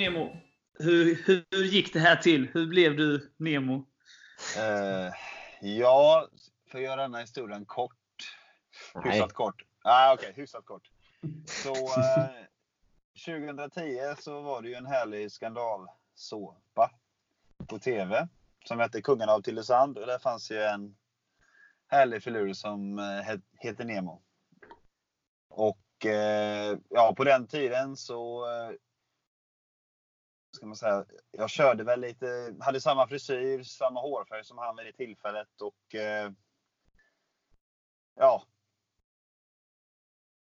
Nemo, 0.00 0.36
hur, 0.78 1.22
hur 1.26 1.64
gick 1.64 1.92
det 1.92 2.00
här 2.00 2.16
till? 2.16 2.48
Hur 2.52 2.66
blev 2.66 2.96
du 2.96 3.32
Nemo? 3.36 3.86
Eh, 4.58 5.12
ja, 5.60 6.28
för 6.70 6.78
att 6.78 6.84
göra 6.84 7.02
den 7.02 7.14
här 7.14 7.20
historien 7.20 7.64
kort. 7.64 7.96
Nej. 8.94 9.04
Hyfsat 9.12 9.32
kort. 9.32 9.62
Ah, 9.84 10.14
Okej, 10.14 10.32
hyfsat 10.36 10.64
kort. 10.64 10.90
Så 11.46 11.72
eh, 11.74 12.26
2010 13.26 13.98
så 14.18 14.40
var 14.40 14.62
det 14.62 14.68
ju 14.68 14.74
en 14.74 14.86
härlig 14.86 15.32
skandalsåpa 15.32 16.90
på 17.66 17.78
TV 17.78 18.28
som 18.64 18.78
hette 18.80 19.02
Kungarna 19.02 19.32
av 19.32 19.42
Tylösand 19.42 19.98
och 19.98 20.06
där 20.06 20.18
fanns 20.18 20.50
ju 20.50 20.62
en 20.62 20.96
härlig 21.88 22.22
filur 22.22 22.52
som 22.52 22.98
eh, 22.98 23.04
het- 23.04 23.42
heter 23.58 23.84
Nemo. 23.84 24.22
Och 25.50 26.06
eh, 26.06 26.78
ja, 26.90 27.14
på 27.16 27.24
den 27.24 27.46
tiden 27.46 27.96
så 27.96 28.46
ska 30.56 30.66
man 30.66 30.76
säga, 30.76 31.04
jag 31.30 31.50
körde 31.50 31.84
väl 31.84 32.00
lite, 32.00 32.54
hade 32.60 32.80
samma 32.80 33.08
frisyr, 33.08 33.62
samma 33.62 34.00
hårfärg 34.00 34.44
som 34.44 34.58
han 34.58 34.76
vid 34.76 34.86
det 34.86 34.92
tillfället 34.92 35.60
och 35.60 35.94
eh, 35.94 36.32
ja. 38.16 38.44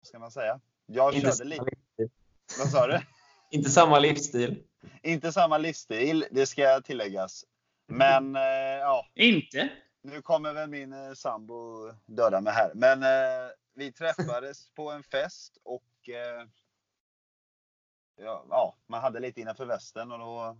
Vad 0.00 0.06
ska 0.06 0.18
man 0.18 0.30
säga? 0.30 0.60
Jag 0.86 1.14
Inte 1.14 1.20
körde 1.20 1.32
samma 1.36 1.48
lite, 1.50 1.64
livsstil. 1.64 2.10
vad 2.58 2.68
sa 2.70 2.86
du? 2.86 3.00
Inte 3.50 3.70
samma 3.70 3.98
livsstil. 3.98 4.64
Inte 5.02 5.32
samma 5.32 5.58
livsstil, 5.58 6.26
det 6.30 6.46
ska 6.46 6.80
tilläggas. 6.80 7.44
Men 7.86 8.36
eh, 8.36 8.42
ja, 8.80 9.06
Inte? 9.14 9.68
nu 10.02 10.22
kommer 10.22 10.52
väl 10.52 10.70
min 10.70 10.92
eh, 10.92 11.12
sambo 11.12 11.90
döda 12.06 12.40
mig 12.40 12.52
här. 12.52 12.72
Men 12.74 13.02
eh, 13.02 13.50
vi 13.74 13.92
träffades 13.92 14.70
på 14.70 14.90
en 14.90 15.02
fest 15.02 15.58
och 15.62 16.08
eh, 16.08 16.46
ja, 18.16 18.46
ja, 18.50 18.76
man 18.86 19.00
hade 19.00 19.20
lite 19.20 19.40
innanför 19.40 19.66
västen 19.66 20.12
och 20.12 20.18
då 20.18 20.58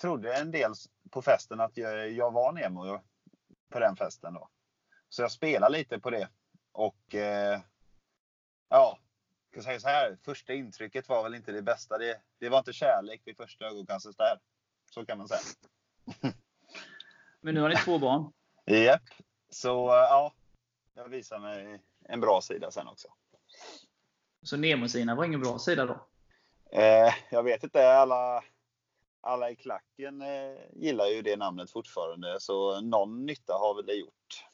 trodde 0.00 0.34
en 0.34 0.50
del 0.50 0.72
på 1.10 1.22
festen 1.22 1.60
att 1.60 1.76
jag, 1.76 2.10
jag 2.10 2.30
var 2.30 2.52
Nemo 2.52 3.00
på 3.70 3.78
den 3.78 3.96
festen 3.96 4.34
då. 4.34 4.48
Så 5.08 5.22
jag 5.22 5.32
spelade 5.32 5.78
lite 5.78 5.98
på 6.00 6.10
det 6.10 6.28
och 6.72 7.14
eh, 7.14 7.60
ja, 8.68 8.98
jag 9.50 9.62
ska 9.62 9.70
säga 9.70 9.80
så 9.80 9.88
här. 9.88 10.18
Första 10.24 10.52
intrycket 10.52 11.08
var 11.08 11.22
väl 11.22 11.34
inte 11.34 11.52
det 11.52 11.62
bästa. 11.62 11.98
Det, 11.98 12.20
det 12.38 12.48
var 12.48 12.58
inte 12.58 12.72
kärlek 12.72 13.22
vid 13.24 13.36
första 13.36 13.64
ögonkastet 13.64 14.18
där. 14.18 14.40
Så 14.90 15.06
kan 15.06 15.18
man 15.18 15.28
säga. 15.28 15.40
Men 17.40 17.54
nu 17.54 17.60
har 17.60 17.68
ni 17.68 17.76
två 17.76 17.98
barn. 17.98 18.32
Japp. 18.66 19.02
Så 19.50 19.88
eh, 19.88 19.94
ja, 19.94 20.34
jag 20.94 21.08
visar 21.08 21.38
mig 21.38 21.82
en 22.04 22.20
bra 22.20 22.40
sida 22.40 22.70
sen 22.70 22.88
också. 22.88 23.08
Så 24.42 24.56
Nemo-sidan 24.56 25.16
var 25.16 25.24
ingen 25.24 25.40
bra 25.40 25.58
sida 25.58 25.86
då? 25.86 26.06
Eh, 26.74 27.14
jag 27.30 27.42
vet 27.42 27.64
inte, 27.64 27.92
alla, 27.92 28.44
alla 29.20 29.50
i 29.50 29.56
klacken 29.56 30.22
eh, 30.22 30.58
gillar 30.72 31.06
ju 31.06 31.22
det 31.22 31.36
namnet 31.36 31.70
fortfarande. 31.70 32.40
Så 32.40 32.80
någon 32.80 33.26
nytta 33.26 33.52
har 33.52 33.74
väl 33.74 33.86
det 33.86 33.94
gjort. 33.94 34.44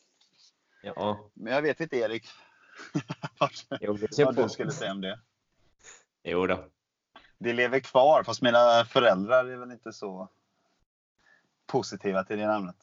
Ja, 0.82 1.30
Men 1.34 1.52
jag 1.52 1.62
vet 1.62 1.80
inte 1.80 1.96
Erik. 1.96 2.26
jo, 3.80 3.98
vad 4.18 4.36
på. 4.36 4.42
du 4.42 4.48
skulle 4.48 4.70
säga 4.70 4.92
om 4.92 5.00
det. 5.00 5.20
Jo 6.24 6.46
då. 6.46 6.64
Det 7.38 7.52
lever 7.52 7.80
kvar 7.80 8.22
fast 8.22 8.42
mina 8.42 8.84
föräldrar 8.84 9.44
är 9.44 9.56
väl 9.56 9.72
inte 9.72 9.92
så 9.92 10.28
positiva 11.66 12.24
till 12.24 12.38
det 12.38 12.46
namnet. 12.46 12.76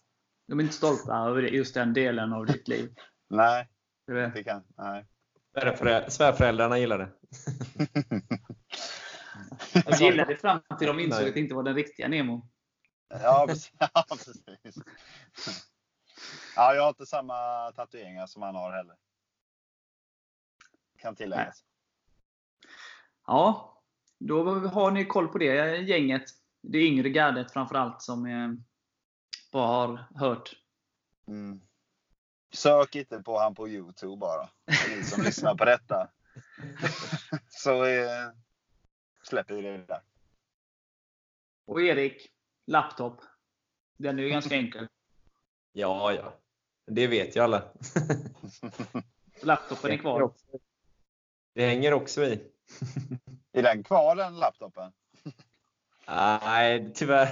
De 0.47 0.59
är 0.59 0.63
inte 0.63 0.75
stolta 0.75 1.15
över 1.17 1.41
det- 1.41 1.49
just 1.49 1.73
den 1.73 1.93
delen 1.93 2.33
av 2.33 2.45
ditt 2.45 2.67
liv. 2.67 2.95
Nej, 3.27 3.67
det? 4.07 4.43
kan 4.43 4.63
nej. 4.77 5.05
Svärförä- 5.55 6.09
Svärföräldrarna 6.09 6.77
gillar 6.79 6.97
det. 6.97 7.09
Jag 9.85 10.01
gillade 10.01 10.33
det 10.33 10.39
fram 10.39 10.61
till 10.79 10.87
de 10.87 10.99
insåg 10.99 11.27
att 11.27 11.33
det 11.33 11.39
inte 11.39 11.55
var 11.55 11.63
den 11.63 11.75
riktiga 11.75 12.07
Nemo. 12.07 12.47
Ja, 13.09 13.45
precis. 13.47 13.71
Ja, 13.79 14.03
precis. 14.09 14.83
Ja, 16.55 16.73
jag 16.73 16.81
har 16.81 16.89
inte 16.89 17.05
samma 17.05 17.71
tatueringar 17.71 18.27
som 18.27 18.41
han 18.41 18.55
har 18.55 18.71
heller. 18.71 18.95
kan 20.97 21.15
tilläggas. 21.15 21.63
Ja, 23.27 23.81
då 24.19 24.59
har 24.67 24.91
ni 24.91 25.05
koll 25.05 25.27
på 25.27 25.37
det 25.37 25.77
gänget. 25.77 26.23
Det 26.61 26.77
yngre 26.77 27.09
gardet 27.09 27.51
framförallt 27.51 28.01
som 28.01 28.27
bara 29.51 29.67
har 29.67 30.07
hört. 30.15 30.55
Mm. 31.27 31.61
Sök 32.53 32.95
inte 32.95 33.19
på 33.19 33.39
han 33.39 33.55
på 33.55 33.69
Youtube 33.69 34.17
bara. 34.17 34.49
Ni 34.89 35.03
som 35.03 35.23
lyssnar 35.23 35.55
på 35.55 35.65
detta. 35.65 36.09
Så 37.49 37.85
eh, 37.85 38.29
släpper 39.27 39.55
vi 39.55 39.61
det 39.61 39.77
där. 39.77 40.01
Och 41.65 41.81
Erik, 41.81 42.31
laptop. 42.65 43.21
Den 43.97 44.19
är 44.19 44.23
ju 44.23 44.29
ganska 44.29 44.55
enkel. 44.55 44.87
Ja, 45.71 46.13
ja. 46.13 46.33
Det 46.85 47.07
vet 47.07 47.35
ju 47.35 47.39
alla. 47.39 47.63
Laptopen 49.41 49.91
är 49.91 49.97
kvar. 49.97 50.33
Det 51.53 51.67
hänger 51.67 51.93
också 51.93 52.23
i. 52.23 52.51
Är 53.51 53.63
den 53.63 53.83
kvar 53.83 54.15
den 54.15 54.39
laptopen? 54.39 54.91
Nej, 56.07 56.91
tyvärr. 56.95 57.29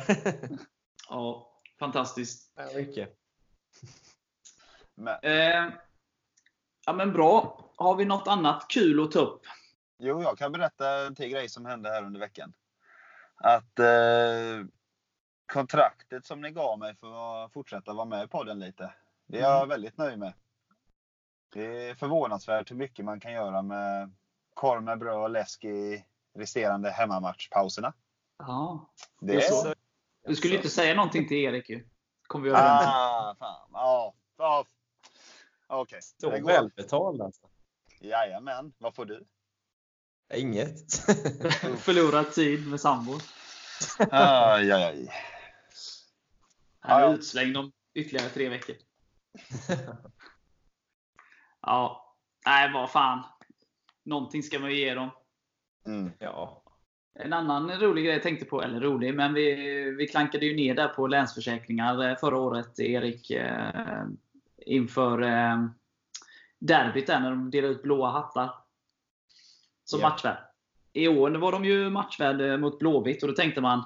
Ja, 1.10 1.52
fantastiskt. 1.80 2.54
Ja, 2.56 2.70
mycket. 2.76 3.18
Men, 4.96 5.20
Eh, 5.22 5.70
ja, 6.86 6.94
men 6.94 7.14
bra. 7.14 7.66
Har 7.76 7.96
vi 7.96 8.06
något 8.06 8.28
annat 8.28 8.66
kul 8.70 9.04
att 9.04 9.12
ta 9.12 9.20
upp? 9.20 9.42
Jo, 10.06 10.22
jag 10.22 10.38
kan 10.38 10.52
berätta 10.52 11.06
en 11.08 11.16
till 11.16 11.30
grej 11.30 11.50
som 11.50 11.66
hände 11.66 11.90
här 11.90 12.04
under 12.04 12.20
veckan. 12.20 12.54
Att 13.36 13.80
eh, 13.80 14.66
kontraktet 15.54 16.26
som 16.26 16.42
ni 16.42 16.52
gav 16.52 16.80
mig 16.80 16.96
för 16.96 17.44
att 17.46 17.54
fortsätta 17.54 17.94
vara 17.94 18.06
med 18.06 18.24
i 18.24 18.28
podden 18.28 18.60
lite. 18.60 18.94
Det 19.28 19.38
är 19.40 19.42
jag 19.42 19.68
väldigt 19.68 19.98
nöjd 19.98 20.20
med. 20.20 20.34
Det 21.54 21.90
är 21.90 21.96
förvånansvärt 21.96 22.72
hur 22.72 22.76
mycket 22.76 23.06
man 23.06 23.20
kan 23.20 23.34
göra 23.34 23.62
med 23.62 24.16
korv 24.54 24.84
med 24.84 25.00
bröd 25.00 25.18
och 25.18 25.30
läsk 25.30 25.64
i 25.64 26.06
resterande 26.36 26.90
hemmamatchpauserna. 26.92 27.94
Ja, 28.38 28.90
Det 29.22 29.36
är 29.36 29.42
så. 29.42 29.74
Du 30.28 30.36
skulle 30.36 30.56
inte 30.56 30.70
säga 30.70 30.96
någonting 30.96 31.28
till 31.28 31.38
Erik 31.38 31.70
ju. 31.70 31.88
Kom 32.28 32.42
vi 32.42 32.50
överens. 32.50 32.86
Ah, 32.86 33.36
fan. 33.40 33.70
Ja, 33.72 34.14
ja. 34.38 34.66
Okej. 35.68 36.00
Så 36.02 36.30
Det 36.30 36.40
går. 36.40 36.48
välbetald 36.48 37.22
alltså. 37.22 37.48
Jajamän. 38.00 38.74
Vad 38.78 38.96
får 38.96 39.06
du? 39.06 39.26
Inget. 40.34 40.94
Förlorad 41.80 42.32
tid 42.32 42.68
med 42.68 42.80
sambo. 42.82 43.14
Aj, 44.12 44.72
aj, 44.72 44.84
aj. 44.84 45.12
Han 46.80 47.02
Ja, 47.02 47.08
är 47.08 47.10
ja. 47.12 47.16
utslängd 47.18 47.58
om 47.58 47.72
ytterligare 47.94 48.30
tre 48.30 48.50
veckor. 48.50 48.76
Ja, 51.62 52.16
nej 52.46 52.74
vad 52.74 52.92
fan. 52.92 53.24
Någonting 54.04 54.44
ska 54.44 54.60
man 54.60 54.70
ju 54.72 54.78
ge 54.78 54.94
dem. 54.94 55.10
Mm. 55.86 56.12
Ja. 56.20 56.64
En 57.20 57.34
annan 57.34 57.72
rolig 57.80 58.04
grej 58.06 58.14
jag 58.14 58.24
tänkte 58.24 58.46
på, 58.46 58.62
eller 58.64 58.80
rolig, 58.80 59.16
men 59.16 59.34
vi, 59.34 59.56
vi 59.98 60.08
klankade 60.08 60.46
ju 60.46 60.56
ner 60.56 60.76
där 60.76 60.88
på 60.88 61.08
Länsförsäkringar 61.08 62.10
eh, 62.10 62.18
förra 62.18 62.38
året, 62.38 62.80
Erik, 62.80 63.32
eh, 63.32 64.04
inför 64.58 65.22
eh, 65.22 65.66
derbyt 66.60 67.08
där 67.08 67.20
när 67.20 67.30
de 67.30 67.52
delade 67.52 67.74
ut 67.74 67.84
blåa 67.84 68.10
hattar. 68.10 68.54
Som 69.86 70.00
Ja. 70.00 70.10
matchvärd. 70.10 70.38
I 70.94 71.08
år 71.08 71.32
var 71.32 71.52
de 71.52 71.66
ju 71.66 71.90
matchvärd 71.90 72.42
eh, 72.42 72.58
mot 72.58 72.80
Blåvitt 72.80 73.24
och 73.24 73.30
då 73.30 73.36
tänkte 73.36 73.62
man 73.62 73.84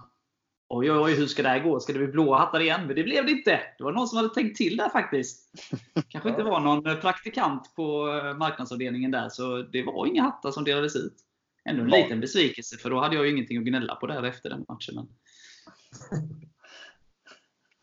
Oj, 0.72 0.92
oj, 0.92 0.98
oj, 1.00 1.16
hur 1.16 1.28
ska 1.28 1.44
det 1.44 1.50
här 1.50 1.60
gå? 1.60 1.80
Ska 1.80 1.94
det 1.94 2.00
bli 2.00 2.08
blåa 2.08 2.38
hattar 2.38 2.60
igen? 2.60 2.88
Men 2.88 2.96
det 2.96 3.04
blev 3.04 3.26
det 3.26 3.32
inte. 3.32 3.60
Det 3.78 3.84
var 3.84 3.92
någon 3.92 4.08
som 4.08 4.18
hade 4.18 4.30
tänkt 4.34 4.58
till 4.58 4.78
där 4.78 4.90
faktiskt. 4.90 5.52
Kanske 6.10 6.30
inte 6.30 6.44
var 6.44 6.60
någon 6.60 6.86
eh, 6.88 6.96
praktikant 6.96 7.76
på 7.76 8.08
eh, 8.24 8.38
marknadsavdelningen 8.38 9.12
där, 9.12 9.30
så 9.30 9.62
det 9.62 9.84
var 9.84 10.06
inga 10.06 10.24
hattar 10.24 10.52
som 10.52 10.64
delades 10.64 10.96
ut. 10.96 11.14
Ändå 11.66 11.84
en 11.84 11.90
Ja. 11.90 11.98
liten 11.98 12.20
besvikelse, 12.20 12.78
för 12.78 12.90
då 12.90 13.00
hade 13.00 13.16
jag 13.16 13.26
ju 13.26 13.32
ingenting 13.32 13.58
att 13.58 13.64
gnälla 13.64 13.96
på 13.96 14.08
där 14.08 14.24
efter 14.24 14.50
den 14.50 14.66
matchen. 14.68 14.96
Men... 14.96 15.08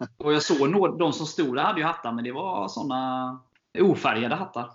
Och 0.16 0.32
jag 0.32 0.42
såg 0.42 0.70
nå- 0.70 0.96
de 0.96 1.12
som 1.12 1.26
stod 1.26 1.56
där 1.56 1.62
hade 1.62 1.80
ju 1.80 1.86
hattar, 1.86 2.12
men 2.12 2.24
det 2.24 2.32
var 2.32 2.68
såna 2.68 3.40
ofärgade 3.80 4.34
hattar. 4.34 4.70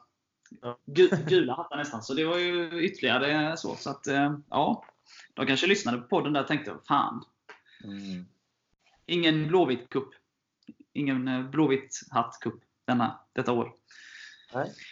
Gula 1.28 1.56
hattar 1.56 1.78
nästan, 1.78 2.04
så 2.04 2.14
det 2.14 2.26
var 2.26 2.38
ju 2.38 2.82
ytterligare 2.82 3.58
så. 3.58 3.76
så 3.76 3.90
att, 3.90 4.08
eh, 4.08 4.38
ja, 4.50 4.86
de 5.34 5.46
kanske 5.48 5.68
lyssnade 5.68 5.98
på 5.98 6.08
podden 6.08 6.34
där 6.34 6.42
och 6.42 6.48
tänkte, 6.48 6.76
fan, 6.88 7.26
Mm. 7.84 8.26
ingen 9.06 9.48
blåvitt 9.48 9.90
kupp. 9.90 10.10
Ingen 10.94 11.28
eh, 11.28 11.42
blåvitt 11.50 12.00
hatt-cup 12.12 12.62
denna, 12.86 13.20
detta 13.34 13.52
år. 13.52 13.74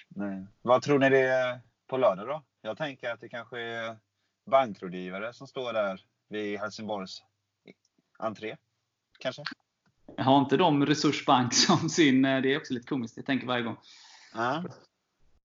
Nej. 0.09 0.45
Vad 0.61 0.81
tror 0.81 0.99
ni 0.99 1.09
det 1.09 1.19
är 1.19 1.59
på 1.87 1.97
lördag 1.97 2.27
då? 2.27 2.43
Jag 2.61 2.77
tänker 2.77 3.11
att 3.11 3.21
det 3.21 3.29
kanske 3.29 3.59
är 3.59 3.97
bankrådgivare 4.45 5.33
som 5.33 5.47
står 5.47 5.73
där 5.73 6.01
vid 6.29 6.59
Helsingborgs 6.59 7.23
entré. 8.17 8.57
Kanske? 9.19 9.43
Har 10.17 10.39
inte 10.39 10.57
de 10.57 10.85
Resursbank 10.85 11.53
som 11.53 11.89
sin... 11.89 12.25
eh, 12.25 12.41
Det 12.41 12.53
är 12.53 12.57
också 12.57 12.73
lite 12.73 12.87
komiskt, 12.87 13.17
jag 13.17 13.25
tänker 13.25 13.47
varje 13.47 13.63
gång. 13.63 13.77
Ja. 14.33 14.63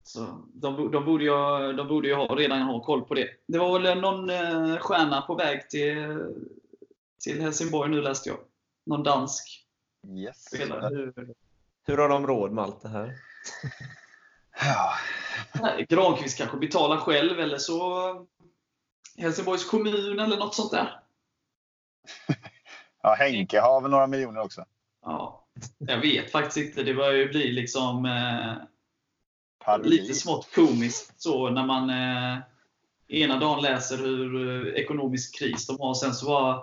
Så 0.02 0.44
de, 0.54 0.90
de, 0.90 1.04
borde 1.04 1.24
ju, 1.24 1.72
de 1.72 1.88
borde 1.88 2.08
ju 2.08 2.14
ha, 2.14 2.34
redan 2.34 2.62
ha 2.62 2.84
koll 2.84 3.04
på 3.04 3.14
det. 3.14 3.28
Det 3.46 3.58
var 3.58 3.80
väl 3.80 4.00
någon 4.00 4.30
eh, 4.30 4.76
stjärna 4.78 5.20
på 5.20 5.34
väg 5.34 5.70
till, 5.70 6.18
till 7.24 7.40
Helsingborg 7.40 7.90
nu 7.90 8.02
läste 8.02 8.28
jag. 8.28 8.38
Någon 8.86 9.02
dansk 9.02 9.66
Yes. 10.08 10.44
spelare. 10.44 10.88
Hur, 10.88 11.34
hur 11.86 11.98
har 11.98 12.08
de 12.08 12.26
råd 12.26 12.52
med 12.52 12.64
allt 12.64 12.82
det 12.82 12.88
här? 12.88 13.14
Ja. 14.60 14.92
Granqvist 15.88 16.38
kanske 16.38 16.56
betalar 16.56 16.96
själv 16.96 17.40
eller 17.40 17.58
så 17.58 18.26
Helsingborgs 19.18 19.64
kommun 19.70 20.20
eller 20.20 20.36
något 20.36 20.54
sånt 20.54 20.70
där. 20.70 21.00
ja, 23.02 23.14
Henke 23.14 23.60
har 23.60 23.80
väl 23.80 23.90
några 23.90 24.06
miljoner 24.06 24.40
också. 24.40 24.64
Ja, 25.02 25.46
jag 25.78 26.00
vet 26.00 26.32
faktiskt 26.32 26.56
inte. 26.56 26.82
Det 26.82 26.94
börjar 26.94 27.12
ju 27.12 27.28
bli 27.28 27.52
liksom 27.52 28.04
eh, 28.06 28.52
Parodi. 29.64 29.88
lite 29.88 30.14
smått 30.14 30.54
komiskt 30.54 31.22
så 31.22 31.50
när 31.50 31.66
man 31.66 31.90
eh, 31.90 32.38
ena 33.08 33.36
dagen 33.40 33.62
läser 33.62 33.98
hur 33.98 34.48
eh, 34.66 34.72
ekonomisk 34.74 35.38
kris 35.38 35.66
de 35.66 35.80
har. 35.80 35.94
Sen 35.94 36.14
så 36.14 36.26
bara 36.26 36.62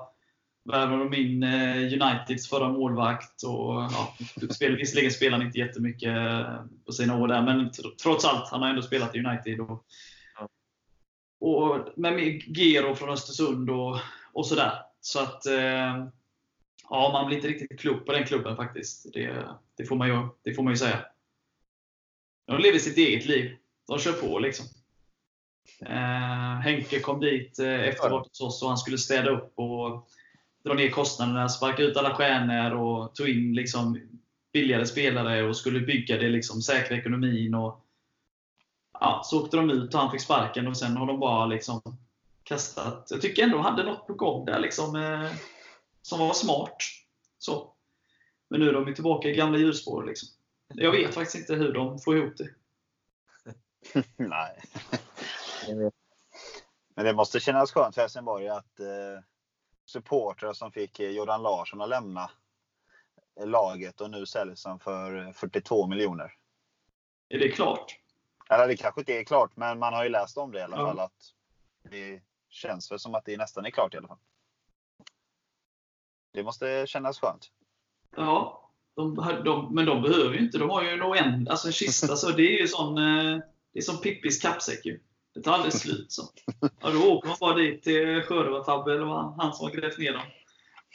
värvar 0.64 0.98
de 0.98 1.14
in 1.14 1.44
eh, 1.44 1.78
Uniteds 1.78 2.50
förra 2.50 2.70
målvakt. 2.70 3.44
Och, 3.44 3.74
ja, 3.74 4.14
spel, 4.56 4.76
visserligen 4.76 5.12
spelar 5.12 5.38
han 5.38 5.48
inte 5.48 5.60
jättemycket 5.60 6.18
eh, 6.18 6.62
på 6.86 6.92
sina 6.92 7.18
år 7.18 7.28
där, 7.28 7.42
men 7.42 7.70
tr- 7.70 7.96
trots 8.04 8.26
allt, 8.26 8.52
han 8.52 8.62
har 8.62 8.70
ändå 8.70 8.82
spelat 8.82 9.16
i 9.16 9.20
United. 9.20 9.60
Och, 9.60 9.86
och 11.40 11.88
med 11.96 12.42
Gero 12.58 12.96
från 12.96 13.10
Östersund 13.10 13.70
och, 13.70 13.98
och 14.34 14.46
sådär. 14.46 14.74
Så 15.02 15.20
att 15.20 15.44
ja, 16.90 17.10
man 17.14 17.26
blir 17.26 17.38
inte 17.38 17.48
riktigt 17.48 17.80
klok 17.80 18.06
på 18.06 18.12
den 18.12 18.26
klubben 18.26 18.56
faktiskt. 18.56 19.14
Det, 19.14 19.48
det, 19.78 19.86
får, 19.86 19.96
man 19.96 20.08
ju, 20.08 20.28
det 20.44 20.54
får 20.54 20.64
man 20.64 20.74
ju 20.74 20.78
säga. 20.78 21.06
De 22.48 22.60
lever 22.60 22.80
sitt 22.80 22.98
eget 22.98 23.26
liv. 23.26 23.56
De 23.88 24.00
kör 24.00 24.14
på 24.14 24.40
liksom. 24.40 24.66
Eh, 25.86 26.60
Henke 26.60 27.00
kom 27.00 27.20
dit 27.20 27.60
eh, 27.60 27.82
efteråt 27.82 28.28
hos 28.28 28.42
oss 28.42 28.62
och 28.64 28.70
han 28.70 28.78
skulle 28.78 28.98
städa 28.98 29.30
upp 29.30 29.54
och 29.60 30.10
dra 30.64 30.74
ner 30.74 30.90
kostnaderna, 30.90 31.50
sparka 31.50 31.84
ut 31.84 31.98
alla 31.98 32.16
stjärnor 32.16 32.72
och 32.72 33.16
ta 33.16 33.28
in 33.28 33.54
liksom 33.54 34.00
billigare 34.54 34.86
spelare 34.86 35.44
och 35.44 35.58
skulle 35.58 35.80
bygga 35.80 36.18
det, 36.18 36.30
liksom, 36.30 36.62
säkra 36.62 36.98
ekonomin. 36.98 37.54
Och, 37.54 37.86
ja, 39.00 39.22
så 39.26 39.44
åkte 39.44 39.58
de 39.58 39.70
ut 39.70 39.94
och 39.94 40.00
han 40.00 40.12
fick 40.12 40.22
sparken 40.22 40.68
och 40.68 40.78
sen 40.78 40.98
har 40.98 41.08
de 41.08 41.20
bara 41.20 41.46
liksom 41.46 41.82
kastat. 42.44 43.08
Jag 43.12 43.22
tycker 43.22 43.44
ändå 43.44 43.58
de 43.58 43.64
hade 43.64 43.84
något 43.84 44.08
på 44.08 44.14
gång 44.14 44.46
där 44.46 44.60
liksom, 44.60 44.96
eh, 44.96 45.32
som 46.02 46.20
var 46.20 46.34
smart. 46.34 46.78
Så. 47.38 47.74
Men 48.50 48.60
nu 48.60 48.70
är 48.70 48.74
de 48.74 48.94
tillbaka 48.94 49.30
i 49.30 49.36
gamla 49.36 49.58
hjulspår. 49.58 50.04
Liksom. 50.04 50.30
Jag 50.74 50.92
vet 50.92 51.14
faktiskt 51.16 51.36
inte 51.36 51.56
hur 51.56 51.74
de 51.74 52.00
får 52.00 52.18
ihop 52.18 52.34
det. 52.38 52.50
Nej. 54.18 54.62
Men 56.96 57.06
det 57.06 57.14
måste 57.14 57.40
kännas 57.40 57.72
skönt 57.72 57.96
för 57.96 58.02
Helsingborg 58.02 58.48
att 58.50 58.80
eh, 58.80 59.22
supportrar 59.86 60.54
som 60.54 60.72
fick 60.72 61.00
eh, 61.00 61.10
Jordan 61.10 61.42
Larsson 61.44 61.82
att 61.82 61.90
lämna 61.90 62.32
laget 63.40 64.02
och 64.02 64.10
nu 64.12 64.26
säljs 64.26 64.66
han 64.66 64.80
för 64.80 65.32
42 65.32 65.88
miljoner. 65.88 66.34
Är 67.30 67.40
det 67.40 67.50
klart? 67.52 68.00
Eller 68.50 68.68
det 68.68 68.78
kanske 68.78 69.02
inte 69.02 69.14
är 69.14 69.24
klart, 69.24 69.52
men 69.56 69.80
man 69.80 69.94
har 69.94 70.04
ju 70.04 70.10
läst 70.10 70.38
om 70.38 70.52
det 70.52 70.60
i 70.60 70.62
alla 70.62 70.78
Ja. 70.78 70.88
fall. 70.88 71.00
Att 71.00 71.34
det 71.84 72.22
känns 72.50 72.92
väl 72.92 73.00
som 73.00 73.16
att 73.16 73.26
det 73.26 73.38
nästan 73.38 73.66
är 73.66 73.70
klart 73.72 73.94
i 73.94 73.98
alla 73.98 74.08
fall. 74.08 74.20
Det 76.32 76.44
måste 76.44 76.88
kännas 76.88 77.20
skönt. 77.20 77.52
Ja, 78.16 78.67
de, 78.98 79.16
de, 79.46 79.76
men 79.76 79.86
de 79.86 80.02
behöver 80.02 80.34
ju 80.34 80.40
inte. 80.40 80.58
De 80.58 80.70
har 80.70 80.84
ju 80.84 80.90
en 80.90 81.04
oänd, 81.04 81.50
alltså 81.50 81.68
en 81.68 81.74
kista. 81.74 82.16
Så 82.16 82.32
det 82.32 82.56
är 82.56 82.62
ju 82.62 82.68
sån, 82.68 82.98
eh, 82.98 83.40
det 83.74 83.80
är 83.80 83.82
som 83.82 84.02
Pippis 84.02 84.42
kappsäck 84.42 84.86
ju. 84.86 85.00
Det 85.36 85.42
tar 85.42 85.54
aldrig 85.54 85.74
slut. 85.74 86.12
Så. 86.12 86.24
Ja, 86.82 86.90
då 86.90 87.12
åker 87.12 87.28
man 87.28 87.38
bara 87.40 87.56
dit 87.56 87.84
till 87.84 88.22
Sjörövartabbe, 88.22 88.92
eller 88.94 89.06
vad 89.06 89.36
han 89.36 89.54
som 89.54 89.66
har 89.66 89.74
grävt 89.74 89.98
ner 89.98 90.14
dem. 90.14 90.22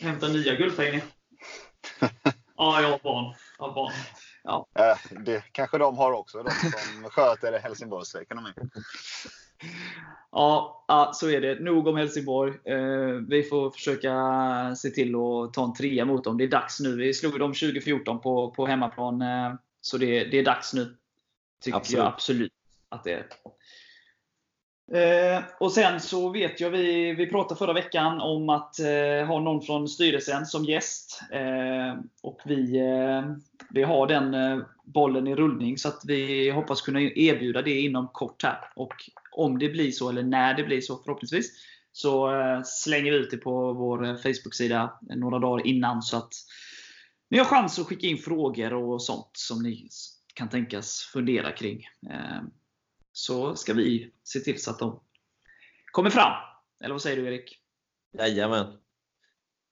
Och 0.00 0.06
hämtar 0.06 0.28
nya 0.28 0.54
guldpengar. 0.54 1.00
Ja, 2.56 2.80
jag 2.80 2.90
har 2.90 3.00
barn. 3.02 3.34
Jag 3.58 3.64
har 3.64 3.74
barn. 3.74 3.92
Ja. 4.44 4.66
Eh, 4.78 5.20
det 5.24 5.44
kanske 5.52 5.78
de 5.78 5.96
har 5.96 6.12
också, 6.12 6.42
de 6.42 6.50
som 6.50 7.10
sköter 7.10 7.58
Helsingborgs 7.58 8.14
ekonomi. 8.14 8.52
Ja, 10.34 10.84
ja, 10.88 11.10
så 11.14 11.30
är 11.30 11.40
det. 11.40 11.60
Nog 11.60 11.86
om 11.86 11.96
Helsingborg. 11.96 12.52
Eh, 12.64 13.10
vi 13.28 13.42
får 13.42 13.70
försöka 13.70 14.74
se 14.76 14.90
till 14.90 15.14
att 15.14 15.54
ta 15.54 15.64
en 15.64 15.74
trea 15.74 16.04
mot 16.04 16.24
dem. 16.24 16.38
Det 16.38 16.44
är 16.44 16.48
dags 16.48 16.80
nu. 16.80 16.96
Vi 16.96 17.14
slog 17.14 17.38
dem 17.38 17.52
2014 17.52 18.20
på, 18.20 18.50
på 18.50 18.66
hemmaplan. 18.66 19.22
Eh, 19.22 19.54
så 19.80 19.98
det, 19.98 20.24
det 20.24 20.38
är 20.38 20.44
dags 20.44 20.74
nu. 20.74 20.96
Tycker 21.62 21.76
Absolut. 21.76 21.98
jag 21.98 22.06
absolut 22.06 22.52
att 22.88 23.04
det 23.04 23.12
är. 23.12 23.26
Eh, 24.94 25.42
och 25.60 25.72
sen 25.72 26.00
så 26.00 26.28
vet 26.28 26.60
jag, 26.60 26.70
vi, 26.70 27.14
vi 27.14 27.26
pratade 27.26 27.58
förra 27.58 27.72
veckan 27.72 28.20
om 28.20 28.48
att 28.48 28.78
eh, 28.78 29.26
ha 29.26 29.40
någon 29.40 29.62
från 29.62 29.88
styrelsen 29.88 30.46
som 30.46 30.64
gäst. 30.64 31.22
Eh, 31.32 32.00
och 32.22 32.40
vi, 32.44 32.78
eh, 32.78 33.32
vi 33.70 33.82
har 33.82 34.06
den 34.06 34.64
bollen 34.84 35.26
i 35.26 35.34
rullning 35.34 35.78
så 35.78 35.88
att 35.88 36.02
vi 36.06 36.50
hoppas 36.50 36.82
kunna 36.82 37.00
erbjuda 37.00 37.62
det 37.62 37.80
inom 37.80 38.08
kort 38.08 38.42
här. 38.42 38.58
Och 38.76 38.94
om 39.32 39.58
det 39.58 39.68
blir 39.68 39.90
så, 39.90 40.08
eller 40.08 40.22
när 40.22 40.54
det 40.54 40.64
blir 40.64 40.80
så 40.80 41.02
förhoppningsvis, 41.02 41.52
så 41.92 42.40
eh, 42.40 42.62
slänger 42.64 43.12
vi 43.12 43.18
ut 43.18 43.30
det 43.30 43.36
på 43.36 43.72
vår 43.72 44.04
eh, 44.04 44.16
Facebook-sida 44.16 44.98
några 45.00 45.38
dagar 45.38 45.66
innan 45.66 46.02
så 46.02 46.16
att 46.16 46.34
ni 47.30 47.38
har 47.38 47.44
chans 47.44 47.78
att 47.78 47.86
skicka 47.86 48.06
in 48.06 48.18
frågor 48.18 48.72
och 48.72 49.02
sånt 49.02 49.30
som 49.32 49.62
ni 49.62 49.88
kan 50.34 50.48
tänkas 50.48 51.10
fundera 51.12 51.52
kring. 51.52 51.84
Eh, 52.10 52.42
Så 53.12 53.54
ska 53.56 53.74
vi 53.74 54.10
se 54.24 54.40
till 54.40 54.62
så 54.62 54.70
att 54.70 54.78
de 54.78 55.00
kommer 55.92 56.10
fram. 56.10 56.32
Eller 56.80 56.94
vad 56.94 57.02
säger 57.02 57.16
du 57.16 57.28
Erik? 57.28 57.58
Jajamän. 58.18 58.66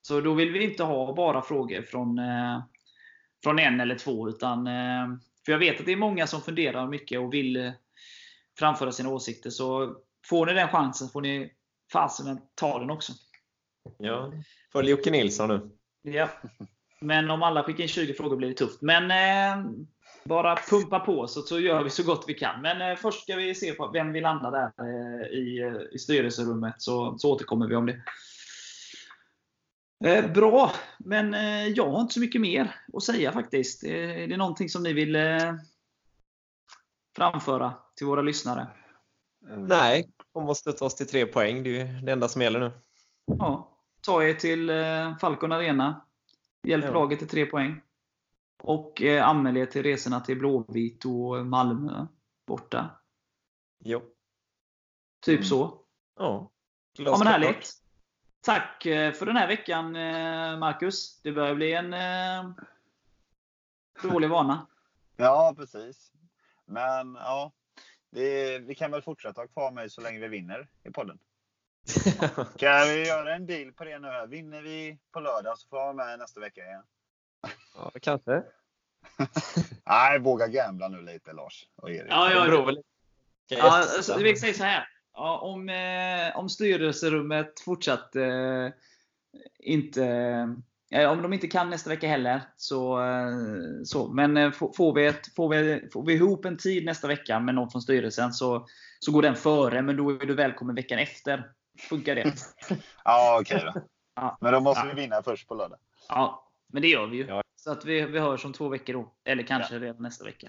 Så 0.02 0.20
då 0.20 0.34
vill 0.34 0.52
vi 0.52 0.64
inte 0.64 0.82
ha 0.82 1.14
bara 1.14 1.42
frågor 1.42 1.82
från, 1.82 2.20
från 3.42 3.58
en 3.58 3.80
eller 3.80 3.94
två. 3.94 4.28
Utan, 4.28 4.64
för 5.44 5.52
jag 5.52 5.58
vet 5.58 5.80
att 5.80 5.86
det 5.86 5.92
är 5.92 5.96
många 5.96 6.26
som 6.26 6.42
funderar 6.42 6.88
mycket 6.88 7.20
och 7.20 7.34
vill 7.34 7.72
framföra 8.60 8.92
sina 8.92 9.08
åsikter. 9.08 9.50
Så 9.50 9.96
får 10.26 10.46
ni 10.46 10.52
den 10.52 10.68
chansen 10.68 11.08
får 11.08 11.20
ni 11.20 11.52
fasen 11.92 12.40
ta 12.54 12.78
den 12.78 12.90
också. 12.90 13.12
Ja. 13.98 14.32
Följ 14.72 14.90
Jocke 14.90 15.10
Nilsson 15.10 15.48
nu. 15.48 15.70
Ja. 16.02 16.28
Men 17.00 17.30
om 17.30 17.42
alla 17.42 17.62
skickar 17.62 17.82
in 17.82 17.88
20 17.88 18.14
frågor 18.14 18.36
blir 18.36 18.48
det 18.48 18.54
tufft. 18.54 18.82
Men 18.82 19.10
eh, 19.10 19.70
bara 20.24 20.56
pumpa 20.56 21.00
på 21.00 21.26
så, 21.26 21.42
så 21.42 21.60
gör 21.60 21.84
vi 21.84 21.90
så 21.90 22.02
gott 22.02 22.24
vi 22.26 22.34
kan. 22.34 22.62
Men 22.62 22.90
eh, 22.90 22.96
först 22.96 23.22
ska 23.22 23.36
vi 23.36 23.54
se 23.54 23.72
på 23.72 23.90
vem 23.90 24.12
vi 24.12 24.20
landar 24.20 24.50
där 24.50 24.72
eh, 24.78 25.26
i, 25.38 25.60
eh, 25.60 25.94
i 25.94 25.98
styrelserummet. 25.98 26.74
Så, 26.78 27.18
så 27.18 27.32
återkommer 27.32 27.66
vi 27.66 27.76
om 27.76 27.86
det. 27.86 28.02
Eh, 30.04 30.32
bra, 30.32 30.72
men 30.98 31.34
eh, 31.34 31.68
jag 31.68 31.90
har 31.90 32.00
inte 32.00 32.14
så 32.14 32.20
mycket 32.20 32.40
mer 32.40 32.74
att 32.92 33.02
säga 33.02 33.32
faktiskt. 33.32 33.84
Är 33.84 34.28
det 34.28 34.36
någonting 34.36 34.68
som 34.68 34.82
ni 34.82 34.92
vill 34.92 35.16
framföra 37.16 37.74
till 37.96 38.06
våra 38.06 38.22
lyssnare? 38.22 38.66
Nej, 39.56 40.10
de 40.34 40.44
måste 40.44 40.72
ta 40.72 40.84
oss 40.84 40.94
till 40.94 41.06
tre 41.08 41.26
poäng. 41.26 41.62
Det 41.62 41.70
är 41.80 41.86
ju 41.86 42.00
det 42.00 42.12
enda 42.12 42.28
som 42.28 42.42
gäller 42.42 42.60
nu. 42.60 42.70
Ja, 43.24 43.78
ta 44.00 44.22
er 44.24 44.34
till 44.34 44.70
eh, 44.70 45.16
Falcon 45.18 45.52
Arena. 45.52 46.06
Hjälp 46.62 46.84
Ja. 46.84 46.92
laget 46.92 47.18
till 47.18 47.28
tre 47.28 47.46
poäng. 47.46 47.80
Och 48.62 49.02
eh, 49.02 49.28
anmäl 49.28 49.56
er 49.56 49.66
till 49.66 49.82
resorna 49.82 50.20
till 50.20 50.38
Blåvitt 50.38 51.04
och 51.04 51.46
Malmö 51.46 52.06
borta. 52.46 52.90
Jo. 53.84 54.02
Typ 55.24 55.38
Mm. 55.38 55.44
så. 55.48 55.80
Ja. 56.18 56.50
Ja, 56.98 57.16
men 57.18 57.26
härligt. 57.26 57.72
Tack 58.40 58.86
eh, 58.86 59.12
för 59.12 59.26
den 59.26 59.36
här 59.36 59.46
veckan 59.48 59.96
eh, 59.96 60.58
Marcus. 60.58 61.20
Det 61.22 61.32
börjar 61.32 61.54
bli 61.54 61.72
en 61.72 61.92
eh, 61.94 62.50
dålig 64.02 64.28
vana. 64.30 64.66
Ja, 65.16 65.54
precis. 65.56 66.12
Men 66.70 67.14
ja, 67.14 67.52
det, 68.10 68.58
vi 68.58 68.74
kan 68.74 68.90
väl 68.90 69.02
fortsätta 69.02 69.40
ha 69.40 69.48
kvar 69.48 69.70
mig 69.70 69.90
så 69.90 70.00
länge 70.00 70.18
vi 70.18 70.28
vinner 70.28 70.68
i 70.84 70.90
podden. 70.90 71.18
Kan 72.56 72.88
vi 72.88 73.06
göra 73.06 73.34
en 73.34 73.46
deal 73.46 73.72
på 73.72 73.84
det 73.84 73.98
nu? 73.98 74.08
Här? 74.08 74.26
Vinner 74.26 74.62
vi 74.62 74.98
på 75.12 75.20
lördag 75.20 75.58
så 75.58 75.68
får 75.68 75.78
jag 75.78 75.94
vara 75.94 76.06
med 76.06 76.18
nästa 76.18 76.40
vecka 76.40 76.64
igen. 76.64 76.82
ja, 77.74 77.92
kanske. 78.02 78.42
Nej, 79.86 80.18
våga 80.18 80.46
gambla 80.46 80.88
nu 80.88 81.02
lite 81.02 81.32
Lars 81.32 81.68
och 81.76 81.90
Erik. 81.90 82.10
Ja, 82.10 82.32
ja, 82.32 82.44
Det 82.44 82.50
beror 82.50 82.66
väl 82.66 82.82
Ja, 83.48 83.76
alltså, 83.96 84.18
vi 84.18 84.36
säger 84.36 84.54
så 84.54 84.64
här. 84.64 84.88
Ja, 85.12 85.38
om, 85.38 85.68
eh, 85.68 86.38
om 86.38 86.48
styrelserummet 86.48 87.60
fortsatt 87.60 88.16
eh, 88.16 88.68
inte 89.58 90.04
eh, 90.04 90.46
om 90.92 91.22
de 91.22 91.32
inte 91.32 91.48
kan 91.48 91.70
nästa 91.70 91.90
vecka 91.90 92.08
heller. 92.08 92.42
Så, 92.56 93.02
eh, 93.02 93.82
så. 93.84 94.12
Men 94.12 94.36
eh, 94.36 94.50
får, 94.50 94.94
vi 94.94 95.06
ett, 95.06 95.34
får, 95.36 95.48
vi, 95.48 95.88
får 95.92 96.06
vi 96.06 96.14
ihop 96.14 96.44
en 96.44 96.56
tid 96.56 96.84
nästa 96.84 97.08
vecka 97.08 97.40
med 97.40 97.54
någon 97.54 97.70
från 97.70 97.82
styrelsen 97.82 98.32
så, 98.32 98.66
så 98.98 99.12
går 99.12 99.22
den 99.22 99.36
före. 99.36 99.82
Men 99.82 99.96
då 99.96 100.10
är 100.10 100.26
du 100.26 100.34
välkommen 100.34 100.74
veckan 100.74 100.98
efter. 100.98 101.50
Funkar 101.88 102.14
det? 102.14 102.34
Ja, 103.04 103.38
okej 103.40 103.62
då. 103.74 103.82
Ja. 104.14 104.38
Men 104.40 104.52
då 104.52 104.60
måste 104.60 104.86
Ja. 104.86 104.94
vi 104.94 105.00
vinna 105.00 105.22
först 105.22 105.48
på 105.48 105.54
lördag. 105.54 105.78
Ja, 106.08 106.50
men 106.66 106.82
det 106.82 106.88
gör 106.88 107.06
vi 107.06 107.16
ju. 107.16 107.26
Ja. 107.26 107.42
Så 107.56 107.72
att 107.72 107.84
vi, 107.84 108.02
vi 108.02 108.18
hörs 108.18 108.44
om 108.44 108.52
två 108.52 108.68
veckor 108.68 108.92
då. 108.92 109.12
Eller 109.24 109.42
kanske 109.42 109.78
redan 109.78 110.02
nästa 110.02 110.24
vecka. 110.24 110.48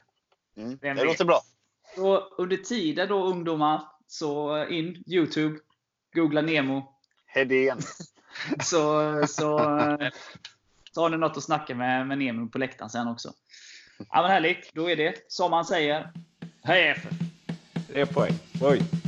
Mm. 0.57 0.77
Det 0.81 1.03
låter 1.03 1.25
bra. 1.25 1.41
Så 1.95 2.17
under 2.17 2.57
tiden 2.57 3.07
då 3.07 3.25
ungdomar, 3.25 3.81
så 4.07 4.65
in 4.65 5.03
Youtube, 5.07 5.59
googla 6.13 6.41
Nemo. 6.41 6.95
Hedén. 7.25 7.79
Så, 8.63 9.21
så, 9.27 9.57
så 10.91 11.01
har 11.01 11.09
ni 11.09 11.17
något 11.17 11.37
att 11.37 11.43
snacka 11.43 11.75
med, 11.75 12.07
med 12.07 12.17
Nemo 12.17 12.49
på 12.49 12.57
läktaren 12.57 12.89
sen 12.89 13.07
också. 13.07 13.31
Ja 14.09 14.21
men 14.21 14.31
härligt, 14.31 14.73
då 14.73 14.89
är 14.89 14.95
det 14.95 15.13
som 15.27 15.51
man 15.51 15.65
säger. 15.65 16.11
Hej 16.63 16.87
FF! 16.87 17.13
Tre 17.87 18.05
poäng. 18.05 18.33
Oj. 18.61 19.00